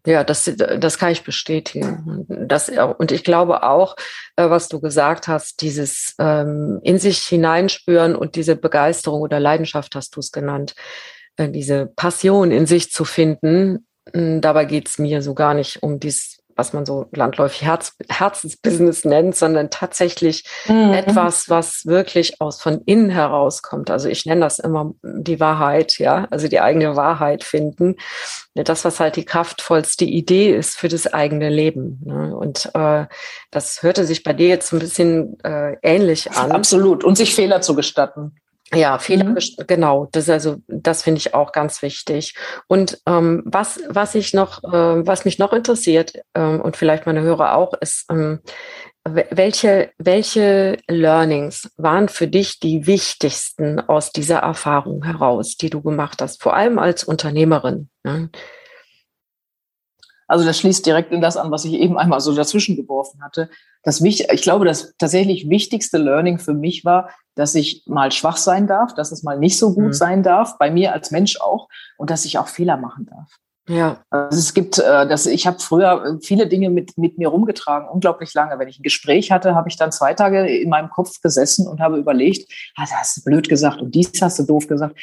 Ja, 0.05 0.23
das, 0.23 0.49
das 0.55 0.97
kann 0.97 1.11
ich 1.11 1.23
bestätigen. 1.23 2.25
Das, 2.29 2.71
und 2.97 3.11
ich 3.11 3.25
glaube 3.25 3.63
auch, 3.63 3.97
äh, 4.37 4.49
was 4.49 4.69
du 4.69 4.79
gesagt 4.79 5.27
hast, 5.27 5.61
dieses 5.61 6.15
ähm, 6.17 6.79
in 6.81 6.97
sich 6.97 7.23
hineinspüren 7.23 8.15
und 8.15 8.35
diese 8.35 8.55
Begeisterung 8.55 9.21
oder 9.21 9.41
Leidenschaft 9.41 9.95
hast 9.95 10.15
du 10.15 10.21
es 10.21 10.31
genannt, 10.31 10.75
äh, 11.35 11.49
diese 11.49 11.87
Passion 11.87 12.51
in 12.51 12.65
sich 12.65 12.91
zu 12.91 13.03
finden. 13.03 13.85
Dabei 14.13 14.63
geht 14.63 14.87
es 14.87 14.99
mir 14.99 15.21
so 15.21 15.33
gar 15.33 15.53
nicht 15.53 15.83
um 15.83 15.99
dieses 15.99 16.36
was 16.57 16.73
man 16.73 16.85
so 16.85 17.07
landläufig 17.13 17.63
Herz, 17.63 17.93
Herzensbusiness 18.09 19.05
nennt, 19.05 19.35
sondern 19.35 19.69
tatsächlich 19.69 20.43
mhm. 20.67 20.91
etwas, 20.93 21.49
was 21.49 21.85
wirklich 21.85 22.41
aus 22.41 22.61
von 22.61 22.81
innen 22.85 23.09
herauskommt. 23.09 23.91
Also 23.91 24.09
ich 24.09 24.25
nenne 24.25 24.41
das 24.41 24.59
immer 24.59 24.93
die 25.03 25.39
Wahrheit, 25.39 25.99
ja, 25.99 26.27
also 26.31 26.47
die 26.47 26.59
eigene 26.59 26.95
Wahrheit 26.95 27.43
finden. 27.43 27.95
Das, 28.55 28.83
was 28.83 28.99
halt 28.99 29.15
die 29.15 29.25
kraftvollste 29.25 30.05
Idee 30.05 30.55
ist 30.55 30.77
für 30.77 30.87
das 30.87 31.05
eigene 31.13 31.49
Leben. 31.49 32.01
Ne? 32.03 32.35
Und 32.35 32.71
äh, 32.73 33.05
das 33.51 33.83
hörte 33.83 34.05
sich 34.05 34.23
bei 34.23 34.33
dir 34.33 34.47
jetzt 34.47 34.73
ein 34.73 34.79
bisschen 34.79 35.39
äh, 35.43 35.77
ähnlich 35.83 36.31
an. 36.31 36.51
Absolut. 36.51 37.03
Und 37.03 37.17
sich 37.17 37.35
Fehler 37.35 37.61
zu 37.61 37.75
gestatten. 37.75 38.35
Ja, 38.73 38.99
Fehler, 38.99 39.25
mhm. 39.25 39.37
genau. 39.65 40.07
Das 40.11 40.29
also, 40.29 40.57
das 40.67 41.03
finde 41.03 41.19
ich 41.19 41.33
auch 41.33 41.51
ganz 41.51 41.81
wichtig. 41.81 42.35
Und 42.67 43.01
ähm, 43.05 43.43
was, 43.45 43.79
was 43.87 44.13
ich 44.15 44.33
noch, 44.33 44.63
äh, 44.63 45.07
was 45.07 45.25
mich 45.25 45.39
noch 45.39 45.53
interessiert 45.53 46.13
ähm, 46.35 46.61
und 46.61 46.75
vielleicht 46.75 47.05
meine 47.05 47.21
Hörer 47.21 47.55
auch, 47.55 47.73
ist, 47.79 48.05
ähm, 48.09 48.39
welche, 49.05 49.91
welche 49.97 50.77
Learnings 50.89 51.71
waren 51.77 52.09
für 52.09 52.27
dich 52.27 52.59
die 52.59 52.87
wichtigsten 52.87 53.79
aus 53.79 54.11
dieser 54.11 54.39
Erfahrung 54.39 55.05
heraus, 55.05 55.55
die 55.55 55.69
du 55.69 55.81
gemacht 55.81 56.21
hast, 56.21 56.41
vor 56.41 56.53
allem 56.53 56.77
als 56.77 57.05
Unternehmerin? 57.05 57.89
Ne? 58.03 58.29
Also 60.27 60.45
das 60.45 60.59
schließt 60.59 60.85
direkt 60.85 61.13
in 61.13 61.21
das 61.21 61.37
an, 61.37 61.51
was 61.51 61.63
ich 61.63 61.73
eben 61.73 61.97
einmal 61.97 62.19
so 62.19 62.35
dazwischen 62.35 62.75
geworfen 62.75 63.23
hatte. 63.23 63.49
Das, 63.83 64.01
ich 64.01 64.41
glaube, 64.41 64.65
das 64.65 64.93
tatsächlich 64.97 65.49
wichtigste 65.49 65.97
Learning 65.97 66.37
für 66.37 66.53
mich 66.53 66.83
war, 66.83 67.09
dass 67.37 67.55
ich 67.55 67.83
mal 67.85 68.11
schwach 68.11 68.37
sein 68.37 68.67
darf, 68.67 68.93
dass 68.93 69.11
es 69.11 69.23
mal 69.23 69.37
nicht 69.37 69.57
so 69.57 69.73
gut 69.73 69.85
mhm. 69.85 69.93
sein 69.93 70.23
darf, 70.23 70.57
bei 70.57 70.71
mir 70.71 70.93
als 70.93 71.11
Mensch 71.11 71.39
auch, 71.39 71.69
und 71.97 72.09
dass 72.09 72.25
ich 72.25 72.37
auch 72.37 72.47
Fehler 72.47 72.77
machen 72.77 73.05
darf. 73.05 73.29
Ja. 73.69 74.01
Also 74.09 74.39
es 74.39 74.53
gibt, 74.53 74.79
äh, 74.79 75.07
das, 75.07 75.25
ich 75.25 75.45
habe 75.45 75.59
früher 75.59 76.03
äh, 76.05 76.25
viele 76.25 76.47
Dinge 76.47 76.69
mit, 76.69 76.97
mit 76.97 77.17
mir 77.17 77.27
rumgetragen, 77.27 77.89
unglaublich 77.89 78.33
lange. 78.33 78.57
Wenn 78.59 78.69
ich 78.69 78.79
ein 78.79 78.83
Gespräch 78.83 79.31
hatte, 79.31 79.55
habe 79.55 79.67
ich 79.67 79.75
dann 79.75 79.91
zwei 79.91 80.13
Tage 80.13 80.47
in 80.47 80.69
meinem 80.69 80.89
Kopf 80.89 81.21
gesessen 81.21 81.67
und 81.67 81.81
habe 81.81 81.97
überlegt, 81.97 82.51
ah, 82.75 82.83
das 82.83 82.93
hast 82.93 83.17
du 83.17 83.23
blöd 83.23 83.49
gesagt 83.49 83.81
und 83.81 83.93
dies 83.93 84.11
hast 84.21 84.39
du 84.39 84.43
doof 84.43 84.67
gesagt. 84.67 84.97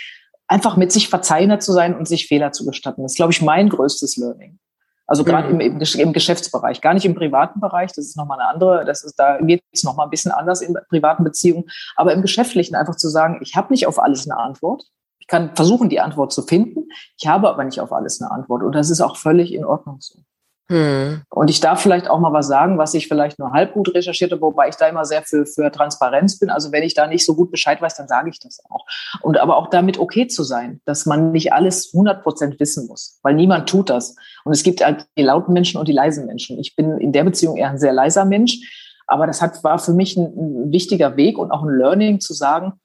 Einfach 0.49 0.77
mit 0.77 0.93
sich 0.93 1.09
verzeihender 1.09 1.61
zu 1.61 1.73
sein 1.73 1.95
und 1.95 2.09
sich 2.09 2.27
Fehler 2.27 2.53
zu 2.53 2.65
gestatten. 2.65 3.03
Das 3.03 3.13
ist, 3.13 3.17
glaube 3.17 3.33
ich, 3.33 3.43
mein 3.43 3.69
größtes 3.69 4.17
Learning. 4.17 4.59
Also 5.07 5.25
gerade 5.25 5.53
mhm. 5.53 5.61
im, 5.61 5.81
im, 5.81 6.13
Geschäftsbereich, 6.13 6.81
gar 6.81 6.95
nicht 6.95 7.05
im 7.05 7.15
privaten 7.15 7.61
Bereich, 7.61 7.93
das 7.93 8.07
ist 8.07 8.17
nochmal 8.17 8.41
eine 8.41 8.49
andere, 8.49 8.85
das 8.85 9.05
ist, 9.05 9.17
da 9.17 9.39
geht 9.39 9.63
es 9.71 9.85
nochmal 9.85 10.07
ein 10.07 10.11
bisschen 10.11 10.33
anders 10.33 10.63
in 10.63 10.77
privaten 10.89 11.25
Beziehungen, 11.25 11.65
aber 11.97 12.13
im 12.13 12.23
Geschäftlichen 12.23 12.75
einfach 12.75 12.97
zu 12.97 13.09
sagen, 13.09 13.39
ich 13.43 13.55
habe 13.55 13.73
nicht 13.73 13.87
auf 13.87 13.99
alles 13.99 14.29
eine 14.29 14.39
Antwort. 14.39 14.85
Ich 15.19 15.27
kann 15.27 15.55
versuchen, 15.55 15.89
die 15.89 16.01
Antwort 16.01 16.33
zu 16.33 16.43
finden, 16.43 16.89
ich 17.19 17.27
habe 17.27 17.49
aber 17.49 17.65
nicht 17.65 17.81
auf 17.81 17.93
alles 17.93 18.21
eine 18.21 18.31
Antwort 18.31 18.63
und 18.63 18.73
das 18.75 18.91
ist 18.91 19.01
auch 19.01 19.17
völlig 19.17 19.53
in 19.53 19.65
Ordnung 19.65 19.97
so. 20.01 20.21
Hm. 20.71 21.23
Und 21.29 21.51
ich 21.51 21.61
darf 21.61 21.83
vielleicht 21.83 22.09
auch 22.09 22.19
mal 22.19 22.33
was 22.33 22.47
sagen, 22.47 22.79
was 22.79 22.95
ich 22.95 23.07
vielleicht 23.07 23.39
nur 23.39 23.53
halb 23.53 23.75
gut 23.75 23.95
recherchierte, 23.95 24.41
wobei 24.41 24.69
ich 24.69 24.77
da 24.77 24.89
immer 24.89 25.05
sehr 25.05 25.23
für, 25.23 25.45
für 25.45 25.71
Transparenz 25.71 26.39
bin. 26.39 26.49
Also 26.49 26.73
wenn 26.73 26.83
ich 26.83 26.95
da 26.95 27.07
nicht 27.07 27.27
so 27.27 27.35
gut 27.35 27.51
Bescheid 27.51 27.83
weiß, 27.83 27.97
dann 27.97 28.09
sage 28.09 28.31
ich 28.31 28.41
das 28.41 28.61
auch. 28.71 28.87
Und 29.21 29.39
aber 29.39 29.59
auch 29.59 29.69
damit 29.69 29.99
okay 29.99 30.27
zu 30.27 30.43
sein, 30.43 30.81
dass 30.87 31.05
man 31.05 31.33
nicht 31.33 31.53
alles 31.53 31.93
100 31.93 32.23
Prozent 32.23 32.59
wissen 32.61 32.87
muss, 32.87 33.19
weil 33.23 33.35
niemand 33.35 33.69
tut 33.69 33.91
das. 33.91 34.17
Und 34.45 34.53
es 34.53 34.63
gibt 34.63 34.83
halt 34.83 35.07
die 35.19 35.23
lauten 35.23 35.53
Menschen 35.53 35.79
und 35.79 35.87
die 35.87 35.93
leisen 35.93 36.25
Menschen. 36.25 36.59
Ich 36.59 36.77
bin 36.77 36.99
in 36.99 37.13
der 37.13 37.25
Beziehung 37.25 37.59
eher 37.59 37.69
ein 37.69 37.79
sehr 37.79 37.93
leiser 37.93 38.25
Mensch. 38.25 38.59
Aber 39.07 39.27
das 39.27 39.43
hat, 39.43 39.63
war 39.65 39.79
für 39.79 39.93
mich 39.93 40.17
ein, 40.17 40.25
ein 40.25 40.73
wichtiger 40.73 41.17
Weg 41.17 41.37
und 41.37 41.51
auch 41.51 41.63
ein 41.63 41.77
Learning 41.77 42.21
zu 42.21 42.33
sagen, 42.33 42.81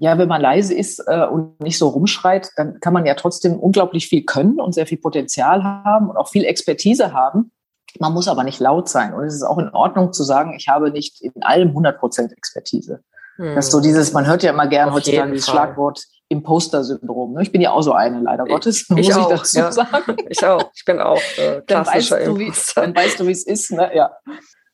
ja, 0.00 0.18
wenn 0.18 0.28
man 0.28 0.40
leise 0.40 0.74
ist 0.74 1.02
äh, 1.06 1.26
und 1.26 1.60
nicht 1.60 1.78
so 1.78 1.88
rumschreit, 1.88 2.50
dann 2.56 2.80
kann 2.80 2.92
man 2.92 3.06
ja 3.06 3.14
trotzdem 3.14 3.58
unglaublich 3.58 4.08
viel 4.08 4.24
können 4.24 4.60
und 4.60 4.74
sehr 4.74 4.86
viel 4.86 4.98
Potenzial 4.98 5.64
haben 5.64 6.08
und 6.08 6.16
auch 6.16 6.28
viel 6.28 6.44
Expertise 6.44 7.12
haben. 7.12 7.52
Man 7.98 8.12
muss 8.12 8.28
aber 8.28 8.44
nicht 8.44 8.60
laut 8.60 8.88
sein. 8.88 9.14
Und 9.14 9.24
es 9.24 9.34
ist 9.34 9.42
auch 9.42 9.58
in 9.58 9.70
Ordnung 9.70 10.12
zu 10.12 10.22
sagen, 10.22 10.54
ich 10.56 10.68
habe 10.68 10.90
nicht 10.90 11.20
in 11.22 11.42
allem 11.42 11.68
100 11.68 11.98
Prozent 11.98 12.32
Expertise. 12.32 13.00
Hm. 13.36 13.54
Das 13.54 13.66
ist 13.66 13.72
so 13.72 13.80
dieses, 13.80 14.12
man 14.12 14.26
hört 14.26 14.42
ja 14.42 14.52
immer 14.52 14.66
gern 14.66 14.92
heutzutage 14.92 15.32
dieses 15.32 15.48
Schlagwort 15.48 16.04
Imposter-Syndrom. 16.28 17.34
Ne? 17.34 17.42
Ich 17.42 17.52
bin 17.52 17.60
ja 17.60 17.72
auch 17.72 17.82
so 17.82 17.92
eine, 17.92 18.20
leider 18.20 18.44
Gottes, 18.44 18.82
ich, 18.82 18.88
muss 18.90 19.00
ich, 19.00 19.14
auch, 19.14 19.30
dazu 19.30 19.58
ja. 19.58 19.72
sagen. 19.72 20.16
Ich 20.28 20.44
auch. 20.44 20.70
Ich 20.74 20.84
bin 20.84 21.00
auch 21.00 21.20
äh, 21.38 21.62
klassischer 21.66 22.18
dann 22.24 22.38
weißt, 22.38 22.76
du, 22.76 22.80
dann 22.80 22.94
weißt 22.94 23.20
du, 23.20 23.26
wie 23.26 23.32
es 23.32 23.46
ist. 23.46 23.72
Ne? 23.72 23.90
Ja. 23.94 24.10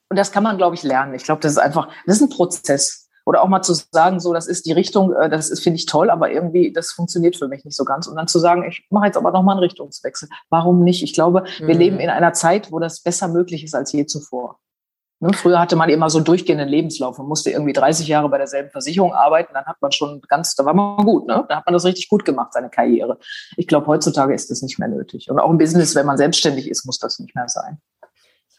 Und 0.09 0.19
das 0.19 0.33
kann 0.33 0.43
man, 0.43 0.59
glaube 0.59 0.75
ich, 0.75 0.83
lernen. 0.83 1.15
Ich 1.15 1.25
glaube, 1.25 1.41
das 1.41 1.53
ist 1.53 1.59
einfach, 1.59 1.89
das 2.07 2.17
ist 2.17 2.23
ein 2.23 2.29
Prozess. 2.31 3.04
Oder 3.27 3.43
auch 3.43 3.49
mal 3.49 3.63
zu 3.63 3.75
sagen, 3.75 4.21
so, 4.21 4.33
das 4.33 4.47
ist 4.47 4.67
die 4.67 4.73
Richtung, 4.73 5.13
äh, 5.15 5.31
das 5.31 5.51
ist, 5.51 5.63
finde 5.63 5.79
ich 5.79 5.87
toll, 5.87 6.11
aber 6.11 6.31
irgendwie, 6.31 6.73
das 6.73 6.93
funktioniert 6.93 7.37
für 7.37 7.49
mich 7.49 7.65
nicht 7.65 7.77
so 7.77 7.85
ganz. 7.85 8.07
Und 8.07 8.17
dann 8.17 8.29
zu 8.29 8.39
sagen, 8.39 8.65
ich 8.69 8.87
mache 8.91 9.07
jetzt 9.07 9.17
aber 9.17 9.31
nochmal 9.31 9.55
einen 9.55 9.65
Richtungswechsel. 9.65 10.29
Warum 10.51 10.85
nicht? 10.85 11.03
Ich 11.03 11.15
glaube, 11.15 11.45
mhm. 11.61 11.67
wir 11.67 11.75
leben 11.75 12.01
in 12.01 12.11
einer 12.11 12.33
Zeit, 12.33 12.71
wo 12.71 12.79
das 12.79 13.01
besser 13.01 13.29
möglich 13.29 13.65
ist 13.65 13.75
als 13.75 13.93
je 13.93 14.07
zuvor. 14.07 14.59
Ne? 15.21 15.33
Früher 15.33 15.59
hatte 15.59 15.77
man 15.77 15.89
immer 15.89 16.11
so 16.11 16.19
einen 16.19 16.27
durchgehenden 16.27 16.69
Lebenslauf. 16.69 17.17
Man 17.17 17.27
musste 17.27 17.51
irgendwie 17.51 17.73
30 17.73 18.07
Jahre 18.09 18.29
bei 18.29 18.37
derselben 18.37 18.71
Versicherung 18.71 19.15
arbeiten, 19.15 19.55
dann 19.55 19.65
hat 19.65 19.81
man 19.81 19.91
schon 19.93 20.21
ganz, 20.29 20.55
da 20.55 20.65
war 20.67 20.75
man 20.75 21.05
gut, 21.07 21.27
ne? 21.27 21.47
Da 21.49 21.57
hat 21.57 21.67
man 21.67 21.73
das 21.73 21.85
richtig 21.85 22.09
gut 22.09 22.25
gemacht, 22.25 22.53
seine 22.53 22.69
Karriere. 22.69 23.19
Ich 23.57 23.67
glaube, 23.67 23.87
heutzutage 23.87 24.35
ist 24.35 24.51
das 24.51 24.61
nicht 24.61 24.79
mehr 24.79 24.89
nötig. 24.89 25.31
Und 25.31 25.39
auch 25.39 25.51
im 25.51 25.59
Business, 25.59 25.95
wenn 25.95 26.05
man 26.05 26.19
selbstständig 26.19 26.69
ist, 26.69 26.85
muss 26.85 26.99
das 26.99 27.19
nicht 27.21 27.35
mehr 27.35 27.49
sein 27.49 27.81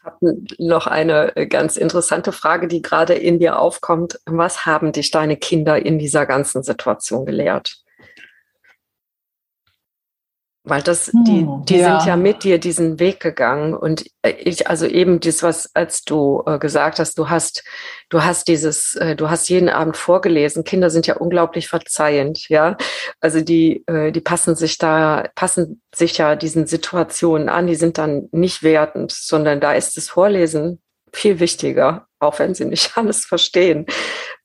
habe 0.06 0.36
noch 0.58 0.86
eine 0.86 1.36
äh, 1.36 1.46
ganz 1.46 1.76
interessante 1.76 2.32
Frage, 2.32 2.68
die 2.68 2.82
gerade 2.82 3.14
in 3.14 3.38
dir 3.38 3.58
aufkommt. 3.58 4.20
Was 4.24 4.64
haben 4.64 4.92
dich 4.92 5.10
deine 5.10 5.36
Kinder 5.36 5.84
in 5.84 5.98
dieser 5.98 6.24
ganzen 6.26 6.62
Situation 6.62 7.26
gelehrt? 7.26 7.82
Weil 10.68 10.82
das, 10.82 11.12
die, 11.28 11.42
hm, 11.42 11.64
die 11.64 11.78
ja. 11.78 12.00
sind 12.00 12.08
ja 12.08 12.16
mit 12.16 12.42
dir 12.42 12.58
diesen 12.58 12.98
Weg 12.98 13.20
gegangen. 13.20 13.72
Und 13.72 14.04
äh, 14.22 14.30
ich, 14.32 14.68
also 14.68 14.84
eben 14.84 15.20
das, 15.20 15.44
was, 15.44 15.70
als 15.76 16.02
du 16.02 16.42
äh, 16.44 16.58
gesagt 16.58 16.98
hast, 16.98 17.16
du 17.18 17.30
hast, 17.30 17.62
du 18.08 18.24
hast 18.24 18.48
dieses, 18.48 18.96
äh, 18.96 19.14
du 19.14 19.30
hast 19.30 19.48
jeden 19.48 19.68
Abend 19.68 19.96
vorgelesen. 19.96 20.64
Kinder 20.64 20.90
sind 20.90 21.06
ja 21.06 21.18
unglaublich 21.18 21.68
verzeihend, 21.68 22.48
ja. 22.48 22.76
Also 23.20 23.42
die, 23.42 23.84
äh, 23.86 24.10
die 24.10 24.20
passen 24.20 24.56
sich 24.56 24.76
da, 24.76 25.28
passen 25.36 25.80
sich 25.94 26.18
ja 26.18 26.34
diesen 26.34 26.66
Situationen 26.66 27.48
an, 27.48 27.68
die 27.68 27.76
sind 27.76 27.96
dann 27.96 28.28
nicht 28.32 28.64
wertend, 28.64 29.12
sondern 29.12 29.60
da 29.60 29.72
ist 29.72 29.96
das 29.96 30.08
Vorlesen 30.08 30.80
viel 31.12 31.38
wichtiger, 31.38 32.08
auch 32.18 32.40
wenn 32.40 32.54
sie 32.54 32.64
nicht 32.64 32.90
alles 32.96 33.24
verstehen. 33.24 33.86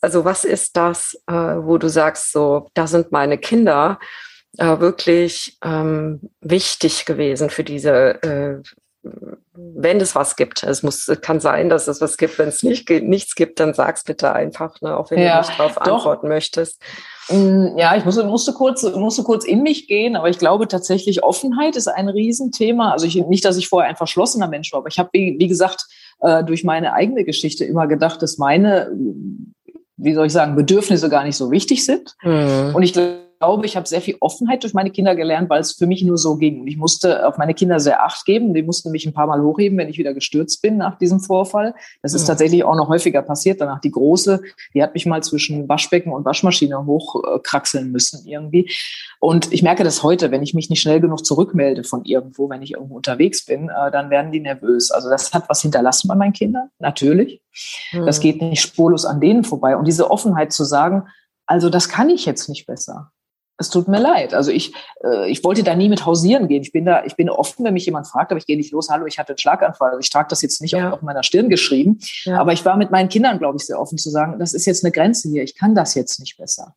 Also 0.01 0.23
was 0.23 0.43
ist 0.45 0.77
das, 0.77 1.15
äh, 1.25 1.33
wo 1.33 1.79
du 1.79 1.89
sagst, 1.89 2.31
so, 2.31 2.69
da 2.75 2.85
sind 2.85 3.11
meine 3.11 3.39
Kinder, 3.39 3.97
äh, 4.57 4.79
wirklich 4.79 5.57
ähm, 5.63 6.19
wichtig 6.41 7.05
gewesen 7.05 7.49
für 7.49 7.63
diese, 7.63 8.21
äh, 8.23 8.61
wenn 9.53 9.99
es 9.99 10.13
was 10.13 10.35
gibt. 10.35 10.63
Es 10.63 10.83
muss, 10.83 11.11
kann 11.21 11.39
sein, 11.39 11.69
dass 11.69 11.87
es 11.87 12.01
was 12.01 12.17
gibt. 12.17 12.37
Wenn 12.37 12.49
es 12.49 12.61
nicht, 12.61 12.89
nichts 12.89 13.35
gibt, 13.35 13.59
dann 13.59 13.73
sag's 13.73 14.03
bitte 14.03 14.33
einfach, 14.33 14.79
ne, 14.81 14.95
auch 14.95 15.09
wenn 15.09 15.19
ja, 15.19 15.41
du 15.41 15.47
nicht 15.47 15.59
darauf 15.59 15.81
antworten 15.81 16.27
möchtest. 16.27 16.81
Mm, 17.29 17.77
ja, 17.77 17.95
ich 17.95 18.05
musste, 18.05 18.23
musste, 18.23 18.53
kurz, 18.53 18.83
musste 18.83 19.23
kurz 19.23 19.45
in 19.45 19.63
mich 19.63 19.87
gehen, 19.87 20.15
aber 20.15 20.29
ich 20.29 20.37
glaube 20.37 20.67
tatsächlich, 20.67 21.23
Offenheit 21.23 21.75
ist 21.75 21.87
ein 21.87 22.09
Riesenthema. 22.09 22.91
Also 22.91 23.07
ich, 23.07 23.15
nicht, 23.15 23.45
dass 23.45 23.57
ich 23.57 23.69
vorher 23.69 23.89
ein 23.89 23.95
verschlossener 23.95 24.47
Mensch 24.47 24.71
war, 24.71 24.79
aber 24.79 24.89
ich 24.89 24.99
habe, 24.99 25.09
wie, 25.13 25.37
wie 25.39 25.47
gesagt, 25.47 25.85
äh, 26.19 26.43
durch 26.43 26.63
meine 26.63 26.93
eigene 26.93 27.23
Geschichte 27.23 27.65
immer 27.65 27.87
gedacht, 27.87 28.21
dass 28.21 28.37
meine, 28.37 28.91
wie 29.97 30.13
soll 30.13 30.27
ich 30.27 30.33
sagen, 30.33 30.55
Bedürfnisse 30.55 31.09
gar 31.09 31.23
nicht 31.23 31.37
so 31.37 31.49
wichtig 31.49 31.85
sind. 31.85 32.15
Mhm. 32.21 32.75
Und 32.75 32.83
ich 32.83 32.93
glaube, 32.93 33.30
glaube, 33.41 33.65
ich 33.65 33.75
habe 33.75 33.87
sehr 33.87 34.01
viel 34.01 34.17
Offenheit 34.19 34.61
durch 34.61 34.73
meine 34.73 34.91
Kinder 34.91 35.15
gelernt, 35.15 35.49
weil 35.49 35.61
es 35.61 35.73
für 35.73 35.87
mich 35.87 36.03
nur 36.03 36.17
so 36.17 36.35
ging. 36.37 36.67
Ich 36.67 36.77
musste 36.77 37.27
auf 37.27 37.37
meine 37.37 37.55
Kinder 37.55 37.79
sehr 37.79 38.03
Acht 38.03 38.25
geben. 38.25 38.53
Die 38.53 38.61
mussten 38.61 38.91
mich 38.91 39.05
ein 39.05 39.13
paar 39.13 39.25
Mal 39.25 39.41
hochheben, 39.41 39.77
wenn 39.79 39.89
ich 39.89 39.97
wieder 39.97 40.13
gestürzt 40.13 40.61
bin 40.61 40.77
nach 40.77 40.97
diesem 40.99 41.19
Vorfall. 41.19 41.73
Das 42.03 42.13
ist 42.13 42.23
mhm. 42.23 42.27
tatsächlich 42.27 42.63
auch 42.63 42.75
noch 42.75 42.87
häufiger 42.87 43.23
passiert. 43.23 43.59
Danach 43.59 43.81
die 43.81 43.89
Große, 43.91 44.41
die 44.75 44.83
hat 44.83 44.93
mich 44.93 45.07
mal 45.07 45.23
zwischen 45.23 45.67
Waschbecken 45.67 46.13
und 46.13 46.23
Waschmaschine 46.23 46.85
hochkraxeln 46.85 47.91
müssen 47.91 48.27
irgendwie. 48.27 48.71
Und 49.19 49.51
ich 49.51 49.63
merke 49.63 49.83
das 49.83 50.03
heute, 50.03 50.29
wenn 50.29 50.43
ich 50.43 50.53
mich 50.53 50.69
nicht 50.69 50.81
schnell 50.81 51.01
genug 51.01 51.25
zurückmelde 51.25 51.83
von 51.83 52.05
irgendwo, 52.05 52.47
wenn 52.49 52.61
ich 52.61 52.73
irgendwo 52.73 52.95
unterwegs 52.95 53.45
bin, 53.45 53.69
äh, 53.69 53.91
dann 53.91 54.11
werden 54.11 54.31
die 54.31 54.39
nervös. 54.39 54.91
Also 54.91 55.09
das 55.09 55.33
hat 55.33 55.49
was 55.49 55.63
hinterlassen 55.63 56.07
bei 56.07 56.15
meinen 56.15 56.33
Kindern, 56.33 56.69
natürlich. 56.77 57.41
Mhm. 57.91 58.05
Das 58.05 58.19
geht 58.19 58.39
nicht 58.39 58.61
spurlos 58.61 59.03
an 59.03 59.19
denen 59.19 59.43
vorbei. 59.43 59.75
Und 59.75 59.87
diese 59.87 60.11
Offenheit 60.11 60.53
zu 60.53 60.63
sagen, 60.63 61.07
also 61.47 61.71
das 61.71 61.89
kann 61.89 62.09
ich 62.11 62.25
jetzt 62.25 62.47
nicht 62.47 62.67
besser 62.67 63.11
es 63.61 63.69
tut 63.69 63.87
mir 63.87 63.99
leid. 63.99 64.33
Also 64.33 64.51
ich, 64.51 64.73
äh, 65.03 65.29
ich 65.31 65.43
wollte 65.43 65.63
da 65.63 65.75
nie 65.75 65.87
mit 65.87 66.05
hausieren 66.05 66.47
gehen. 66.47 66.61
Ich 66.61 66.71
bin 66.71 66.85
da, 66.85 67.03
ich 67.05 67.15
bin 67.15 67.29
offen, 67.29 67.63
wenn 67.63 67.73
mich 67.73 67.85
jemand 67.85 68.07
fragt, 68.07 68.31
aber 68.31 68.37
ich 68.37 68.45
gehe 68.45 68.57
nicht 68.57 68.71
los, 68.71 68.89
hallo, 68.89 69.05
ich 69.05 69.17
hatte 69.17 69.29
einen 69.29 69.37
Schlaganfall. 69.37 69.91
Also 69.91 69.99
ich 69.99 70.09
trage 70.09 70.27
das 70.29 70.41
jetzt 70.41 70.61
nicht 70.61 70.73
ja. 70.73 70.91
auf 70.91 71.01
meiner 71.01 71.23
Stirn 71.23 71.49
geschrieben. 71.49 71.99
Ja. 72.23 72.39
Aber 72.39 72.53
ich 72.53 72.65
war 72.65 72.75
mit 72.77 72.91
meinen 72.91 73.09
Kindern, 73.09 73.39
glaube 73.39 73.57
ich, 73.57 73.65
sehr 73.65 73.79
offen 73.79 73.97
zu 73.97 74.09
sagen, 74.09 74.37
das 74.39 74.53
ist 74.53 74.65
jetzt 74.65 74.83
eine 74.83 74.91
Grenze 74.91 75.29
hier. 75.29 75.43
Ich 75.43 75.55
kann 75.55 75.75
das 75.75 75.95
jetzt 75.95 76.19
nicht 76.19 76.37
besser. 76.37 76.75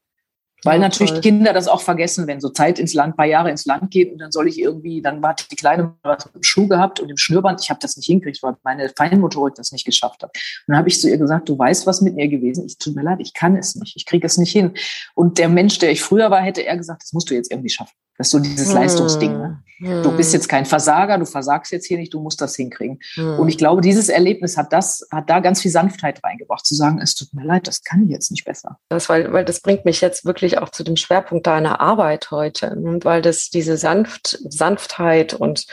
Weil 0.64 0.80
ja, 0.80 0.88
natürlich 0.88 1.12
toll. 1.12 1.20
Kinder 1.20 1.52
das 1.52 1.68
auch 1.68 1.80
vergessen, 1.80 2.26
wenn 2.26 2.40
so 2.40 2.48
Zeit 2.48 2.78
ins 2.78 2.94
Land, 2.94 3.16
paar 3.16 3.26
Jahre 3.26 3.50
ins 3.50 3.66
Land 3.66 3.90
geht 3.90 4.12
und 4.12 4.18
dann 4.18 4.32
soll 4.32 4.48
ich 4.48 4.58
irgendwie, 4.58 5.02
dann 5.02 5.22
war 5.22 5.34
die 5.34 5.56
Kleine 5.56 5.94
was 6.02 6.24
mit 6.26 6.34
dem 6.34 6.42
Schuh 6.42 6.68
gehabt 6.68 7.00
und 7.00 7.08
dem 7.08 7.16
Schnürband, 7.16 7.60
ich 7.62 7.70
habe 7.70 7.80
das 7.80 7.96
nicht 7.96 8.06
hingekriegt, 8.06 8.42
weil 8.42 8.56
meine 8.62 8.90
Feinmotorik 8.96 9.54
das 9.54 9.72
nicht 9.72 9.84
geschafft 9.84 10.22
hat. 10.22 10.30
Und 10.34 10.72
dann 10.72 10.78
habe 10.78 10.88
ich 10.88 11.00
zu 11.00 11.08
ihr 11.08 11.18
gesagt, 11.18 11.48
du 11.48 11.58
weißt, 11.58 11.86
was 11.86 12.00
mit 12.00 12.14
mir 12.14 12.28
gewesen 12.28 12.64
ist, 12.64 12.80
tut 12.80 12.94
mir 12.94 13.02
leid, 13.02 13.18
ich 13.20 13.34
kann 13.34 13.56
es 13.56 13.74
nicht, 13.74 13.96
ich 13.96 14.06
kriege 14.06 14.26
es 14.26 14.38
nicht 14.38 14.52
hin. 14.52 14.74
Und 15.14 15.38
der 15.38 15.48
Mensch, 15.48 15.78
der 15.78 15.90
ich 15.90 16.02
früher 16.02 16.30
war, 16.30 16.40
hätte 16.40 16.64
er 16.64 16.76
gesagt, 16.76 17.02
das 17.02 17.12
musst 17.12 17.30
du 17.30 17.34
jetzt 17.34 17.50
irgendwie 17.50 17.70
schaffen. 17.70 17.94
Das 18.16 18.28
ist 18.28 18.30
so 18.30 18.38
dieses 18.38 18.68
hm. 18.68 18.74
Leistungsding. 18.74 19.32
Ne? 19.32 19.62
Hm. 19.78 20.02
Du 20.02 20.16
bist 20.16 20.32
jetzt 20.32 20.48
kein 20.48 20.66
Versager, 20.66 21.18
du 21.18 21.26
versagst 21.26 21.72
jetzt 21.72 21.86
hier 21.86 21.98
nicht, 21.98 22.14
du 22.14 22.20
musst 22.20 22.40
das 22.40 22.54
hinkriegen. 22.54 23.00
Hm. 23.14 23.38
Und 23.40 23.48
ich 23.48 23.58
glaube, 23.58 23.80
dieses 23.80 24.08
Erlebnis 24.08 24.56
hat 24.56 24.72
das, 24.72 25.06
hat 25.10 25.28
da 25.28 25.40
ganz 25.40 25.62
viel 25.62 25.70
Sanftheit 25.70 26.22
reingebracht, 26.22 26.64
zu 26.64 26.74
sagen, 26.74 27.00
es 27.00 27.14
tut 27.14 27.34
mir 27.34 27.44
leid, 27.44 27.66
das 27.66 27.82
kann 27.82 28.04
ich 28.04 28.10
jetzt 28.10 28.30
nicht 28.30 28.44
besser. 28.44 28.78
Das, 28.88 29.08
weil, 29.08 29.32
weil 29.32 29.44
das 29.44 29.60
bringt 29.60 29.84
mich 29.84 30.00
jetzt 30.00 30.24
wirklich 30.24 30.58
auch 30.58 30.68
zu 30.68 30.84
dem 30.84 30.96
Schwerpunkt 30.96 31.46
deiner 31.46 31.80
Arbeit 31.80 32.30
heute. 32.30 32.70
Und 32.70 33.04
weil 33.04 33.20
das 33.20 33.50
diese 33.50 33.76
Sanft, 33.76 34.38
Sanftheit 34.48 35.34
und 35.34 35.66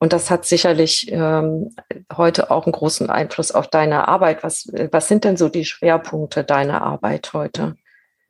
und 0.00 0.12
das 0.12 0.30
hat 0.30 0.44
sicherlich 0.44 1.10
ähm, 1.10 1.74
heute 2.14 2.50
auch 2.50 2.66
einen 2.66 2.72
großen 2.72 3.08
Einfluss 3.08 3.52
auf 3.52 3.68
deine 3.68 4.06
Arbeit. 4.06 4.42
Was, 4.42 4.68
was 4.90 5.08
sind 5.08 5.24
denn 5.24 5.38
so 5.38 5.48
die 5.48 5.64
Schwerpunkte 5.64 6.44
deiner 6.44 6.82
Arbeit 6.82 7.32
heute? 7.32 7.76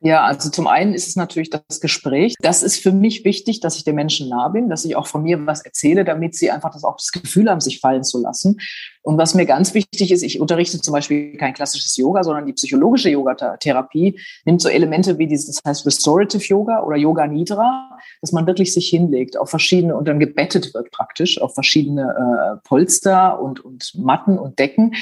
Ja, 0.05 0.23
also 0.23 0.51
zum 0.51 0.67
einen 0.67 0.93
ist 0.93 1.07
es 1.07 1.15
natürlich 1.15 1.49
das 1.49 1.81
Gespräch. 1.81 2.35
Das 2.39 2.61
ist 2.61 2.79
für 2.79 2.91
mich 2.91 3.25
wichtig, 3.25 3.59
dass 3.59 3.75
ich 3.75 3.85
den 3.85 3.95
Menschen 3.95 4.29
nah 4.29 4.49
bin, 4.49 4.69
dass 4.69 4.85
ich 4.85 4.95
auch 4.95 5.07
von 5.07 5.23
mir 5.23 5.43
was 5.47 5.65
erzähle, 5.65 6.05
damit 6.05 6.35
sie 6.35 6.51
einfach 6.51 6.71
das 6.71 6.83
auch 6.83 6.97
das 6.97 7.11
Gefühl 7.11 7.49
haben, 7.49 7.59
sich 7.59 7.79
fallen 7.79 8.03
zu 8.03 8.21
lassen. 8.21 8.59
Und 9.01 9.17
was 9.17 9.33
mir 9.33 9.47
ganz 9.47 9.73
wichtig 9.73 10.11
ist, 10.11 10.21
ich 10.21 10.39
unterrichte 10.39 10.79
zum 10.79 10.91
Beispiel 10.91 11.37
kein 11.37 11.53
klassisches 11.53 11.97
Yoga, 11.97 12.23
sondern 12.23 12.45
die 12.45 12.53
psychologische 12.53 13.09
Yoga-Therapie 13.09 14.19
nimmt 14.45 14.61
so 14.61 14.69
Elemente 14.69 15.17
wie 15.17 15.27
dieses, 15.27 15.47
das 15.47 15.61
heißt 15.65 15.85
Restorative 15.87 16.43
Yoga 16.43 16.83
oder 16.83 16.97
Yoga 16.97 17.25
Nidra, 17.25 17.97
dass 18.21 18.31
man 18.31 18.45
wirklich 18.45 18.73
sich 18.73 18.89
hinlegt 18.89 19.37
auf 19.37 19.49
verschiedene 19.49 19.95
und 19.95 20.07
dann 20.07 20.19
gebettet 20.19 20.73
wird 20.73 20.91
praktisch 20.91 21.41
auf 21.41 21.53
verschiedene 21.53 22.01
äh, 22.01 22.67
Polster 22.67 23.39
und, 23.39 23.59
und 23.59 23.91
Matten 23.95 24.37
und 24.37 24.57
Decken, 24.57 24.95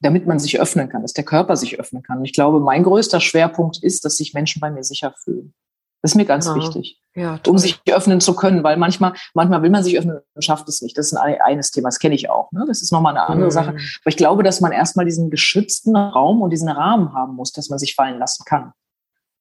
damit 0.00 0.26
man 0.26 0.38
sich 0.38 0.60
öffnen 0.60 0.88
kann, 0.88 1.02
dass 1.02 1.12
der 1.12 1.24
Körper 1.24 1.56
sich 1.56 1.78
öffnen 1.78 2.02
kann. 2.02 2.18
Und 2.18 2.24
ich 2.24 2.32
glaube, 2.32 2.60
mein 2.60 2.84
größter 2.84 3.20
Schwerpunkt 3.20 3.82
ist, 3.82 4.04
dass 4.04 4.16
sich 4.16 4.34
Menschen 4.34 4.47
bei 4.60 4.70
mir 4.70 4.84
sicher 4.84 5.14
fühlen. 5.22 5.54
Das 6.02 6.12
ist 6.12 6.16
mir 6.16 6.26
ganz 6.26 6.46
ja. 6.46 6.54
wichtig, 6.54 7.00
ja, 7.16 7.40
um 7.48 7.58
sich 7.58 7.80
öffnen 7.88 8.20
zu 8.20 8.36
können, 8.36 8.62
weil 8.62 8.76
manchmal, 8.76 9.14
manchmal 9.34 9.62
will 9.62 9.70
man 9.70 9.82
sich 9.82 9.98
öffnen 9.98 10.20
und 10.34 10.44
schafft 10.44 10.68
es 10.68 10.80
nicht. 10.80 10.96
Das 10.96 11.06
ist 11.06 11.18
ein 11.18 11.40
eines 11.40 11.72
Thema, 11.72 11.88
das 11.88 11.98
kenne 11.98 12.14
ich 12.14 12.30
auch. 12.30 12.52
Ne? 12.52 12.64
Das 12.68 12.82
ist 12.82 12.92
nochmal 12.92 13.16
eine 13.16 13.28
andere 13.28 13.46
mhm. 13.46 13.52
Sache. 13.52 13.70
Aber 13.70 14.06
ich 14.06 14.16
glaube, 14.16 14.44
dass 14.44 14.60
man 14.60 14.70
erstmal 14.70 15.06
diesen 15.06 15.28
geschützten 15.28 15.96
Raum 15.96 16.40
und 16.40 16.50
diesen 16.50 16.68
Rahmen 16.68 17.14
haben 17.14 17.34
muss, 17.34 17.52
dass 17.52 17.68
man 17.68 17.80
sich 17.80 17.96
fallen 17.96 18.18
lassen 18.18 18.44
kann. 18.44 18.72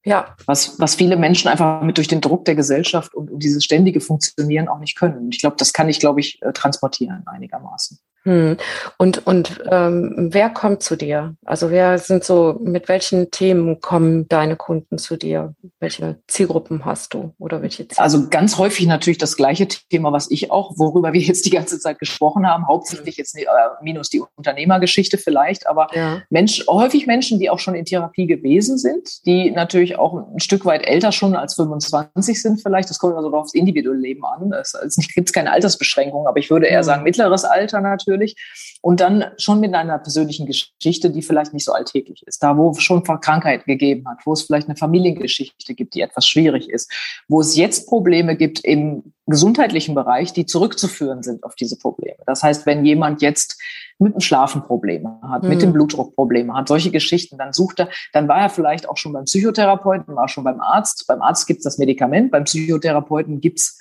Ja. 0.04 0.36
Was, 0.46 0.80
was 0.80 0.96
viele 0.96 1.16
Menschen 1.16 1.48
einfach 1.50 1.82
mit 1.84 1.98
durch 1.98 2.08
den 2.08 2.22
Druck 2.22 2.46
der 2.46 2.56
Gesellschaft 2.56 3.14
und, 3.14 3.30
und 3.30 3.44
dieses 3.44 3.64
ständige 3.64 4.02
Funktionieren 4.02 4.68
auch 4.68 4.80
nicht 4.80 4.98
können. 4.98 5.18
Und 5.18 5.36
ich 5.36 5.42
glaube, 5.42 5.58
das 5.60 5.74
kann 5.74 5.90
ich, 5.90 6.00
glaube 6.00 6.22
ich, 6.22 6.42
äh, 6.42 6.54
transportieren 6.54 7.28
einigermaßen. 7.28 8.00
Hm. 8.28 8.58
Und, 8.98 9.26
und 9.26 9.64
ähm, 9.72 10.28
wer 10.34 10.50
kommt 10.50 10.84
zu 10.84 10.98
dir? 10.98 11.38
Also 11.46 11.72
wer 11.72 11.98
sind 11.98 12.26
so, 12.26 12.60
mit 12.62 12.90
welchen 12.90 13.32
Themen 13.32 13.80
kommen 13.80 14.28
deine 14.28 14.58
Kunden 14.58 14.98
zu 14.98 15.16
dir? 15.16 15.56
Welche 15.80 16.20
Zielgruppen 16.28 16.84
hast 16.84 17.14
du 17.14 17.34
oder 17.40 17.62
welche 17.62 17.88
Zielgruppen? 17.88 18.04
Also 18.04 18.28
ganz 18.28 18.58
häufig 18.58 18.86
natürlich 18.86 19.18
das 19.18 19.38
gleiche 19.38 19.70
Thema, 19.70 20.12
was 20.12 20.30
ich 20.30 20.52
auch, 20.52 20.74
worüber 20.76 21.14
wir 21.14 21.22
jetzt 21.22 21.46
die 21.46 21.52
ganze 21.52 21.80
Zeit 21.80 22.00
gesprochen 22.00 22.46
haben, 22.46 22.68
hauptsächlich 22.68 23.16
jetzt 23.16 23.34
äh, 23.38 23.46
minus 23.82 24.10
die 24.10 24.22
Unternehmergeschichte 24.36 25.18
vielleicht, 25.18 25.66
aber 25.66 25.88
ja. 25.94 26.22
Mensch, 26.30 26.66
häufig 26.68 27.08
Menschen, 27.08 27.40
die 27.40 27.50
auch 27.50 27.60
schon 27.60 27.76
in 27.76 27.86
Therapie 27.86 28.28
gewesen 28.28 28.78
sind, 28.78 29.26
die 29.26 29.52
natürlich 29.52 29.98
auch 29.98 30.34
ein 30.34 30.42
Stück 30.42 30.66
weit 30.66 30.86
älter 30.86 31.14
schon 31.14 31.34
als 31.34 31.54
25 31.54 32.42
sind 32.42 32.62
vielleicht. 32.62 32.90
Das 32.90 33.00
kommt 33.00 33.14
immer 33.14 33.22
so 33.22 33.32
aufs 33.34 33.54
individuelle 33.54 34.02
Leben 34.02 34.26
an. 34.26 34.52
Es, 34.52 34.74
es 34.74 34.98
gibt 35.16 35.32
keine 35.32 35.52
Altersbeschränkung, 35.54 36.28
aber 36.28 36.40
ich 36.40 36.50
würde 36.50 36.66
eher 36.66 36.84
sagen 36.84 37.04
mittleres 37.04 37.46
Alter 37.46 37.80
natürlich 37.80 38.17
natürlich. 38.18 38.36
Und 38.82 39.00
dann 39.00 39.26
schon 39.38 39.60
mit 39.60 39.74
einer 39.74 39.98
persönlichen 39.98 40.46
Geschichte, 40.46 41.10
die 41.10 41.22
vielleicht 41.22 41.54
nicht 41.54 41.66
so 41.66 41.74
alltäglich 41.74 42.24
ist. 42.26 42.42
Da, 42.42 42.58
wo 42.58 42.72
es 42.72 42.82
schon 42.82 43.04
Krankheit 43.04 43.66
gegeben 43.66 44.08
hat, 44.08 44.20
wo 44.26 44.34
es 44.34 44.44
vielleicht 44.44 44.68
eine 44.68 44.78
Familiengeschichte 44.78 45.74
gibt, 45.74 45.94
die 45.96 46.02
etwas 46.02 46.28
schwierig 46.28 46.70
ist, 46.70 46.92
wo 47.28 47.42
es 47.42 47.56
jetzt 47.56 47.88
Probleme 47.88 48.36
gibt 48.36 48.60
im 48.64 49.14
gesundheitlichen 49.26 49.94
Bereich, 49.94 50.32
die 50.32 50.46
zurückzuführen 50.46 51.22
sind 51.22 51.44
auf 51.44 51.56
diese 51.56 51.78
Probleme. 51.78 52.18
Das 52.26 52.44
heißt, 52.44 52.66
wenn 52.66 52.86
jemand 52.86 53.22
jetzt 53.22 53.62
mit 54.00 54.14
dem 54.14 54.22
Schlafen 54.22 54.64
Probleme 54.64 55.20
hat, 55.22 55.44
mhm. 55.44 55.50
mit 55.50 55.62
dem 55.62 55.70
mhm. 55.70 55.74
Blutdruck 55.74 56.16
Probleme 56.16 56.54
hat, 56.54 56.68
solche 56.70 56.92
Geschichten, 56.92 57.38
dann 57.38 57.52
sucht 57.52 57.80
er, 57.80 57.90
dann 58.14 58.28
war 58.28 58.40
er 58.40 58.50
vielleicht 58.50 58.88
auch 58.88 58.96
schon 58.96 59.12
beim 59.12 59.26
Psychotherapeuten, 59.26 60.16
war 60.16 60.30
schon 60.30 60.46
beim 60.46 60.62
Arzt. 60.62 61.06
Beim 61.08 61.22
Arzt 61.22 61.46
gibt 61.48 61.60
es 61.60 61.64
das 61.64 61.78
Medikament, 61.78 62.32
beim 62.32 62.46
Psychotherapeuten 62.46 63.42
gibt 63.42 63.60
es 63.60 63.78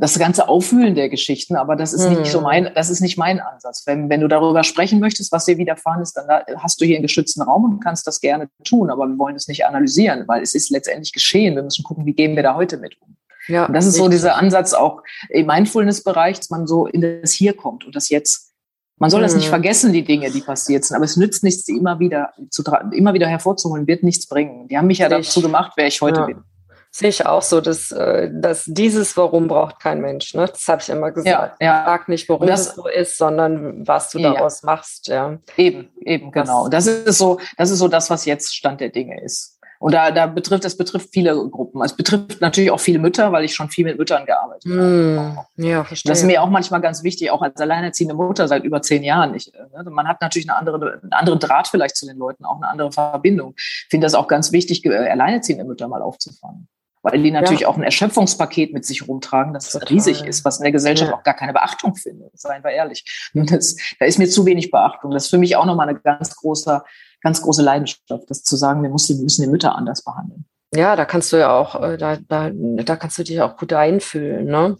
das 0.00 0.18
ganze 0.18 0.48
Auffühlen 0.48 0.94
der 0.94 1.10
Geschichten, 1.10 1.56
aber 1.56 1.76
das 1.76 1.92
ist 1.92 2.08
nicht 2.08 2.24
so 2.26 2.38
hm. 2.38 2.44
mein, 2.44 2.70
das 2.74 2.88
ist 2.88 3.02
nicht 3.02 3.18
mein 3.18 3.38
Ansatz. 3.38 3.82
Wenn, 3.84 4.08
wenn 4.08 4.22
du 4.22 4.28
darüber 4.28 4.64
sprechen 4.64 4.98
möchtest, 4.98 5.30
was 5.30 5.44
dir 5.44 5.58
widerfahren 5.58 6.00
ist, 6.00 6.14
dann 6.14 6.26
hast 6.56 6.80
du 6.80 6.86
hier 6.86 6.96
einen 6.96 7.02
geschützten 7.02 7.42
Raum 7.42 7.64
und 7.64 7.80
kannst 7.80 8.06
das 8.06 8.22
gerne 8.22 8.48
tun, 8.64 8.88
aber 8.90 9.06
wir 9.06 9.18
wollen 9.18 9.36
es 9.36 9.46
nicht 9.46 9.66
analysieren, 9.66 10.26
weil 10.26 10.42
es 10.42 10.54
ist 10.54 10.70
letztendlich 10.70 11.12
geschehen. 11.12 11.54
Wir 11.54 11.62
müssen 11.62 11.84
gucken, 11.84 12.06
wie 12.06 12.14
gehen 12.14 12.34
wir 12.34 12.42
da 12.42 12.54
heute 12.54 12.78
mit 12.78 12.96
um. 13.02 13.14
Ja, 13.46 13.66
und 13.66 13.74
das 13.74 13.84
ist 13.84 13.96
richtig. 13.96 14.04
so 14.04 14.10
dieser 14.10 14.36
Ansatz 14.36 14.72
auch 14.72 15.02
im 15.28 15.46
Mindfulness-Bereich, 15.46 16.38
dass 16.38 16.48
man 16.48 16.66
so 16.66 16.86
in 16.86 17.02
das 17.02 17.32
Hier 17.32 17.52
kommt 17.52 17.84
und 17.84 17.94
das 17.94 18.08
Jetzt. 18.08 18.52
Man 18.96 19.10
soll 19.10 19.20
das 19.20 19.34
nicht 19.34 19.44
hm. 19.44 19.50
vergessen, 19.50 19.92
die 19.92 20.04
Dinge, 20.04 20.30
die 20.30 20.40
passiert 20.40 20.84
sind, 20.84 20.96
aber 20.96 21.04
es 21.04 21.18
nützt 21.18 21.44
nichts, 21.44 21.64
die 21.64 21.76
immer 21.76 22.00
wieder 22.00 22.32
zu, 22.48 22.62
immer 22.92 23.12
wieder 23.12 23.28
hervorzuholen, 23.28 23.86
wird 23.86 24.02
nichts 24.02 24.26
bringen. 24.26 24.66
Die 24.68 24.78
haben 24.78 24.86
mich 24.86 24.98
ja 24.98 25.10
dazu 25.10 25.42
gemacht, 25.42 25.72
wer 25.76 25.86
ich 25.86 26.00
heute 26.00 26.20
ja. 26.20 26.26
bin. 26.26 26.44
Sehe 26.92 27.08
ich 27.08 27.24
auch 27.24 27.42
so, 27.42 27.60
dass, 27.60 27.92
äh, 27.92 28.30
dass 28.32 28.64
dieses 28.66 29.16
Warum 29.16 29.46
braucht 29.46 29.78
kein 29.78 30.00
Mensch. 30.00 30.34
Ne? 30.34 30.46
Das 30.46 30.66
habe 30.66 30.82
ich 30.82 30.88
immer 30.88 31.12
gesagt. 31.12 31.56
Ja, 31.60 31.66
ja. 31.66 31.84
Frag 31.84 32.08
nicht, 32.08 32.28
warum 32.28 32.48
das, 32.48 32.74
so 32.74 32.88
ist, 32.88 33.16
sondern 33.16 33.86
was 33.86 34.10
du 34.10 34.18
ja. 34.18 34.32
daraus 34.32 34.64
machst. 34.64 35.06
Ja. 35.06 35.38
Eben, 35.56 35.90
eben, 36.00 36.32
genau. 36.32 36.68
Das 36.68 36.88
ist 36.88 37.18
so, 37.18 37.38
das 37.56 37.70
ist 37.70 37.78
so 37.78 37.86
das, 37.86 38.10
was 38.10 38.24
jetzt 38.24 38.56
Stand 38.56 38.80
der 38.80 38.88
Dinge 38.88 39.22
ist. 39.22 39.60
Und 39.78 39.94
da, 39.94 40.10
da 40.10 40.26
betrifft, 40.26 40.64
das 40.64 40.76
betrifft 40.76 41.08
viele 41.10 41.34
Gruppen. 41.48 41.80
Es 41.82 41.96
betrifft 41.96 42.40
natürlich 42.40 42.70
auch 42.70 42.80
viele 42.80 42.98
Mütter, 42.98 43.32
weil 43.32 43.44
ich 43.44 43.54
schon 43.54 43.70
viel 43.70 43.86
mit 43.86 43.96
Müttern 43.96 44.26
gearbeitet 44.26 44.66
mm, 44.66 45.18
habe. 45.18 45.46
Ja, 45.56 45.84
verstehe. 45.84 46.10
Das 46.10 46.18
ist 46.18 46.26
mir 46.26 46.42
auch 46.42 46.50
manchmal 46.50 46.82
ganz 46.82 47.02
wichtig, 47.02 47.30
auch 47.30 47.40
als 47.40 47.58
alleinerziehende 47.58 48.14
Mutter 48.14 48.46
seit 48.46 48.64
über 48.64 48.82
zehn 48.82 49.02
Jahren. 49.04 49.34
Ich, 49.34 49.50
ne, 49.52 49.90
man 49.90 50.06
hat 50.06 50.20
natürlich 50.20 50.50
eine 50.50 50.58
andere, 50.58 51.00
einen 51.00 51.12
anderen 51.12 51.38
Draht 51.38 51.68
vielleicht 51.68 51.96
zu 51.96 52.04
den 52.04 52.18
Leuten, 52.18 52.44
auch 52.44 52.56
eine 52.56 52.68
andere 52.68 52.92
Verbindung. 52.92 53.54
Ich 53.56 53.86
finde 53.88 54.04
das 54.04 54.14
auch 54.14 54.28
ganz 54.28 54.52
wichtig, 54.52 54.84
alleinerziehende 54.86 55.64
Mütter 55.64 55.88
mal 55.88 56.02
aufzufangen 56.02 56.68
weil 57.02 57.22
die 57.22 57.30
natürlich 57.30 57.60
ja. 57.60 57.68
auch 57.68 57.76
ein 57.76 57.82
Erschöpfungspaket 57.82 58.72
mit 58.72 58.84
sich 58.84 59.06
rumtragen, 59.08 59.54
das 59.54 59.70
Total. 59.70 59.88
riesig 59.88 60.24
ist, 60.24 60.44
was 60.44 60.58
in 60.58 60.64
der 60.64 60.72
Gesellschaft 60.72 61.10
ja. 61.10 61.16
auch 61.16 61.22
gar 61.22 61.34
keine 61.34 61.52
Beachtung 61.52 61.94
findet, 61.94 62.38
seien 62.38 62.62
wir 62.62 62.70
ehrlich. 62.70 63.04
Das, 63.34 63.76
da 63.98 64.06
ist 64.06 64.18
mir 64.18 64.28
zu 64.28 64.44
wenig 64.46 64.70
Beachtung. 64.70 65.10
Das 65.10 65.24
ist 65.24 65.30
für 65.30 65.38
mich 65.38 65.56
auch 65.56 65.64
nochmal 65.64 65.88
eine 65.88 65.98
ganz 65.98 66.36
große, 66.36 66.82
ganz 67.22 67.42
große 67.42 67.62
Leidenschaft, 67.62 68.28
das 68.28 68.42
zu 68.42 68.56
sagen, 68.56 68.82
wir 68.82 68.90
müssen, 68.90 69.16
wir 69.16 69.24
müssen 69.24 69.42
die 69.42 69.48
Mütter 69.48 69.74
anders 69.74 70.02
behandeln. 70.04 70.44
Ja, 70.74 70.94
da 70.94 71.04
kannst 71.04 71.32
du 71.32 71.36
ja 71.36 71.58
auch, 71.58 71.82
äh, 71.82 71.96
da, 71.96 72.16
da, 72.28 72.50
da 72.52 72.96
kannst 72.96 73.18
du 73.18 73.24
dich 73.24 73.40
auch 73.40 73.56
gut 73.56 73.72
einfühlen, 73.72 74.46
ne? 74.46 74.78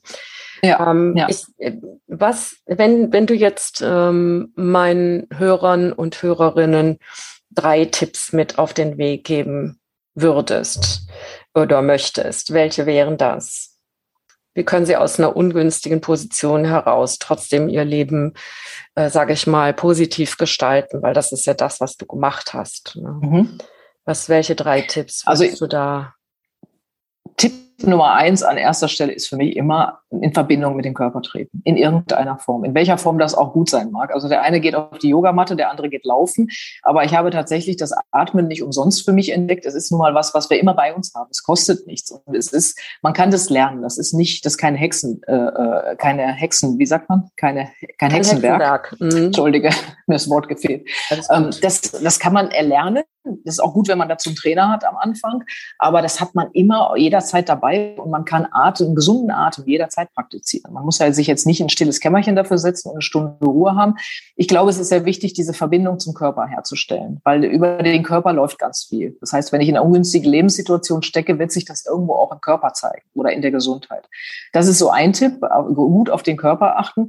Ja, 0.63 0.91
ähm, 0.91 1.17
ja. 1.17 1.27
Ich, 1.29 1.47
was, 2.07 2.57
wenn, 2.67 3.13
wenn 3.13 3.27
du 3.27 3.35
jetzt 3.35 3.83
ähm, 3.85 4.53
meinen 4.57 5.27
Hörern 5.35 5.93
und 5.93 6.23
Hörerinnen 6.23 6.99
drei 7.51 7.87
Tipps 7.87 8.33
mit 8.33 8.59
auf 8.59 8.75
den 8.75 8.99
Weg 8.99 9.25
geben 9.25 9.81
würdest, 10.15 11.09
oder 11.55 11.83
möchtest, 11.83 12.53
welche 12.53 12.87
wären 12.87 13.17
das? 13.17 13.79
Wie 14.55 14.65
können 14.65 14.87
sie 14.87 14.97
aus 14.97 15.19
einer 15.19 15.37
ungünstigen 15.37 16.01
Position 16.01 16.65
heraus 16.65 17.19
trotzdem 17.19 17.69
ihr 17.69 17.85
Leben, 17.85 18.35
äh, 18.97 19.09
sage 19.09 19.33
ich 19.33 19.47
mal, 19.47 19.73
positiv 19.73 20.37
gestalten? 20.37 21.03
Weil 21.03 21.15
das 21.15 21.31
ist 21.31 21.47
ja 21.47 21.55
das, 21.55 21.81
was 21.81 21.97
du 21.97 22.07
gemacht 22.07 22.53
hast. 22.53 22.97
Ne? 22.97 23.19
Mhm. 23.23 23.59
Was, 24.05 24.29
welche 24.29 24.57
drei 24.57 24.83
Tipps 24.83 25.25
also, 25.27 25.45
du 25.47 25.67
da? 25.69 26.15
Tipp 27.37 27.53
Nummer 27.83 28.15
eins 28.15 28.43
an 28.43 28.57
erster 28.57 28.89
Stelle 28.89 29.13
ist 29.13 29.29
für 29.29 29.37
mich 29.37 29.57
immer 29.57 30.01
in 30.11 30.33
Verbindung 30.33 30.77
mit 30.77 30.85
dem 30.85 30.95
Körper 30.95 31.23
treten, 31.23 31.61
in 31.65 31.77
irgendeiner 31.77 32.39
Form, 32.39 32.65
in 32.65 32.75
welcher 32.75 32.99
Form 32.99 33.19
das 33.19 33.35
auch 33.35 33.53
gut 33.53 33.71
sein 33.71 33.91
mag. 33.91 34.13
Also 34.13 34.29
der 34.29 34.43
eine 34.43 34.61
geht 34.61 34.75
auf 34.75 34.99
die 34.99 35.11
Yogamatte, 35.11 35.57
der 35.57 35.71
andere 35.71 35.89
geht 35.89 36.05
laufen, 36.05 36.49
aber 36.83 37.05
ich 37.05 37.15
habe 37.15 37.31
tatsächlich 37.31 37.77
das 37.77 37.93
Atmen 38.11 38.49
nicht 38.49 38.63
umsonst 38.63 39.05
für 39.05 39.13
mich 39.13 39.33
entdeckt. 39.33 39.67
Es 39.67 39.75
ist 39.75 39.91
nun 39.91 40.01
mal 40.01 40.15
was, 40.15 40.35
was 40.35 40.51
wir 40.51 40.59
immer 40.59 40.75
bei 40.75 40.95
uns 40.95 41.15
haben. 41.15 41.29
Es 41.31 41.43
kostet 41.43 41.87
nichts 41.87 42.11
und 42.11 42.35
es 42.35 42.53
ist, 42.53 42.79
man 43.03 43.13
kann 43.13 43.31
das 43.31 43.51
lernen. 43.51 43.83
Das 43.83 43.99
ist 43.99 44.13
nicht, 44.13 44.45
das 44.45 44.55
ist 44.55 44.59
kein 44.59 44.75
Hexen, 44.75 45.23
äh, 45.27 45.35
äh 45.35 45.97
keine 45.97 46.33
Hexen, 46.33 46.79
wie 46.79 46.87
sagt 46.87 47.09
man, 47.09 47.31
keine, 47.37 47.71
kein, 47.99 48.11
kein 48.11 48.11
Hexenwerk. 48.11 48.91
Hexenwerk. 48.93 48.97
Mhm. 49.01 49.27
Entschuldige, 49.27 49.71
mir 50.07 50.15
das 50.15 50.29
Wort 50.29 50.49
gefehlt. 50.49 50.89
Ähm, 51.31 51.51
das, 51.63 51.81
das 51.81 52.19
kann 52.19 52.33
man 52.33 52.51
erlernen. 52.51 53.05
Das 53.25 53.55
ist 53.55 53.61
auch 53.61 53.75
gut, 53.75 53.89
wenn 53.89 53.99
man 53.99 54.09
dazu 54.09 54.31
einen 54.31 54.37
Trainer 54.37 54.71
hat 54.71 54.85
am 54.85 54.97
Anfang, 54.97 55.45
aber 55.79 56.01
das 56.01 56.21
hat 56.21 56.35
man 56.35 56.51
immer 56.53 56.95
jederzeit 56.97 57.49
dabei 57.49 57.97
und 57.99 58.11
man 58.11 58.25
kann 58.25 58.47
Atem, 58.51 58.89
einen 58.89 58.95
gesunden 58.95 59.31
Atem 59.31 59.67
jederzeit 59.67 60.13
praktizieren. 60.15 60.73
Man 60.73 60.85
muss 60.85 60.99
ja 60.99 61.13
sich 61.13 61.27
jetzt 61.27 61.47
nicht 61.47 61.61
in 61.61 61.67
ein 61.67 61.71
stilles 61.71 62.01
Kämmerchen 62.01 62.35
dafür 62.35 62.57
setzen 62.57 62.89
und 62.89 62.95
eine 62.95 63.03
Stunde 63.03 63.37
Ruhe 63.45 63.75
haben. 63.75 63.97
Ich 64.37 64.49
glaube, 64.49 64.71
es 64.71 64.79
ist 64.79 64.89
sehr 64.89 65.05
wichtig, 65.05 65.35
diese 65.35 65.53
Verbindung 65.53 65.99
zum 65.99 66.15
Körper 66.15 66.47
herzustellen, 66.47 67.21
weil 67.25 67.45
über 67.45 67.83
den 67.83 68.03
Körper 68.03 68.33
läuft 68.33 68.59
ganz 68.59 68.85
viel. 68.85 69.17
Das 69.21 69.33
heißt, 69.33 69.53
wenn 69.53 69.61
ich 69.61 69.69
in 69.69 69.77
einer 69.77 69.85
ungünstigen 69.85 70.31
Lebenssituation 70.31 71.03
stecke, 71.03 71.39
wird 71.39 71.53
sich 71.53 71.67
das 71.67 71.85
irgendwo 71.87 72.15
auch 72.15 72.33
im 72.33 72.41
Körper 72.41 72.73
zeigen 72.73 73.03
oder 73.15 73.33
in 73.33 73.43
der 73.43 73.51
Gesundheit. 73.51 74.09
Das 74.53 74.67
ist 74.67 74.79
so 74.79 74.89
ein 74.91 75.13
Tipp, 75.13 75.41
gut 75.75 76.09
auf 76.09 76.23
den 76.23 76.37
Körper 76.37 76.79
achten. 76.79 77.09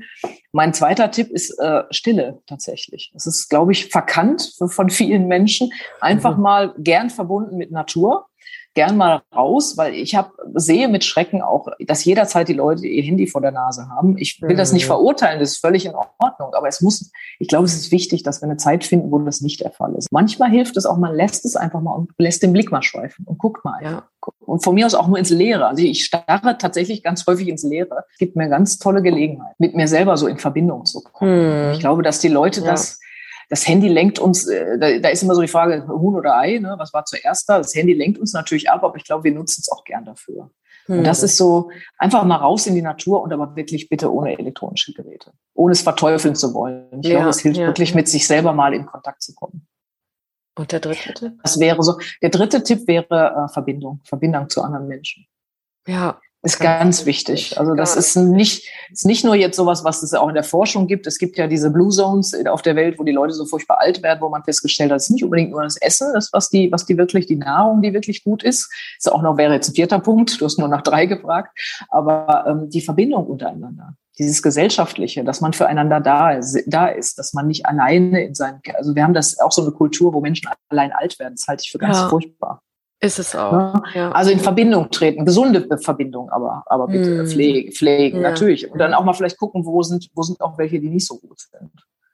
Mein 0.54 0.74
zweiter 0.74 1.12
Tipp 1.12 1.32
ist 1.32 1.58
äh, 1.60 1.84
Stille 1.92 2.42
tatsächlich. 2.46 3.12
Das 3.14 3.26
ist, 3.26 3.50
glaube 3.50 3.72
ich, 3.72 3.88
verkannt 3.88 4.54
von 4.58 4.90
vielen 4.90 5.28
Menschen. 5.28 5.72
Einfach 6.02 6.36
mhm. 6.36 6.44
mal 6.44 6.74
gern 6.78 7.10
verbunden 7.10 7.58
mit 7.58 7.72
Natur 7.72 8.28
gern 8.74 8.98
mal 8.98 9.22
raus, 9.36 9.78
weil 9.78 9.94
ich 9.94 10.16
habe 10.16 10.32
sehe 10.54 10.88
mit 10.88 11.04
Schrecken 11.04 11.42
auch, 11.42 11.68
dass 11.80 12.06
jederzeit 12.06 12.48
die 12.48 12.54
Leute 12.54 12.88
ihr 12.88 13.04
Handy 13.04 13.28
vor 13.28 13.42
der 13.42 13.52
Nase 13.52 13.90
haben. 13.90 14.18
Ich 14.18 14.42
will 14.42 14.54
mhm. 14.54 14.58
das 14.58 14.72
nicht 14.72 14.86
mhm. 14.86 14.88
verurteilen, 14.88 15.40
das 15.40 15.52
ist 15.52 15.58
völlig 15.58 15.86
in 15.86 15.94
Ordnung, 15.94 16.54
aber 16.54 16.68
es 16.68 16.82
muss, 16.82 17.12
ich 17.40 17.48
glaube, 17.48 17.66
es 17.66 17.74
ist 17.74 17.92
wichtig, 17.92 18.24
dass 18.24 18.42
wir 18.42 18.48
eine 18.48 18.58
Zeit 18.58 18.84
finden, 18.84 19.12
wo 19.12 19.20
das 19.20 19.42
nicht 19.42 19.62
der 19.62 19.72
Fall 19.72 19.94
ist. 19.96 20.12
Manchmal 20.12 20.50
hilft 20.50 20.78
es 20.78 20.86
auch, 20.86 20.98
man 20.98 21.16
lässt 21.16 21.46
es 21.46 21.56
einfach 21.56 21.82
mal 21.82 21.94
und 21.94 22.12
lässt 22.18 22.44
den 22.44 22.54
Blick 22.54 22.72
mal 22.72 22.82
schweifen 22.82 23.26
und 23.26 23.38
guckt 23.38 23.66
mal. 23.66 23.84
Ja. 23.84 24.04
Und 24.46 24.64
von 24.64 24.76
mir 24.76 24.86
aus 24.86 24.96
auch 24.96 25.08
nur 25.08 25.18
ins 25.18 25.30
Leere. 25.30 25.66
Also 25.68 25.84
ich 25.84 26.06
starre 26.06 26.58
tatsächlich 26.58 27.04
ganz 27.04 27.26
häufig 27.26 27.48
ins 27.48 27.64
Leere. 27.64 28.06
Es 28.12 28.18
gibt 28.20 28.36
mir 28.36 28.50
ganz 28.50 28.78
tolle 28.78 29.02
Gelegenheit, 29.02 29.56
mit 29.60 29.76
mir 29.76 29.88
selber 29.88 30.16
so 30.16 30.28
in 30.28 30.38
Verbindung 30.38 30.86
zu 30.86 31.02
kommen. 31.02 31.68
Mhm. 31.68 31.74
Ich 31.74 31.80
glaube, 31.80 32.04
dass 32.04 32.20
die 32.20 32.28
Leute 32.28 32.62
ja. 32.62 32.72
das 32.72 33.00
das 33.52 33.68
Handy 33.68 33.90
lenkt 33.90 34.18
uns, 34.18 34.48
äh, 34.48 34.80
da, 34.80 34.98
da, 34.98 35.10
ist 35.10 35.24
immer 35.24 35.36
so 35.36 35.42
die 35.42 35.50
Frage, 35.50 35.86
Huhn 35.86 36.16
oder 36.16 36.38
Ei, 36.38 36.58
ne? 36.58 36.76
was 36.78 36.94
war 36.94 37.04
zuerst 37.04 37.50
da? 37.50 37.58
Das 37.58 37.76
Handy 37.76 37.94
lenkt 37.94 38.18
uns 38.18 38.32
natürlich 38.32 38.70
ab, 38.70 38.82
aber 38.82 38.96
ich 38.96 39.04
glaube, 39.04 39.26
wir 39.26 39.34
nutzen 39.34 39.60
es 39.60 39.70
auch 39.70 39.84
gern 39.84 40.06
dafür. 40.06 40.50
Hm. 40.86 41.00
Und 41.00 41.04
das 41.04 41.22
ist 41.22 41.36
so, 41.36 41.70
einfach 41.98 42.24
mal 42.24 42.38
raus 42.38 42.66
in 42.66 42.76
die 42.76 42.82
Natur 42.82 43.22
und 43.22 43.34
aber 43.34 43.58
wirklich 43.58 43.90
bitte 43.90 44.12
ohne 44.12 44.40
elektronische 44.40 44.94
Geräte. 44.94 45.34
Ohne 45.54 45.74
es 45.74 45.82
verteufeln 45.82 46.34
zu 46.34 46.54
wollen. 46.54 47.02
Ich 47.02 47.10
ja, 47.10 47.18
glaube, 47.18 47.30
es 47.30 47.42
hilft 47.42 47.60
ja, 47.60 47.68
wirklich, 47.68 47.90
ja. 47.90 47.98
mit 47.98 48.08
sich 48.08 48.26
selber 48.26 48.54
mal 48.54 48.74
in 48.74 48.86
Kontakt 48.86 49.22
zu 49.22 49.36
kommen. 49.36 49.68
Und 50.58 50.72
der 50.72 50.80
dritte 50.80 51.14
Tipp? 51.14 51.34
Das 51.44 51.60
wäre 51.60 51.84
so, 51.84 52.00
der 52.22 52.30
dritte 52.30 52.64
Tipp 52.64 52.88
wäre 52.88 53.48
äh, 53.50 53.54
Verbindung, 53.54 54.00
Verbindung 54.06 54.48
zu 54.48 54.62
anderen 54.62 54.88
Menschen. 54.88 55.28
Ja, 55.86 56.22
ist 56.44 56.60
ganz 56.60 57.06
wichtig. 57.06 57.60
Also 57.60 57.76
das 57.76 57.96
ist 57.96 58.16
nicht, 58.16 58.68
ist 58.92 59.06
nicht 59.06 59.24
nur 59.24 59.36
jetzt 59.36 59.56
sowas, 59.56 59.84
was 59.84 60.02
es 60.02 60.14
auch 60.16 60.28
in 60.28 60.34
der 60.34 60.44
Forschung 60.44 60.88
gibt. 60.88 61.06
Es 61.06 61.20
gibt 61.20 61.38
ja 61.38 61.46
diese 61.46 61.70
Blue 61.70 61.90
Zones 61.90 62.34
auf 62.48 62.64
der 62.64 62.76
Welt, 62.76 62.98
wo 62.98 63.04
die 63.04 63.12
Leute 63.12 63.34
so 63.34 63.46
furchtbar 63.46 63.80
alt 63.80 64.02
werden, 64.02 64.22
wo 64.22 64.30
man 64.30 64.44
festgestellt 64.44 64.92
hat, 64.92 64.98
es 64.98 65.04
ist 65.04 65.12
nicht 65.12 65.24
unbedingt 65.24 65.52
nur 65.52 65.62
das 65.62 65.78
Essen, 65.78 66.12
das, 66.14 66.34
was 66.34 66.50
die, 66.50 66.72
was 66.72 66.86
die 66.88 66.98
wirklich, 66.98 67.28
die 67.28 67.36
Nahrung, 67.36 67.84
die 67.84 67.94
wirklich 67.94 68.24
gut 68.24 68.42
ist. 68.42 68.72
Ist 68.98 69.12
auch 69.12 69.22
noch, 69.22 69.38
wäre 69.38 69.54
jetzt 69.54 69.70
ein 69.70 69.76
vierter 69.76 70.00
Punkt. 70.00 70.42
Du 70.42 70.46
hast 70.46 70.58
nur 70.58 70.68
nach 70.68 70.82
drei 70.82 71.06
gefragt. 71.06 71.56
Aber 71.90 72.46
ähm, 72.48 72.70
die 72.70 72.82
Verbindung 72.82 73.28
untereinander. 73.28 73.94
Dieses 74.18 74.42
Gesellschaftliche, 74.42 75.24
dass 75.24 75.42
man 75.42 75.54
füreinander 75.54 76.00
da 76.00 76.32
ist, 76.32 76.64
da 76.66 76.88
ist, 76.88 77.20
dass 77.20 77.34
man 77.34 77.48
nicht 77.48 77.68
alleine 77.68 78.24
in 78.24 78.34
seinem, 78.34 78.62
also 78.74 78.96
wir 78.96 79.04
haben 79.04 79.14
das 79.14 79.40
auch 79.40 79.52
so 79.52 79.62
eine 79.62 79.72
Kultur, 79.72 80.14
wo 80.14 80.22
Menschen 80.22 80.50
allein 80.70 80.92
alt 80.92 81.20
werden. 81.20 81.36
Das 81.38 81.48
halte 81.48 81.64
ich 81.66 81.72
für 81.72 81.78
ganz 81.78 81.98
ja. 81.98 82.10
furchtbar. 82.10 82.62
Ist 83.04 83.18
es 83.18 83.36
auch. 83.36 83.52
Ja? 83.52 83.84
Ja. 83.96 84.12
Also 84.12 84.30
in 84.30 84.40
Verbindung 84.40 84.92
treten, 84.92 85.26
gesunde 85.26 85.68
Verbindung, 85.80 86.30
aber, 86.30 86.64
aber 86.68 86.86
bitte 86.86 87.24
mm. 87.24 87.28
pflegen, 87.28 87.72
pflegen 87.72 88.22
ja. 88.22 88.30
natürlich. 88.30 88.72
Und 88.72 88.78
dann 88.78 88.94
auch 88.94 89.04
mal 89.04 89.14
vielleicht 89.14 89.38
gucken, 89.38 89.66
wo 89.66 89.82
sind, 89.82 90.10
wo 90.14 90.22
sind 90.22 90.40
auch 90.40 90.60
welche, 90.60 90.80
die 90.80 90.90
nicht 90.90 91.08
so 91.08 91.18
gut 91.18 91.40
sind. 91.40 91.72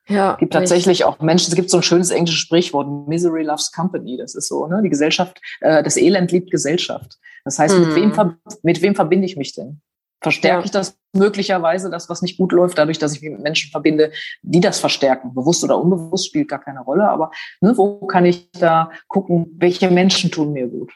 Ja, 0.08 0.34
es 0.34 0.38
gibt 0.38 0.54
tatsächlich 0.54 1.04
auch 1.04 1.20
Menschen, 1.20 1.50
es 1.50 1.56
gibt 1.56 1.70
so 1.70 1.78
ein 1.78 1.84
schönes 1.84 2.12
englisches 2.12 2.40
Sprichwort, 2.40 2.88
Misery 3.10 3.44
loves 3.44 3.74
company. 3.74 4.16
Das 4.16 4.34
ist 4.34 4.48
so, 4.48 4.66
ne? 4.68 4.82
Die 4.82 4.90
Gesellschaft, 4.90 5.42
äh, 5.60 5.84
das 5.84 5.98
Elend 5.98 6.32
liebt 6.32 6.52
Gesellschaft. 6.52 7.18
Das 7.44 7.60
heißt, 7.60 7.78
mm. 7.78 7.82
mit, 7.82 7.96
wem, 7.96 8.10
mhm. 8.10 8.38
mit 8.64 8.82
wem 8.82 8.96
verbinde 8.96 9.26
ich 9.26 9.36
mich 9.36 9.54
denn? 9.54 9.82
Verstärke 10.22 10.60
ja. 10.60 10.66
ich 10.66 10.72
das 10.72 10.98
möglicherweise, 11.14 11.90
das, 11.90 12.10
was 12.10 12.22
nicht 12.22 12.38
gut 12.38 12.52
läuft, 12.52 12.78
dadurch, 12.78 13.00
dass 13.00 13.14
ich 13.14 13.22
mich 13.22 13.32
mit 13.32 13.42
Menschen 13.42 13.72
verbinde, 13.72 14.12
die 14.42 14.60
das 14.60 14.80
verstärken. 14.80 15.34
Bewusst 15.34 15.64
oder 15.64 15.78
unbewusst 15.78 16.28
spielt 16.28 16.50
gar 16.50 16.60
keine 16.60 16.82
Rolle, 16.82 17.08
aber 17.10 17.32
ne, 17.62 17.78
wo 17.78 18.06
kann 18.08 18.26
ich 18.26 18.50
da 18.52 18.92
gucken, 19.08 19.56
welche 19.58 19.90
Menschen 19.92 20.32
tun 20.32 20.54
mir 20.54 20.68
gut? 20.68 20.92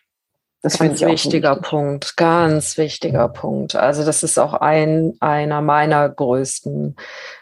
Das 0.64 0.78
ganz 0.78 1.02
wichtiger 1.02 1.56
wichtig. 1.56 1.70
Punkt, 1.70 2.18
ganz 2.18 2.78
wichtiger 2.78 3.30
Punkt. 3.30 3.76
Also 3.76 4.06
das 4.06 4.22
ist 4.22 4.38
auch 4.38 4.54
ein 4.54 5.14
einer 5.20 5.60
meiner 5.62 6.08
größten 6.08 6.96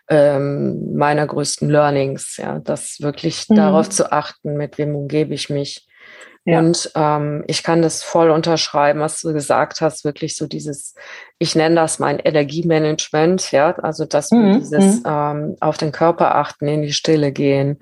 ähm, 0.07 0.95
meiner 0.95 1.27
größten 1.27 1.69
Learnings, 1.69 2.37
ja, 2.37 2.59
das 2.59 3.01
wirklich 3.01 3.49
mhm. 3.49 3.55
darauf 3.55 3.89
zu 3.89 4.13
achten, 4.13 4.55
mit 4.55 4.77
wem 4.77 4.95
umgebe 4.95 5.33
ich 5.33 5.49
mich, 5.49 5.88
ja. 6.45 6.59
Und 6.59 6.91
ähm, 6.95 7.43
ich 7.47 7.63
kann 7.63 7.81
das 7.81 8.03
voll 8.03 8.29
unterschreiben, 8.29 8.99
was 8.99 9.21
du 9.21 9.33
gesagt 9.33 9.81
hast, 9.81 10.05
wirklich 10.05 10.35
so 10.35 10.47
dieses, 10.47 10.95
ich 11.37 11.55
nenne 11.55 11.75
das 11.75 11.99
mein 11.99 12.19
Energiemanagement, 12.19 13.51
ja, 13.51 13.71
also 13.79 14.05
dass 14.05 14.31
mhm. 14.31 14.45
wir 14.45 14.59
dieses 14.59 14.99
mhm. 14.99 15.03
ähm, 15.05 15.55
auf 15.59 15.77
den 15.77 15.91
Körper 15.91 16.35
achten, 16.35 16.67
in 16.67 16.81
die 16.81 16.93
Stille 16.93 17.31
gehen. 17.31 17.79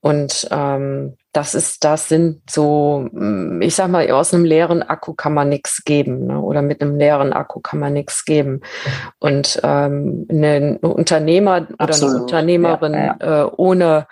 Und 0.00 0.46
ähm, 0.52 1.16
das 1.32 1.54
ist, 1.54 1.84
das 1.84 2.08
sind 2.08 2.42
so, 2.48 3.08
mm, 3.10 3.60
ich 3.62 3.74
sag 3.74 3.88
mal, 3.88 4.08
aus 4.12 4.32
einem 4.32 4.44
leeren 4.44 4.82
Akku 4.82 5.12
kann 5.14 5.34
man 5.34 5.48
nichts 5.48 5.82
geben, 5.84 6.26
ne? 6.26 6.40
oder 6.40 6.62
mit 6.62 6.80
einem 6.80 6.96
leeren 6.96 7.32
Akku 7.32 7.60
kann 7.60 7.80
man 7.80 7.92
nichts 7.92 8.24
geben. 8.24 8.60
Und 9.18 9.60
ähm, 9.64 10.26
ein 10.30 10.76
Unternehmer 10.78 11.66
oder 11.72 11.74
Absolut. 11.78 12.14
eine 12.14 12.22
Unternehmerin 12.22 12.94
ja, 12.94 13.16
ja. 13.20 13.42
Äh, 13.42 13.50
ohne 13.56 14.06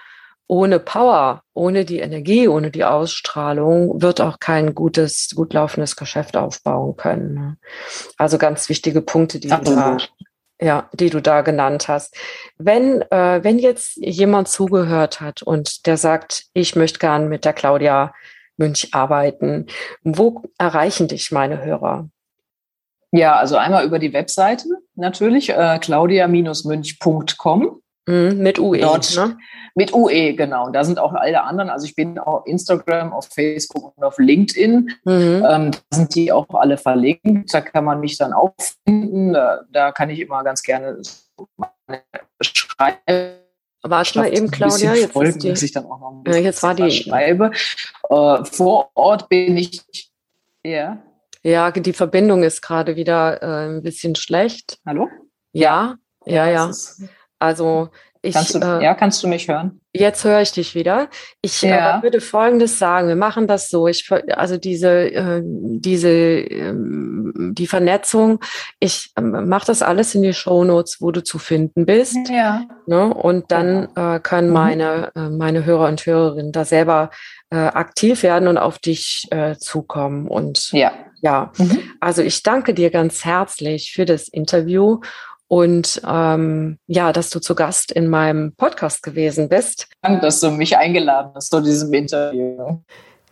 ohne 0.49 0.79
Power, 0.79 1.43
ohne 1.55 1.85
die 1.85 1.99
Energie, 1.99 2.49
ohne 2.49 2.71
die 2.71 2.85
Ausstrahlung 2.85 4.01
wird 4.01 4.21
auch 4.21 4.39
kein 4.39 4.75
gutes, 4.75 5.31
gut 5.35 5.53
laufendes 5.53 5.97
Geschäft 5.97 6.37
aufbauen 6.37 6.97
können. 6.97 7.35
Ne? 7.35 7.57
Also 8.17 8.39
ganz 8.39 8.69
wichtige 8.69 9.03
Punkte, 9.03 9.41
die 9.41 9.49
du 9.49 9.61
da, 9.63 9.97
ja, 10.61 10.89
die 10.93 11.11
du 11.11 11.21
da 11.21 11.41
genannt 11.41 11.89
hast. 11.89 12.17
Wenn, 12.59 13.03
äh, 13.11 13.43
wenn 13.43 13.59
jetzt 13.59 13.97
jemand 13.97 14.49
zugehört 14.49 15.21
hat 15.21 15.43
und 15.43 15.87
der 15.87 15.97
sagt, 15.97 16.45
ich 16.53 16.77
möchte 16.77 17.01
gern 17.01 17.29
mit 17.29 17.45
der 17.45 17.53
Claudia 17.53 18.13
Münch 18.57 18.89
arbeiten. 18.93 19.67
Wo 20.03 20.43
erreichen 20.59 21.09
dich 21.09 21.33
meine 21.33 21.65
Hörer? 21.65 22.09
Ja, 23.13 23.37
also 23.37 23.57
einmal 23.57 23.85
über 23.85 23.99
die 23.99 24.13
Webseite 24.13 24.69
natürlich, 24.95 25.51
äh, 25.51 25.79
claudia-münch.com. 25.79 27.83
Mhm, 28.07 28.39
mit 28.39 28.59
UE, 28.59 28.81
Dort, 28.81 29.17
ne? 29.17 29.37
Mit 29.75 29.93
UE, 29.93 30.35
genau. 30.35 30.71
Da 30.71 30.85
sind 30.85 30.99
auch 30.99 31.13
alle 31.13 31.43
anderen. 31.43 31.71
Also 31.71 31.87
ich 31.87 31.97
bin 31.97 32.19
auf 32.19 32.47
Instagram, 32.47 33.13
auf 33.13 33.29
Facebook 33.33 33.97
und 33.97 34.05
auf 34.05 34.19
LinkedIn. 34.19 34.91
Mhm. 35.05 35.45
Ähm, 35.49 35.71
da 35.73 35.97
sind 35.97 36.15
die 36.15 36.31
auch 36.31 36.49
alle 36.51 36.79
verlinkt. 36.79 37.53
Da 37.53 37.61
kann 37.61 37.85
man 37.85 38.01
mich 38.01 38.17
dann 38.17 38.33
auch 38.33 38.55
finden. 38.87 39.33
Da, 39.33 39.63
da 39.73 39.93
kann 39.93 40.09
ich 40.11 40.21
immer 40.21 40.45
ganz 40.45 40.63
gerne 40.63 41.03
schreiben. 42.41 43.41
Warte 43.83 44.19
mal 44.19 44.33
eben, 44.33 44.51
Claudia. 44.51 44.95
Jetzt, 44.95 45.13
folgen, 45.13 45.39
die, 45.39 45.51
ich 45.51 45.73
dann 45.73 45.87
auch 45.87 46.01
noch 46.01 46.23
ein 46.25 46.45
jetzt 46.45 46.63
war 46.63 46.75
die, 46.75 46.91
schreibe. 46.91 47.51
Äh, 48.09 48.45
vor 48.45 48.91
Ort 48.95 49.29
bin 49.29 49.57
ich, 49.57 49.83
ja. 50.65 50.99
Ja, 51.43 51.71
die 51.71 51.93
Verbindung 51.93 52.43
ist 52.43 52.63
gerade 52.63 52.97
wieder 52.97 53.43
äh, 53.43 53.69
ein 53.69 53.83
bisschen 53.83 54.17
schlecht. 54.17 54.81
Hallo? 54.85 55.09
Ja, 55.53 55.97
ja, 56.25 56.47
ja. 56.47 56.71
ja. 56.71 56.73
Also 57.39 57.91
ich, 58.27 58.35
kannst 58.35 58.55
du, 58.55 58.59
äh, 58.59 58.83
ja, 58.83 58.95
kannst 58.95 59.23
du 59.23 59.29
mich 59.29 59.47
hören? 59.49 59.81
Jetzt 59.93 60.25
höre 60.25 60.41
ich 60.41 60.53
dich 60.53 60.75
wieder. 60.75 61.09
Ich 61.43 61.63
ja. 61.63 61.99
äh, 61.99 62.03
würde 62.03 62.21
Folgendes 62.21 62.79
sagen. 62.79 63.09
Wir 63.09 63.17
machen 63.17 63.47
das 63.47 63.69
so. 63.69 63.87
Ich, 63.87 64.11
also 64.11 64.57
diese, 64.57 65.11
äh, 65.11 65.43
diese, 65.45 66.11
äh, 66.11 66.75
die 66.75 67.67
Vernetzung. 67.67 68.41
Ich 68.81 69.13
äh, 69.17 69.21
mache 69.21 69.67
das 69.67 69.83
alles 69.83 70.15
in 70.15 70.23
die 70.23 70.35
Show 70.35 70.65
Notes, 70.65 70.97
wo 71.01 71.13
du 71.13 71.23
zu 71.23 71.39
finden 71.39 71.87
bist. 71.87 72.29
Ja. 72.29 72.65
Ne? 72.87 73.15
Und 73.15 73.53
dann 73.53 73.89
äh, 73.95 74.19
können 74.21 74.49
mhm. 74.49 74.55
meine, 74.55 75.13
äh, 75.15 75.29
meine 75.29 75.65
Hörer 75.65 75.89
und 75.89 76.05
Hörerinnen 76.05 76.53
da 76.53 76.65
selber 76.65 77.11
äh, 77.51 77.57
aktiv 77.57 78.25
werden 78.25 78.49
und 78.49 78.59
auf 78.59 78.79
dich 78.79 79.29
zukommen. 79.59 80.27
Und 80.27 80.73
ja, 80.73 80.93
ja. 81.21 81.53
Mhm. 81.59 81.79
Also 82.01 82.23
ich 82.23 82.43
danke 82.43 82.75
dir 82.75 82.91
ganz 82.91 83.25
herzlich 83.25 83.93
für 83.93 84.05
das 84.05 84.27
Interview 84.27 85.01
und 85.49 86.01
ähm, 86.07 86.79
ja, 86.87 87.13
dass 87.13 87.31
du 87.31 87.41
zu 87.41 87.55
Gast 87.55 87.93
in 87.93 88.09
meinem 88.09 88.53
Podcast 88.53 89.03
gewesen 89.03 89.49
bist. 89.49 89.89
Danke, 90.03 90.21
dass 90.21 90.41
du 90.41 90.51
mich 90.51 90.77
eingeladen 90.77 91.33
hast 91.35 91.51
zu 91.51 91.61
diesem 91.61 91.93
Interview. 91.93 92.81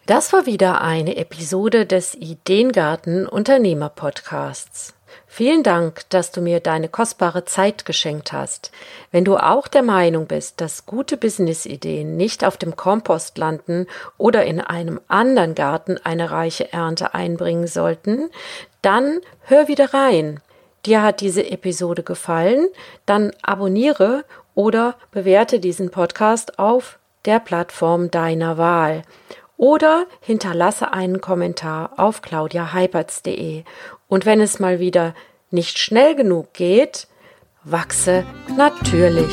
Das 0.07 0.33
war 0.33 0.47
wieder 0.47 0.83
eine 0.83 1.17
Episode 1.17 1.87
des 1.87 2.15
Ideengarten 2.15 3.27
Unternehmer 3.27 3.89
Podcasts. 3.89 4.95
Vielen 5.27 5.63
Dank, 5.63 6.03
dass 6.11 6.31
du 6.31 6.41
mir 6.41 6.61
deine 6.61 6.89
kostbare 6.89 7.45
Zeit 7.45 7.85
geschenkt 7.85 8.33
hast. 8.33 8.71
Wenn 9.11 9.25
du 9.25 9.37
auch 9.37 9.67
der 9.67 9.83
Meinung 9.83 10.27
bist, 10.27 10.61
dass 10.61 10.87
gute 10.87 11.17
Businessideen 11.17 12.17
nicht 12.17 12.45
auf 12.45 12.57
dem 12.57 12.77
Kompost 12.77 13.39
landen 13.39 13.87
oder 14.19 14.45
in 14.45 14.61
einem 14.61 15.01
anderen 15.09 15.55
Garten 15.55 15.99
eine 16.05 16.31
reiche 16.31 16.73
Ernte 16.73 17.15
einbringen 17.15 17.67
sollten, 17.67 18.31
dann 18.83 19.21
hör 19.41 19.69
wieder 19.69 19.95
rein 19.95 20.41
dir 20.87 21.03
hat 21.03 21.21
diese 21.21 21.51
Episode 21.51 22.03
gefallen, 22.03 22.69
dann 23.07 23.33
abonniere 23.43 24.25
oder 24.55 24.97
bewerte 25.11 25.61
diesen 25.61 25.91
Podcast 25.91 26.59
auf 26.59 26.99
der 27.25 27.41
Plattform 27.41 28.11
deiner 28.11 28.59
Wahl 28.59 29.03
oder 29.57 30.07
hinterlasse 30.21 30.93
einen 30.93 31.21
Kommentar 31.21 31.93
auf 31.97 32.23
claudiaheiberts.de. 32.23 33.65
Und 34.09 34.27
wenn 34.27 34.41
es 34.41 34.59
mal 34.59 34.81
wieder 34.81 35.15
nicht 35.51 35.79
schnell 35.79 36.15
genug 36.15 36.53
geht, 36.53 37.07
wachse 37.63 38.25
natürlich. 38.57 39.33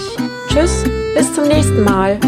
Tschüss, 0.50 0.84
bis 1.16 1.34
zum 1.34 1.48
nächsten 1.48 1.84
Mal. 1.84 2.20